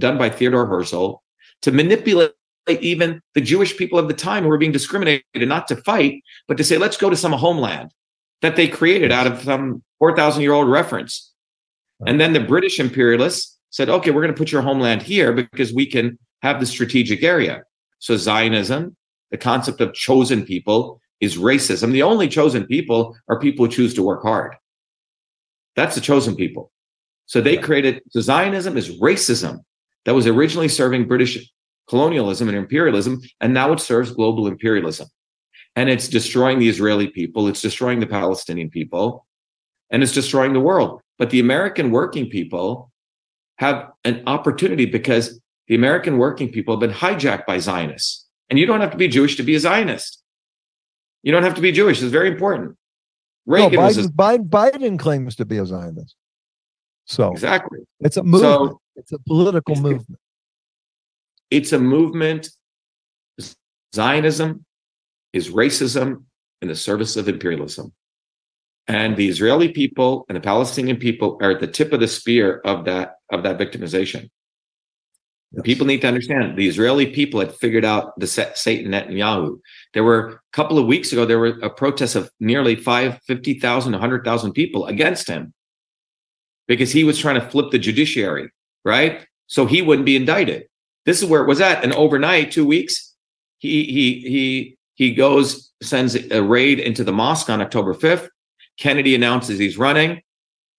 [0.00, 1.22] done by Theodore Herzl
[1.62, 2.32] to manipulate
[2.70, 6.56] even the Jewish people of the time who were being discriminated, not to fight, but
[6.56, 7.92] to say, let's go to some homeland
[8.42, 11.32] that they created out of some 4,000 year old reference.
[12.06, 15.72] And then the British imperialists said, okay, we're going to put your homeland here because
[15.72, 17.62] we can have the strategic area.
[17.98, 18.96] So Zionism,
[19.30, 21.90] the concept of chosen people, is racism.
[21.92, 24.54] The only chosen people are people who choose to work hard.
[25.74, 26.70] That's the chosen people.
[27.26, 29.60] So they created so Zionism is racism
[30.04, 31.52] that was originally serving British
[31.88, 35.08] colonialism and imperialism, and now it serves global imperialism.
[35.76, 39.26] And it's destroying the Israeli people, it's destroying the Palestinian people,
[39.90, 41.00] and it's destroying the world.
[41.18, 42.90] But the American working people
[43.56, 48.26] have an opportunity because the American working people have been hijacked by Zionists.
[48.50, 50.22] And you don't have to be Jewish to be a Zionist.
[51.22, 52.00] You don't have to be Jewish.
[52.00, 52.76] It's very important.
[53.46, 56.14] No, Reagan a- Biden, Biden, Biden claims to be a Zionist.
[57.06, 57.80] So exactly.
[58.00, 58.42] it's a movement.
[58.70, 60.20] So it's a political It's- movement.
[61.50, 62.50] It's a movement.
[63.94, 64.64] Zionism
[65.32, 66.24] is racism
[66.60, 67.92] in the service of imperialism.
[68.86, 72.60] And the Israeli people and the Palestinian people are at the tip of the spear
[72.64, 74.30] of that of that victimization.
[75.52, 75.62] Yes.
[75.62, 79.58] People need to understand the Israeli people had figured out the Sa- Satan Netanyahu.
[79.94, 83.92] There were a couple of weeks ago, there were a protest of nearly 5, 50,000,
[83.92, 85.54] 100,000 people against him
[86.66, 88.50] because he was trying to flip the judiciary,
[88.84, 89.26] right?
[89.46, 90.68] So he wouldn't be indicted.
[91.04, 91.82] This is where it was at.
[91.82, 93.14] And overnight, two weeks,
[93.58, 98.28] he he he he goes, sends a raid into the mosque on October 5th.
[98.78, 100.20] Kennedy announces he's running.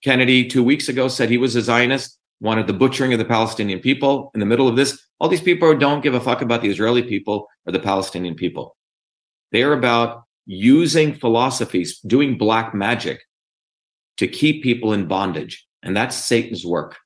[0.04, 3.80] Kennedy, two weeks ago, said he was a Zionist, wanted the butchering of the Palestinian
[3.80, 4.32] people.
[4.34, 7.04] In the middle of this, all these people don't give a fuck about the Israeli
[7.04, 8.76] people or the Palestinian people.
[9.52, 13.22] They're about using philosophies, doing black magic
[14.18, 15.66] to keep people in bondage.
[15.82, 16.98] And that's Satan's work.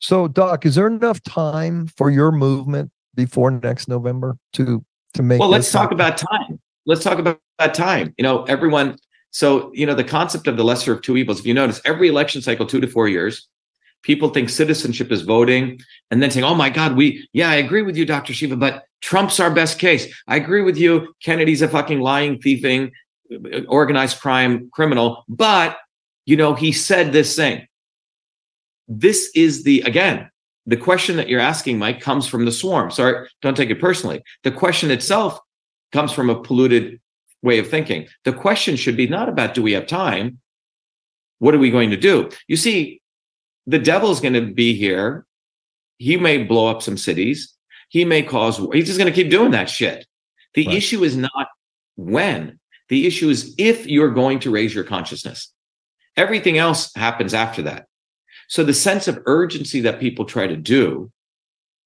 [0.00, 4.84] So, Doc, is there enough time for your movement before next November to
[5.14, 5.40] to make?
[5.40, 5.96] Well, let's talk happen?
[5.96, 6.60] about time.
[6.86, 8.14] Let's talk about that time.
[8.16, 8.98] You know, everyone.
[9.30, 12.08] So, you know, the concept of the lesser of two evils, if you notice, every
[12.08, 13.46] election cycle, two to four years,
[14.02, 15.78] people think citizenship is voting
[16.10, 18.32] and then saying, oh my God, we, yeah, I agree with you, Dr.
[18.32, 20.12] Shiva, but Trump's our best case.
[20.26, 21.14] I agree with you.
[21.22, 22.90] Kennedy's a fucking lying, thieving,
[23.32, 25.24] uh, uh, organized crime criminal.
[25.28, 25.76] But,
[26.26, 27.66] you know, he said this thing.
[28.88, 30.30] This is the, again,
[30.66, 32.90] the question that you're asking, Mike, comes from the swarm.
[32.90, 34.22] Sorry, don't take it personally.
[34.44, 35.38] The question itself
[35.92, 37.00] comes from a polluted
[37.42, 38.06] way of thinking.
[38.24, 40.40] The question should be not about do we have time?
[41.38, 42.30] What are we going to do?
[42.48, 43.00] You see,
[43.66, 45.26] the devil's going to be here.
[45.98, 47.54] He may blow up some cities.
[47.90, 48.72] He may cause war.
[48.74, 50.06] He's just going to keep doing that shit.
[50.54, 50.76] The Right.
[50.76, 51.48] issue is not
[51.96, 52.58] when.
[52.88, 55.52] The issue is if you're going to raise your consciousness.
[56.16, 57.87] Everything else happens after that.
[58.48, 61.12] So the sense of urgency that people try to do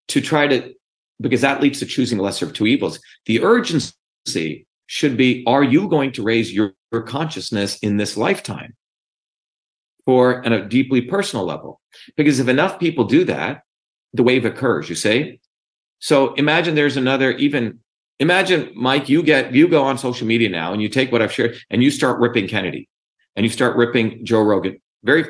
[0.08, 0.74] to try to,
[1.20, 3.00] because that leads to choosing the lesser of two evils.
[3.26, 8.74] The urgency should be, are you going to raise your, your consciousness in this lifetime?
[10.06, 11.80] Or on a deeply personal level.
[12.16, 13.62] Because if enough people do that,
[14.12, 15.40] the wave occurs, you see?
[16.00, 17.78] So imagine there's another even
[18.18, 21.32] imagine Mike, you get you go on social media now and you take what I've
[21.32, 22.88] shared and you start ripping Kennedy
[23.36, 24.80] and you start ripping Joe Rogan.
[25.02, 25.26] Very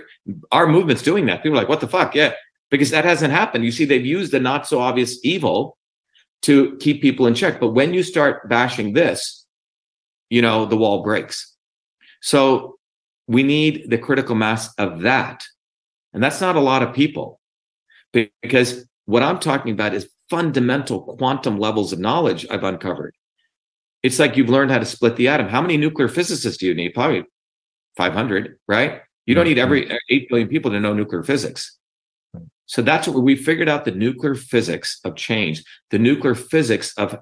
[0.51, 1.43] our movement's doing that.
[1.43, 2.15] People are like, what the fuck?
[2.15, 2.32] Yeah.
[2.70, 3.65] Because that hasn't happened.
[3.65, 5.77] You see, they've used the not so obvious evil
[6.43, 7.61] to keep people in check.
[7.61, 9.47] But when you start bashing this,
[10.31, 11.55] you know, the wall breaks.
[12.23, 12.78] So
[13.27, 15.44] we need the critical mass of that.
[16.12, 17.40] And that's not a lot of people
[18.12, 23.15] because what I'm talking about is fundamental quantum levels of knowledge I've uncovered.
[24.03, 25.49] It's like you've learned how to split the atom.
[25.49, 26.94] How many nuclear physicists do you need?
[26.94, 27.24] Probably
[27.97, 29.03] 500, right?
[29.27, 31.78] You don't need every 8 billion people to know nuclear physics.
[32.66, 37.19] So that's what we figured out the nuclear physics of change, the nuclear physics of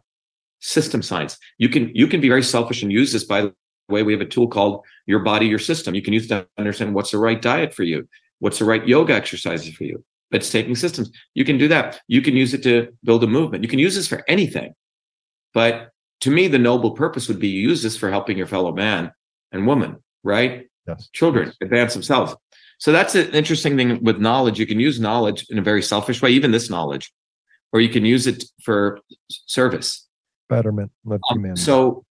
[0.60, 1.36] system science.
[1.58, 3.54] You can you can be very selfish and use this by the
[3.88, 5.94] way we have a tool called your body your system.
[5.94, 8.08] You can use to understand what's the right diet for you,
[8.38, 10.04] what's the right yoga exercises for you.
[10.30, 11.10] It's taking systems.
[11.34, 12.00] You can do that.
[12.06, 13.64] You can use it to build a movement.
[13.64, 14.74] You can use this for anything.
[15.52, 15.90] But
[16.20, 19.10] to me, the noble purpose would be you use this for helping your fellow man
[19.50, 20.69] and woman, right?
[20.90, 21.08] Yes.
[21.12, 22.34] Children advance themselves.
[22.78, 24.58] So that's an interesting thing with knowledge.
[24.58, 27.12] You can use knowledge in a very selfish way, even this knowledge,
[27.72, 30.06] or you can use it for service.
[30.48, 32.04] betterment of Um, so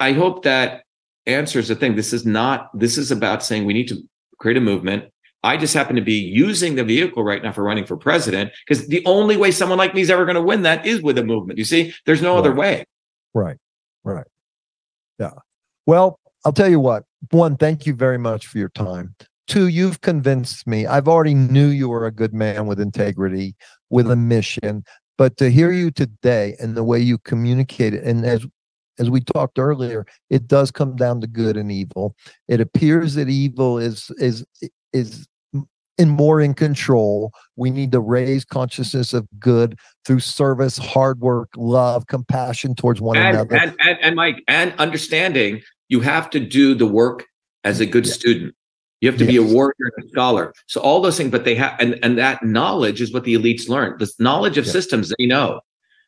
[0.00, 0.82] I hope that
[1.26, 1.94] answers the thing.
[1.94, 4.02] This is not, this is about saying we need to
[4.38, 5.04] create a movement.
[5.44, 8.88] I just happen to be using the vehicle right now for running for president because
[8.88, 11.24] the only way someone like me is ever going to win that is with a
[11.24, 11.58] movement.
[11.58, 12.84] You see, there's no other way.
[13.34, 13.58] Right.
[14.02, 14.26] Right.
[15.18, 15.32] Yeah.
[15.86, 17.04] Well, I'll tell you what.
[17.30, 19.14] One, thank you very much for your time.
[19.46, 20.86] Two, you've convinced me.
[20.86, 23.54] I've already knew you were a good man with integrity,
[23.90, 24.84] with a mission.
[25.18, 28.46] But to hear you today and the way you communicate it, and as
[28.98, 32.14] as we talked earlier, it does come down to good and evil.
[32.48, 34.44] It appears that evil is is
[34.92, 35.26] is
[35.98, 37.32] in more in control.
[37.56, 43.16] We need to raise consciousness of good through service, hard work, love, compassion towards one
[43.16, 43.54] And, another.
[43.56, 47.26] and, and, and Mike, and understanding you have to do the work
[47.64, 48.12] as a good Yeah.
[48.12, 48.54] student.
[49.00, 50.54] You have to be a warrior and a scholar.
[50.66, 53.68] So all those things, but they have, and, and that knowledge is what the elites
[53.68, 53.96] learn.
[53.98, 54.72] This knowledge of Yeah.
[54.72, 55.60] systems they know.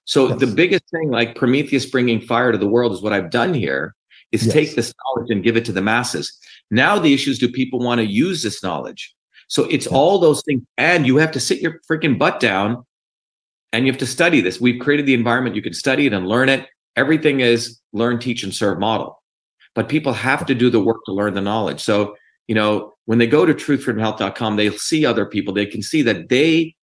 [0.05, 3.53] So the biggest thing, like Prometheus bringing fire to the world, is what I've done
[3.53, 3.95] here.
[4.33, 4.53] Is Yes.
[4.53, 6.37] take this knowledge and give it to the masses.
[6.71, 9.15] Now the issue is, do people want to use this knowledge?
[9.49, 9.93] So it's Yes.
[9.93, 12.85] all those things, and you have to sit your freaking butt down,
[13.73, 14.61] and you have to study this.
[14.61, 16.67] We've created the environment you can study it and learn it.
[16.97, 19.23] Everything is learn, teach, and serve model,
[19.77, 21.81] but people have to do the work to learn the knowledge.
[21.81, 22.17] So
[22.49, 25.55] you know when they go to truthfreedomhealth.com, they'll see other people.
[25.55, 26.75] They can see that they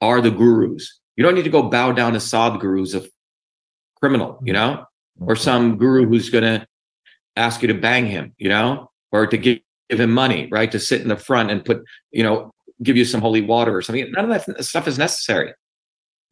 [0.00, 1.00] are the gurus.
[1.16, 3.08] You don't need to go bow down to Sadhgurus of
[3.96, 4.84] criminal, you know,
[5.20, 6.66] or some guru who's going to
[7.36, 9.58] ask you to bang him, you know, or to give,
[9.88, 10.70] give him money, right?
[10.72, 12.52] To sit in the front and put, you know,
[12.82, 14.10] give you some holy water or something.
[14.12, 15.52] None of that stuff is necessary.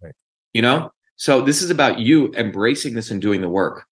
[0.02, 0.14] Right.
[0.52, 0.90] You know?
[1.16, 3.84] So this is about you embracing this and doing the work.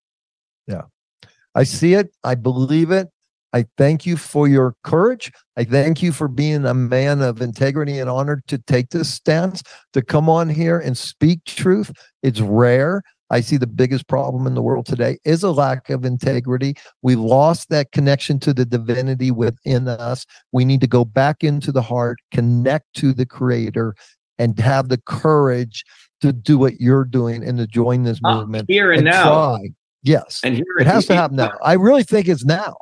[1.55, 2.11] I see it.
[2.23, 3.09] I believe it.
[3.53, 5.31] I thank you for your courage.
[5.57, 9.61] I thank you for being a man of integrity and honor to take this stance,
[9.93, 11.91] to come on here and speak truth.
[12.23, 13.01] It's rare.
[13.29, 16.75] I see the biggest problem in the world today is a lack of integrity.
[17.01, 20.25] We lost that connection to the divinity within us.
[20.51, 23.95] We need to go back into the heart, connect to the creator,
[24.37, 25.85] and have the courage
[26.19, 28.65] to do what you're doing and to join this movement.
[28.67, 29.23] here and now.
[29.23, 29.69] try.
[30.03, 30.41] Yes.
[30.43, 31.53] And here It has to happen now.
[31.63, 32.75] I really think it's now.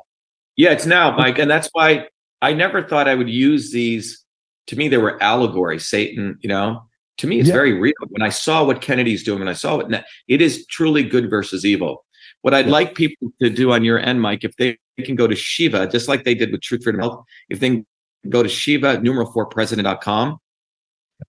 [0.55, 1.37] Yeah, it's now, Mike.
[1.39, 2.07] And that's why
[2.41, 4.23] I never thought I would use these.
[4.67, 6.83] To me, they were allegories, Satan, you know.
[7.17, 7.55] To me, it's Yeah.
[7.55, 7.93] very real.
[8.09, 11.65] When I saw what Kennedy's doing, when I saw what it is truly good versus
[11.65, 12.05] evil.
[12.41, 12.71] What I'd Yeah.
[12.71, 16.07] like people to do on your end, Mike, if they can go to Shiva, just
[16.07, 17.85] like they did with Truth Freedom Health, if they can
[18.29, 20.37] go to Shiva numeral four president.com.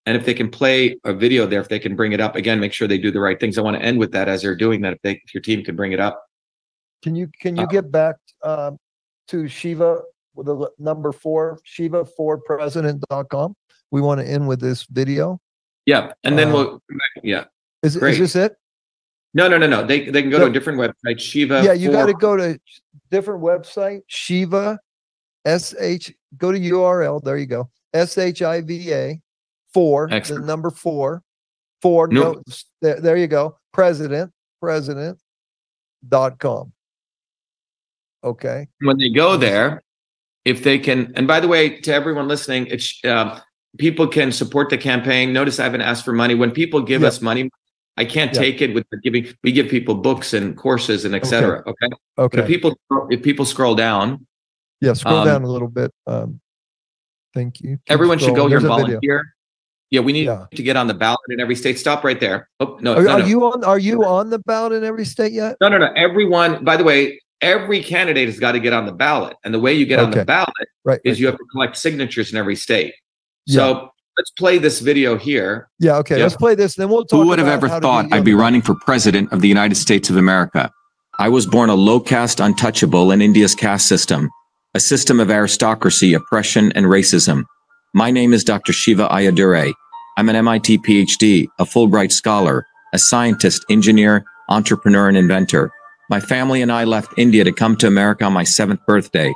[0.07, 2.61] And if they can play a video there, if they can bring it up again,
[2.61, 3.59] make sure they do the right things.
[3.59, 4.93] I want to end with that as they're doing that.
[4.95, 6.23] If they if your team can bring it up.
[7.03, 8.79] Can you can you Uh, get back um,
[9.29, 10.03] to Shiva
[10.35, 13.55] with the number four, Shiva for president.com?
[13.91, 15.41] We want to end with this video.
[15.87, 16.13] Yeah.
[16.25, 16.83] And then Uh, we'll
[17.23, 17.45] yeah.
[17.83, 18.57] Is, is this it?
[19.33, 19.85] No, no, no, no.
[19.87, 21.63] They they can go to a different website, Shiva.
[21.65, 22.59] yeah, you got to go to
[23.11, 24.79] different website, Shiva,
[25.45, 27.23] S H, go to URL.
[27.23, 27.71] There you go.
[27.95, 29.21] S H I V A,
[29.75, 30.47] four, the Excellent.
[30.47, 31.23] number four,
[31.83, 32.09] four.
[32.09, 32.43] Nope.
[32.47, 33.59] No, there, there you go.
[33.73, 35.19] President, president
[36.09, 36.73] dot com.
[38.23, 38.69] Okay.
[38.83, 39.83] when they go there,
[40.45, 43.41] if they can, and by the way, to everyone listening, it's uh,
[43.79, 45.33] people can support the campaign.
[45.33, 46.35] Notice I haven't asked for money.
[46.35, 47.09] When people give Yeah.
[47.09, 47.49] us money,
[47.97, 48.41] I can't Yeah.
[48.41, 49.27] take it with giving.
[49.43, 51.63] We give people books and courses and etc.
[51.67, 51.89] Okay.
[52.17, 52.41] But Okay.
[52.41, 52.79] if people
[53.11, 54.27] if people scroll down,
[54.83, 55.91] Yeah, scroll Um, down a little bit.
[56.07, 56.41] Um,
[57.35, 57.77] thank you.
[57.77, 58.49] Keep everyone should go scrolling.
[58.49, 59.01] here and a video.
[59.91, 60.01] Volunteer.
[60.01, 60.47] Yeah, we need Yeah.
[60.55, 61.79] to get on the ballot in every state.
[61.79, 62.49] Stop right there.
[62.61, 63.27] Oh no, Are, no, are no.
[63.27, 63.65] you on?
[63.65, 65.57] Are you on the ballot in every state yet?
[65.61, 65.93] no, no, no.
[65.97, 66.65] Everyone.
[66.65, 69.73] By the way, every candidate has got to get on the ballot, and the way
[69.75, 70.49] you get on the ballot
[70.85, 71.01] Right.
[71.05, 71.21] is right.
[71.21, 72.95] you have to collect signatures in every state.
[73.49, 75.69] So let's play this video here.
[75.81, 75.97] yeah.
[75.97, 76.17] Okay.
[76.19, 76.23] yeah.
[76.25, 76.75] Let's play this.
[76.77, 77.21] Then we'll talk.
[77.23, 80.09] Who would have ever thought get I'd be running for president of the United States
[80.11, 80.71] of America?
[81.19, 84.31] I was born a low caste untouchable in India's caste system,
[84.75, 87.45] a system of aristocracy, oppression, and racism.
[87.93, 88.73] My name is Dr.
[88.73, 89.73] Shiva Ayyadurai.
[90.17, 95.73] I'm an MIT PhD, a Fulbright scholar, a scientist, engineer, entrepreneur, and inventor.
[96.09, 99.35] My family and I left India to come to America on my seventh birthday.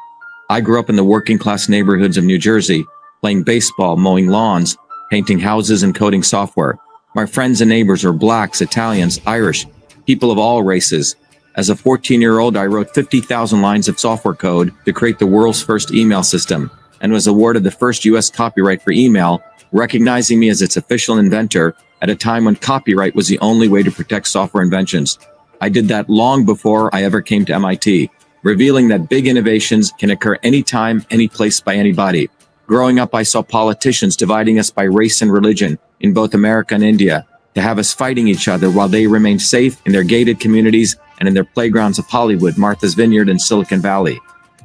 [0.50, 2.84] I grew up in the working class neighborhoods of New Jersey,
[3.20, 4.76] playing baseball, mowing lawns,
[5.10, 6.78] painting houses, and coding software.
[7.16, 9.66] My friends and neighbors are blacks, Italians, Irish,
[10.06, 11.16] people of all races.
[11.56, 15.26] As a 14 year old, I wrote 50,000 lines of software code to create the
[15.26, 16.70] world's first email system
[17.04, 21.76] and was awarded the first US copyright for email, recognizing me as its official inventor
[22.00, 25.18] at a time when copyright was the only way to protect software inventions.
[25.60, 28.10] I did that long before I ever came to MIT,
[28.42, 32.30] revealing that big innovations can occur anytime, any place by anybody.
[32.66, 36.82] Growing up, I saw politicians dividing us by race and religion in both America and
[36.82, 37.26] India.
[37.54, 41.28] to have us fighting each other while they remained safe in their gated communities and
[41.28, 44.18] in their playgrounds of Hollywood, Martha's Vineyard, and Silicon Valley.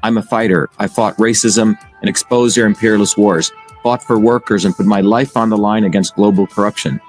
[0.04, 0.70] I'm a fighter.
[0.78, 3.52] I fought racism and exposed their imperialist wars,
[3.84, 7.00] fought for workers, and put my life on the line against global corruption.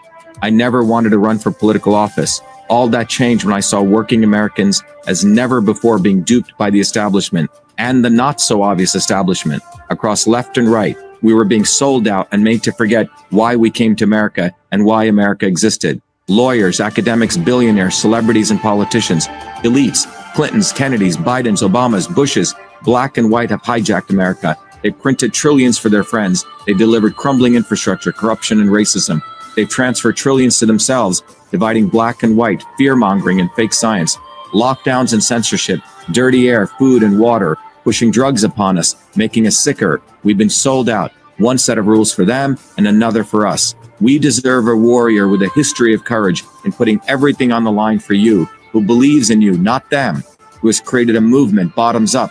[0.42, 2.40] I never wanted to run for political office.
[2.68, 6.80] All that changed when I saw working Americans as never before being duped by the
[6.80, 10.96] establishment and the not so obvious establishment across left and right.
[11.22, 14.84] We were being sold out and made to forget why we came to America and
[14.84, 16.00] why America existed.
[16.28, 19.26] Lawyers, academics, billionaires, celebrities, and politicians,
[19.64, 24.56] elites, Clintons, Kennedys, Bidens, Obamas, Bushes, black and white have hijacked America.
[24.82, 26.44] They printed trillions for their friends.
[26.66, 29.22] They delivered crumbling infrastructure, corruption, and racism.
[29.56, 34.16] They've transferred trillions to themselves, dividing black and white, fear mongering, and fake science,
[34.52, 35.80] lockdowns and censorship,
[36.12, 40.00] dirty air, food, and water, pushing drugs upon us, making us sicker.
[40.22, 41.12] We've been sold out.
[41.38, 43.74] One set of rules for them and another for us.
[44.00, 47.98] We deserve a warrior with a history of courage in putting everything on the line
[47.98, 50.22] for you, who believes in you, not them,
[50.60, 52.30] who has created a movement bottoms up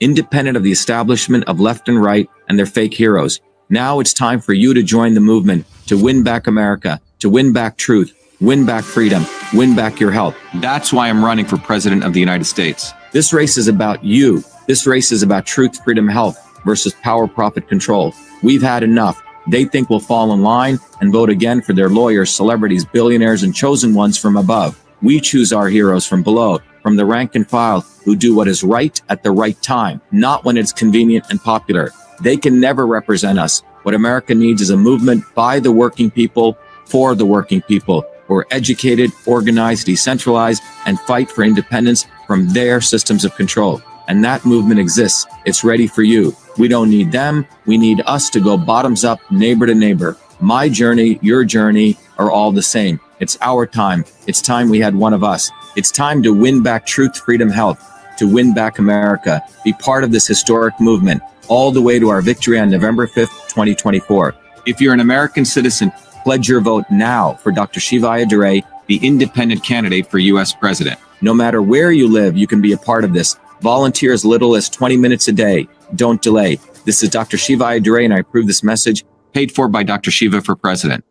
[0.00, 3.40] independent of the establishment of left and right and their fake heroes.
[3.68, 7.52] Now it's time for you to join the movement to win back America, to win
[7.52, 10.36] back truth, win back freedom, win back your health.
[10.56, 12.92] That's why I'm running for president of the United States.
[13.12, 14.42] This race is about you.
[14.66, 18.14] This race is about truth, freedom, health versus power, profit, control.
[18.42, 19.22] We've had enough.
[19.48, 23.54] They think we'll fall in line and vote again for their lawyers, celebrities, billionaires, and
[23.54, 24.78] chosen ones from above.
[25.00, 26.58] We choose our heroes from below,
[26.88, 30.46] from the rank and file who do what is right at the right time, not
[30.46, 31.92] when it's convenient and popular.
[32.22, 33.60] They can never represent us.
[33.82, 36.56] What America needs is a movement by the working people,
[36.86, 42.80] for the working people, who are educated, organized, decentralized, and fight for independence from their
[42.80, 43.82] systems of control.
[44.06, 45.26] And that movement exists.
[45.44, 46.34] It's ready for you.
[46.56, 47.46] We don't need them.
[47.66, 50.16] We need us to go bottoms up, neighbor to neighbor.
[50.40, 52.98] My journey, your journey are all the same.
[53.20, 54.06] It's our time.
[54.26, 55.50] It's time we had one of us.
[55.78, 57.80] It's time to win back truth, freedom, health,
[58.16, 59.40] to win back America.
[59.62, 63.46] Be part of this historic movement all the way to our victory on November 5th,
[63.46, 64.34] 2024.
[64.66, 65.92] If you're an American citizen,
[66.24, 67.78] pledge your vote now for Dr.
[67.78, 70.52] Shiva Ayyadurai, the independent candidate for U.S.
[70.52, 70.98] president.
[71.20, 73.38] No matter where you live, you can be a part of this.
[73.60, 75.68] Volunteer as little as 20 minutes a day.
[75.94, 76.58] Don't delay.
[76.86, 77.36] This is Dr.
[77.38, 80.10] Shiva Ayyadurai, and I approve this message paid for by Dr.
[80.10, 81.04] Shiva for president.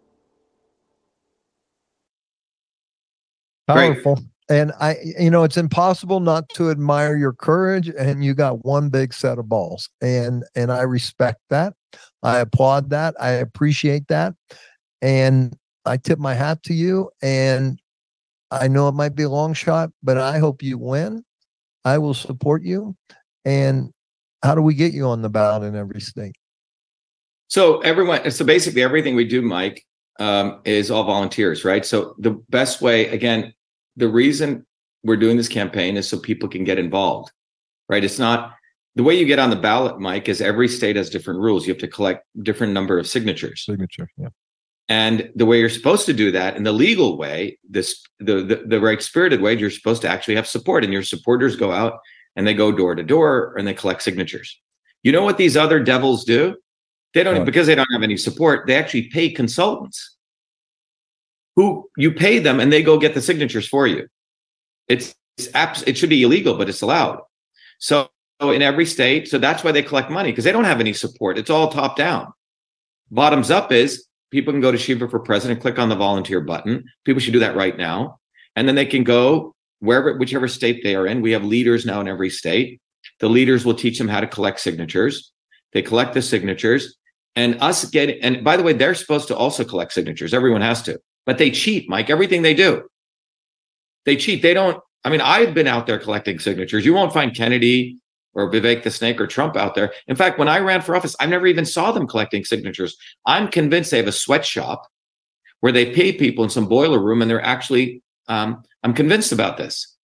[3.69, 4.03] Great.
[4.49, 7.89] And I, you know, it's impossible not to admire your courage.
[7.89, 11.73] And you got one big set of balls, and and I respect that.
[12.23, 13.15] I applaud that.
[13.19, 14.33] I appreciate that,
[15.01, 15.55] and
[15.85, 17.09] I tip my hat to you.
[17.21, 17.79] And
[18.51, 21.23] I know it might be a long shot, but I hope you win.
[21.83, 22.95] I will support you.
[23.45, 23.91] And
[24.43, 26.35] how do we get you on the ballot in every state?
[27.47, 29.85] So everyone, so basically everything we do, Mike,
[30.19, 31.85] um, is all volunteers, right?
[31.85, 33.53] So the best way, again,
[33.97, 34.65] the reason
[35.03, 37.31] we're doing this campaign is so people can get involved,
[37.89, 38.03] right?
[38.03, 38.53] It's not
[38.95, 41.67] the way you get on the ballot, Mike, is every state has different rules.
[41.67, 43.65] You have to collect different number of signatures.
[43.65, 44.09] Signature.
[44.17, 44.29] Yeah.
[44.89, 48.63] And the way you're supposed to do that in the legal way, this the, the
[48.65, 51.99] the right spirited way, you're supposed to actually have support, and your supporters go out
[52.35, 54.59] and they go door to door and they collect signatures.
[55.03, 56.55] You know what these other devils do?
[57.13, 58.67] They don't because they don't have any support.
[58.67, 60.16] They actually pay consultants
[61.57, 64.07] who you pay them and they go get the signatures for you.
[64.88, 67.19] It's, it's abs- it should be illegal, but it's allowed.
[67.79, 68.09] So
[68.39, 71.38] in every state, so that's why they collect money because they don't have any support.
[71.38, 72.31] It's all top down.
[73.11, 76.85] Bottoms up is people can go to Shiva for President, click on the volunteer button.
[77.03, 78.19] People should do that right now.
[78.55, 81.21] And then they can go wherever, whichever state they are in.
[81.21, 82.79] We have leaders now in every state.
[83.19, 85.31] The leaders will teach them how to collect signatures.
[85.73, 86.95] They collect the signatures
[87.35, 90.34] and us get, and by the way, they're supposed to also collect signatures.
[90.34, 92.87] Everyone has to, but they cheat, Mike, everything they do.
[94.05, 94.41] They cheat.
[94.41, 96.85] They don't, I mean, I've been out there collecting signatures.
[96.85, 97.97] You won't find Kennedy
[98.33, 99.91] or Vivek the Snake or Trump out there.
[100.07, 102.97] In fact, when I ran for office, I never even saw them collecting signatures.
[103.25, 104.87] I'm convinced they have a sweatshop
[105.59, 109.57] where they pay people in some boiler room and they're actually, um, I'm convinced about
[109.57, 109.97] this.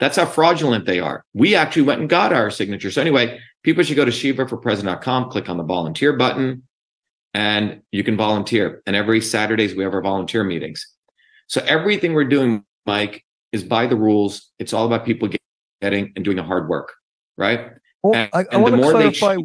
[0.00, 1.24] That's how fraudulent they are.
[1.32, 2.94] We actually went and got our signatures.
[2.96, 6.64] So anyway, people should go to shivaforpresident.com, click on the volunteer button,
[7.34, 8.82] and you can volunteer.
[8.86, 10.86] And every Saturdays we have our volunteer meetings.
[11.46, 14.50] So everything we're doing, Mike, is by the rules.
[14.58, 15.28] It's all about people
[15.82, 16.92] getting and doing the hard work,
[17.36, 17.70] right?
[18.02, 19.36] Well, And- I, I want to clarify.
[19.36, 19.44] sh-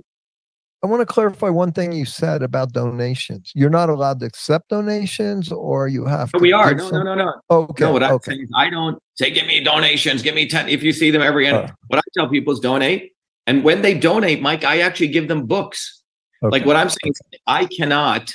[0.84, 3.52] I want to clarify one thing you said about donations.
[3.56, 6.38] You're not allowed to accept donations, or you have to.
[6.38, 6.76] we are.
[6.76, 7.34] No, some- no, no, no.
[7.50, 7.86] Okay.
[7.86, 10.70] no, what I'm saying is I don't say, give me donations, give me 10.
[10.70, 11.68] If you see them every end, Uh.
[11.88, 13.14] what I tell people is donate.
[13.48, 16.04] And when they donate, Mike, I actually give them books.
[16.52, 18.34] Like what I'm saying is I cannot,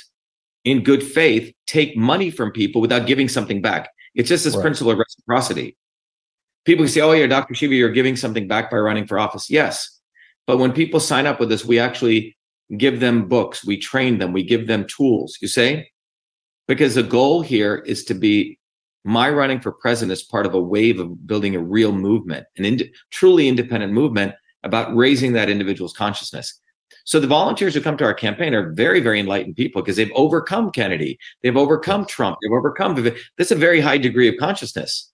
[0.63, 3.89] in good faith, take money from people without giving something back.
[4.15, 4.61] It's just this Right.
[4.61, 5.77] principle of reciprocity.
[6.65, 7.55] People say, oh, yeah, Dr.
[7.55, 9.49] Shiva, you're giving something back by running for office.
[9.49, 9.99] Yes.
[10.45, 12.37] But when people sign up with us, we actually
[12.77, 15.89] give them books, we train them, we give them tools, you say?
[16.67, 18.59] Because the goal here is to be
[19.03, 22.65] my running for president is part of a wave of building a real movement, an
[22.65, 24.33] ind- truly independent movement
[24.63, 26.59] about raising that individual's consciousness.
[27.05, 30.11] So the volunteers who come to our campaign are very, very enlightened people because they've
[30.13, 33.11] overcome Kennedy, they've overcome Trump, they've overcome.
[33.37, 35.11] Is a very high degree of consciousness.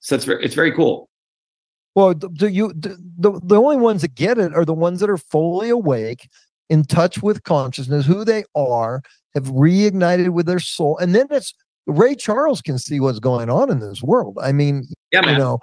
[0.00, 1.08] So it's very, it's very cool.
[1.94, 5.10] Well, do you d- the the only ones that get it are the ones that
[5.10, 6.28] are fully awake,
[6.68, 9.02] in touch with consciousness, who they are,
[9.34, 11.52] have reignited with their soul, and then it's
[11.86, 14.38] Ray Charles can see what's going on in this world.
[14.40, 15.58] I mean, Yeah, you know,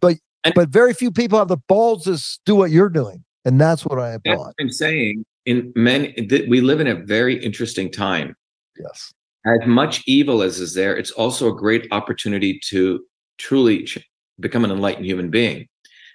[0.00, 0.16] but
[0.54, 3.98] but very few people have the balls to do what you're doing, and that's what
[3.98, 4.38] I applaud.
[4.38, 5.24] what I'm saying.
[5.46, 8.36] In many, th- we live in a very interesting time.
[8.78, 9.12] Yes.
[9.46, 13.04] As much evil as is there, it's also a great opportunity to
[13.38, 14.06] truly ch-
[14.38, 15.66] become an enlightened human being.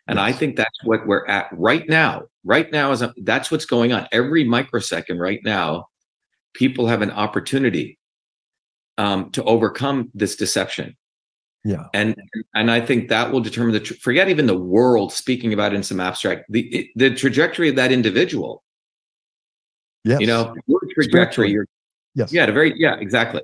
[0.08, 2.24] And I think that's what we're at right now.
[2.44, 4.08] Right now is a, that's what's going on.
[4.12, 5.88] Every microsecond right now,
[6.54, 7.98] people have an opportunity
[9.00, 10.96] um, to overcome this deception.
[11.66, 11.88] Yeah.
[11.96, 12.16] And
[12.54, 15.76] and I think that will determine the tr- forget even the world speaking about it
[15.78, 18.64] in some abstract the the trajectory of that individual.
[20.04, 20.22] Yes.
[20.22, 21.52] You know, your trajectory.
[21.52, 21.66] Your,
[22.18, 22.32] Yes.
[22.32, 23.42] yeah, very yeah, exactly.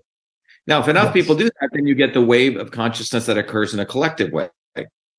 [0.66, 1.14] Now, if enough Yes.
[1.14, 4.32] people do that, then you get the wave of consciousness that occurs in a collective
[4.32, 4.50] way.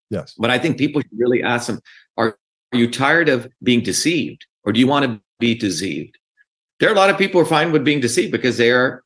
[0.08, 0.34] Yes.
[0.38, 1.80] But I think people should really ask them:
[2.16, 2.38] Are,
[2.72, 6.16] are you tired of being deceived, or do you want to be deceived?
[6.80, 9.02] There are a lot of people who are fine with being deceived because they are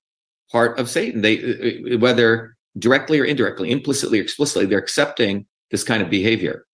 [0.53, 1.23] part of Satan.
[1.23, 6.67] They, uh, whether directly or indirectly, implicitly or explicitly, they're accepting this kind of behavior.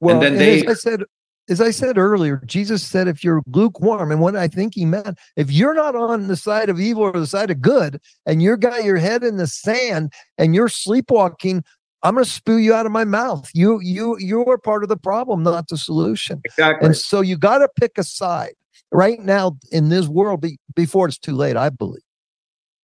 [0.00, 1.02] Well, then and they- as I said,
[1.50, 5.18] as I said earlier, Jesus said, if you're lukewarm, and what I think he meant,
[5.36, 8.56] if you're not on the side of evil or the side of good, and you're
[8.56, 11.62] got your head in the sand and you're sleepwalking,
[12.02, 13.50] I'm going to spew you out of my mouth.
[13.52, 16.40] You, you, you're part of the problem, not the solution.
[16.44, 16.86] Exactly.
[16.86, 18.54] And so you got to pick a side
[18.90, 21.56] right now in this world be, before it's too late.
[21.56, 22.02] I believe.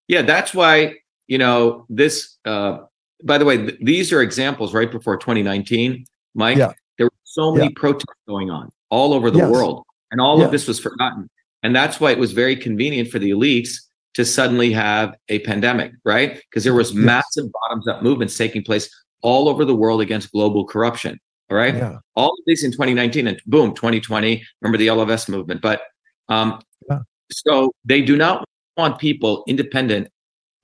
[0.07, 0.97] Yeah, that's why,
[1.31, 2.79] you know, this, uh,
[3.23, 6.05] by the way, th- these are examples right before 2019,
[6.35, 6.59] Mike.
[6.59, 6.73] Yeah.
[6.99, 9.49] There were so many protests going on all over the Yes.
[9.51, 10.47] world, and all Yeah.
[10.47, 11.31] of this was forgotten.
[11.63, 13.71] And that's why it was very convenient for the elites
[14.15, 16.35] to suddenly have a pandemic, right?
[16.51, 16.99] Because there was Yes.
[16.99, 18.91] massive bottoms up movements taking place
[19.23, 21.21] all over the world against global corruption.
[21.49, 21.77] All right.
[21.77, 21.99] Yeah.
[22.17, 24.43] All of these in 2019 and boom, 2020.
[24.63, 25.61] Remember the LFS movement.
[25.63, 25.83] But
[26.29, 27.01] um, Yeah.
[27.31, 28.45] so they do not
[28.77, 30.09] want people independent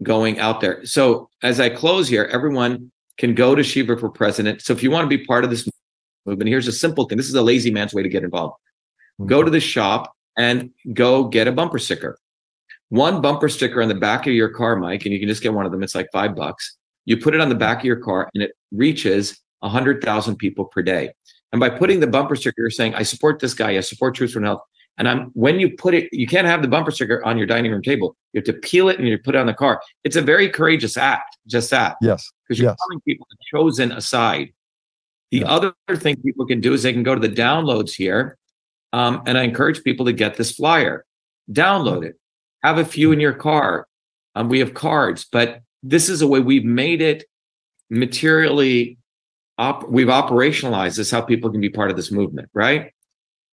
[0.03, 0.85] going out there.
[0.85, 4.63] So as I close here, everyone can go to Shiva for President.
[4.63, 5.69] So if you want to be part of this
[6.27, 7.17] movement, here's a simple thing.
[7.17, 8.57] This is a lazy man's way to get involved.
[9.25, 12.19] Go to the shop and go get a bumper sticker.
[12.91, 15.55] One bumper sticker on the back of your car, Mike, and you can just get
[15.55, 15.83] one of them.
[15.83, 16.77] It's like five bucks.
[17.05, 20.67] You put it on the back of your car and it reaches a 100,000 people
[20.67, 21.11] per day.
[21.53, 23.77] And by putting the bumper sticker, you're saying, I support this guy.
[23.77, 24.61] I support Truth for Health.
[24.99, 27.71] And I'm when you put it, you can't have the bumper sticker on your dining
[27.73, 28.17] room table.
[28.33, 29.83] You have to peel it and you put it on the car.
[30.05, 32.31] It's a very courageous act, just that, Yes.
[32.49, 32.79] because you're Yes.
[32.89, 34.53] telling people the chosen aside.
[35.31, 35.47] The Yeah.
[35.51, 38.39] other thing people can do is they can go to the downloads here.
[38.93, 41.05] Um, and I encourage people to get this flyer,
[41.53, 42.15] download it,
[42.63, 43.87] have a few in your car.
[44.35, 47.25] Um, we have cards, but this is a way we've made it
[47.91, 48.99] materially
[49.59, 52.93] op- we've operationalized this how people can be part of this movement right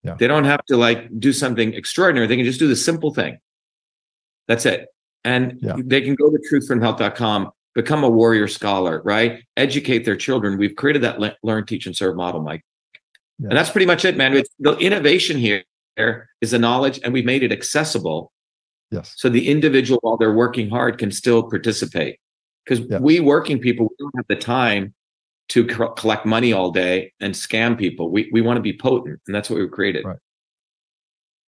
[0.04, 0.16] Yeah.
[0.20, 2.28] they don't have to like do something extraordinary.
[2.28, 3.38] They can just do the simple thing.
[4.48, 4.88] That's it.
[5.24, 5.76] And Yeah.
[5.78, 9.44] they can go to truthforhealth.com become a warrior scholar right?
[9.58, 10.58] Educate their children.
[10.58, 12.64] We've created that le- learn teach and serve model mike.
[13.40, 13.48] Yeah.
[13.50, 14.34] and that's pretty much it man.
[14.36, 15.64] It's, the innovation here
[16.42, 18.32] is the knowledge and we've made it accessible
[18.92, 19.14] Yes.
[19.18, 22.20] so the individual while they're working hard can still participate.
[22.66, 24.94] Because we working people we don't have the time
[25.54, 28.10] to co- collect money all day and scam people.
[28.10, 30.04] We we want to be potent, and that's what we created.
[30.04, 30.18] Right.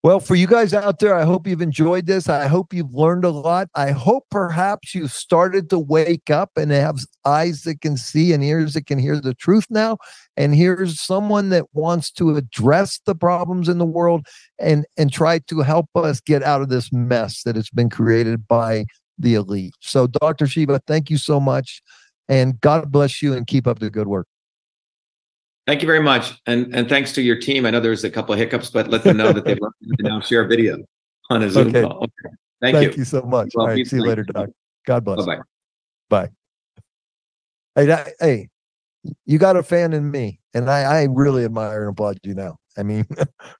[0.04, 2.28] Well, for you guys out there, I hope you've enjoyed this.
[2.28, 3.68] I hope you've learned a lot.
[3.74, 8.44] I hope perhaps you've started to wake up and have eyes that can see and
[8.44, 9.98] ears that can hear the truth now.
[10.36, 14.24] And here's someone that wants to address the problems in the world
[14.60, 18.46] and and try to help us get out of this mess that has been created
[18.46, 18.84] by
[19.18, 19.74] the elite.
[19.80, 20.46] So, Dr.
[20.46, 21.82] Shiva, thank you so much.
[22.28, 24.26] And God bless you and keep up the good work.
[25.66, 27.66] Thank you very much, and and thanks to your team.
[27.66, 30.02] I know there's a couple of hiccups, but let them know that they've learned to
[30.04, 30.78] now share a video
[31.28, 31.82] on a Zoom Okay.
[31.82, 31.96] call.
[32.04, 32.34] Okay.
[32.60, 32.98] Thank, Thank you.
[32.98, 33.50] you so much.
[33.54, 33.74] Well, All right.
[33.86, 34.08] See you safe.
[34.08, 34.48] later, Doc.
[34.86, 35.26] God bless.
[35.26, 35.38] Bye
[36.08, 36.28] bye.
[37.74, 38.48] Hey, that, hey,
[39.26, 42.58] you got a fan in me, and I, I really admire and applaud you now.
[42.78, 43.04] I mean,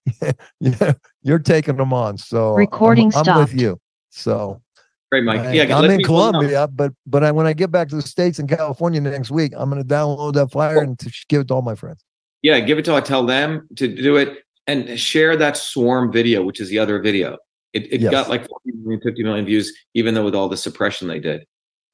[0.61, 2.19] yeah, you're taking them on.
[2.19, 3.79] So I'm- Recording I'm, with you.
[4.11, 4.63] So
[5.13, 5.41] Great, Mike.
[5.41, 6.33] I, yeah, I'm in people know.
[6.33, 9.53] Colombia, but but I, when I get back to the states in California next week,
[9.57, 12.05] I'm going to download that flyer and to give it to all my friends.
[12.43, 12.95] Yeah, give it to.
[12.95, 17.01] I tell them to do it and share that swarm video, which is the other
[17.01, 17.39] video.
[17.73, 18.11] It, it Yes.
[18.11, 21.45] got like 40 million, 50 million views, even though with all the suppression they did.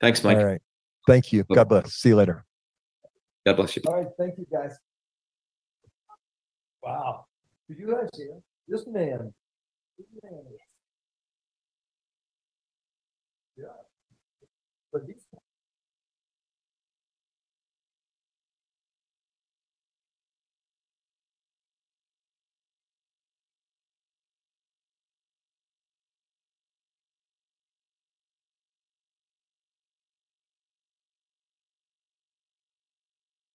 [0.01, 0.39] Thanks, Mike.
[0.39, 0.63] All right.
[1.07, 1.45] Thank you.
[1.53, 1.95] God bless.
[1.95, 2.45] See you later.
[3.45, 3.83] God bless you.
[3.87, 4.07] All right.
[4.19, 4.77] Thank you, guys.
[6.83, 7.27] Wow.
[7.69, 8.43] Did you guys see him?
[8.69, 9.33] This man.
[9.99, 10.33] This man
[14.93, 15.22] But this.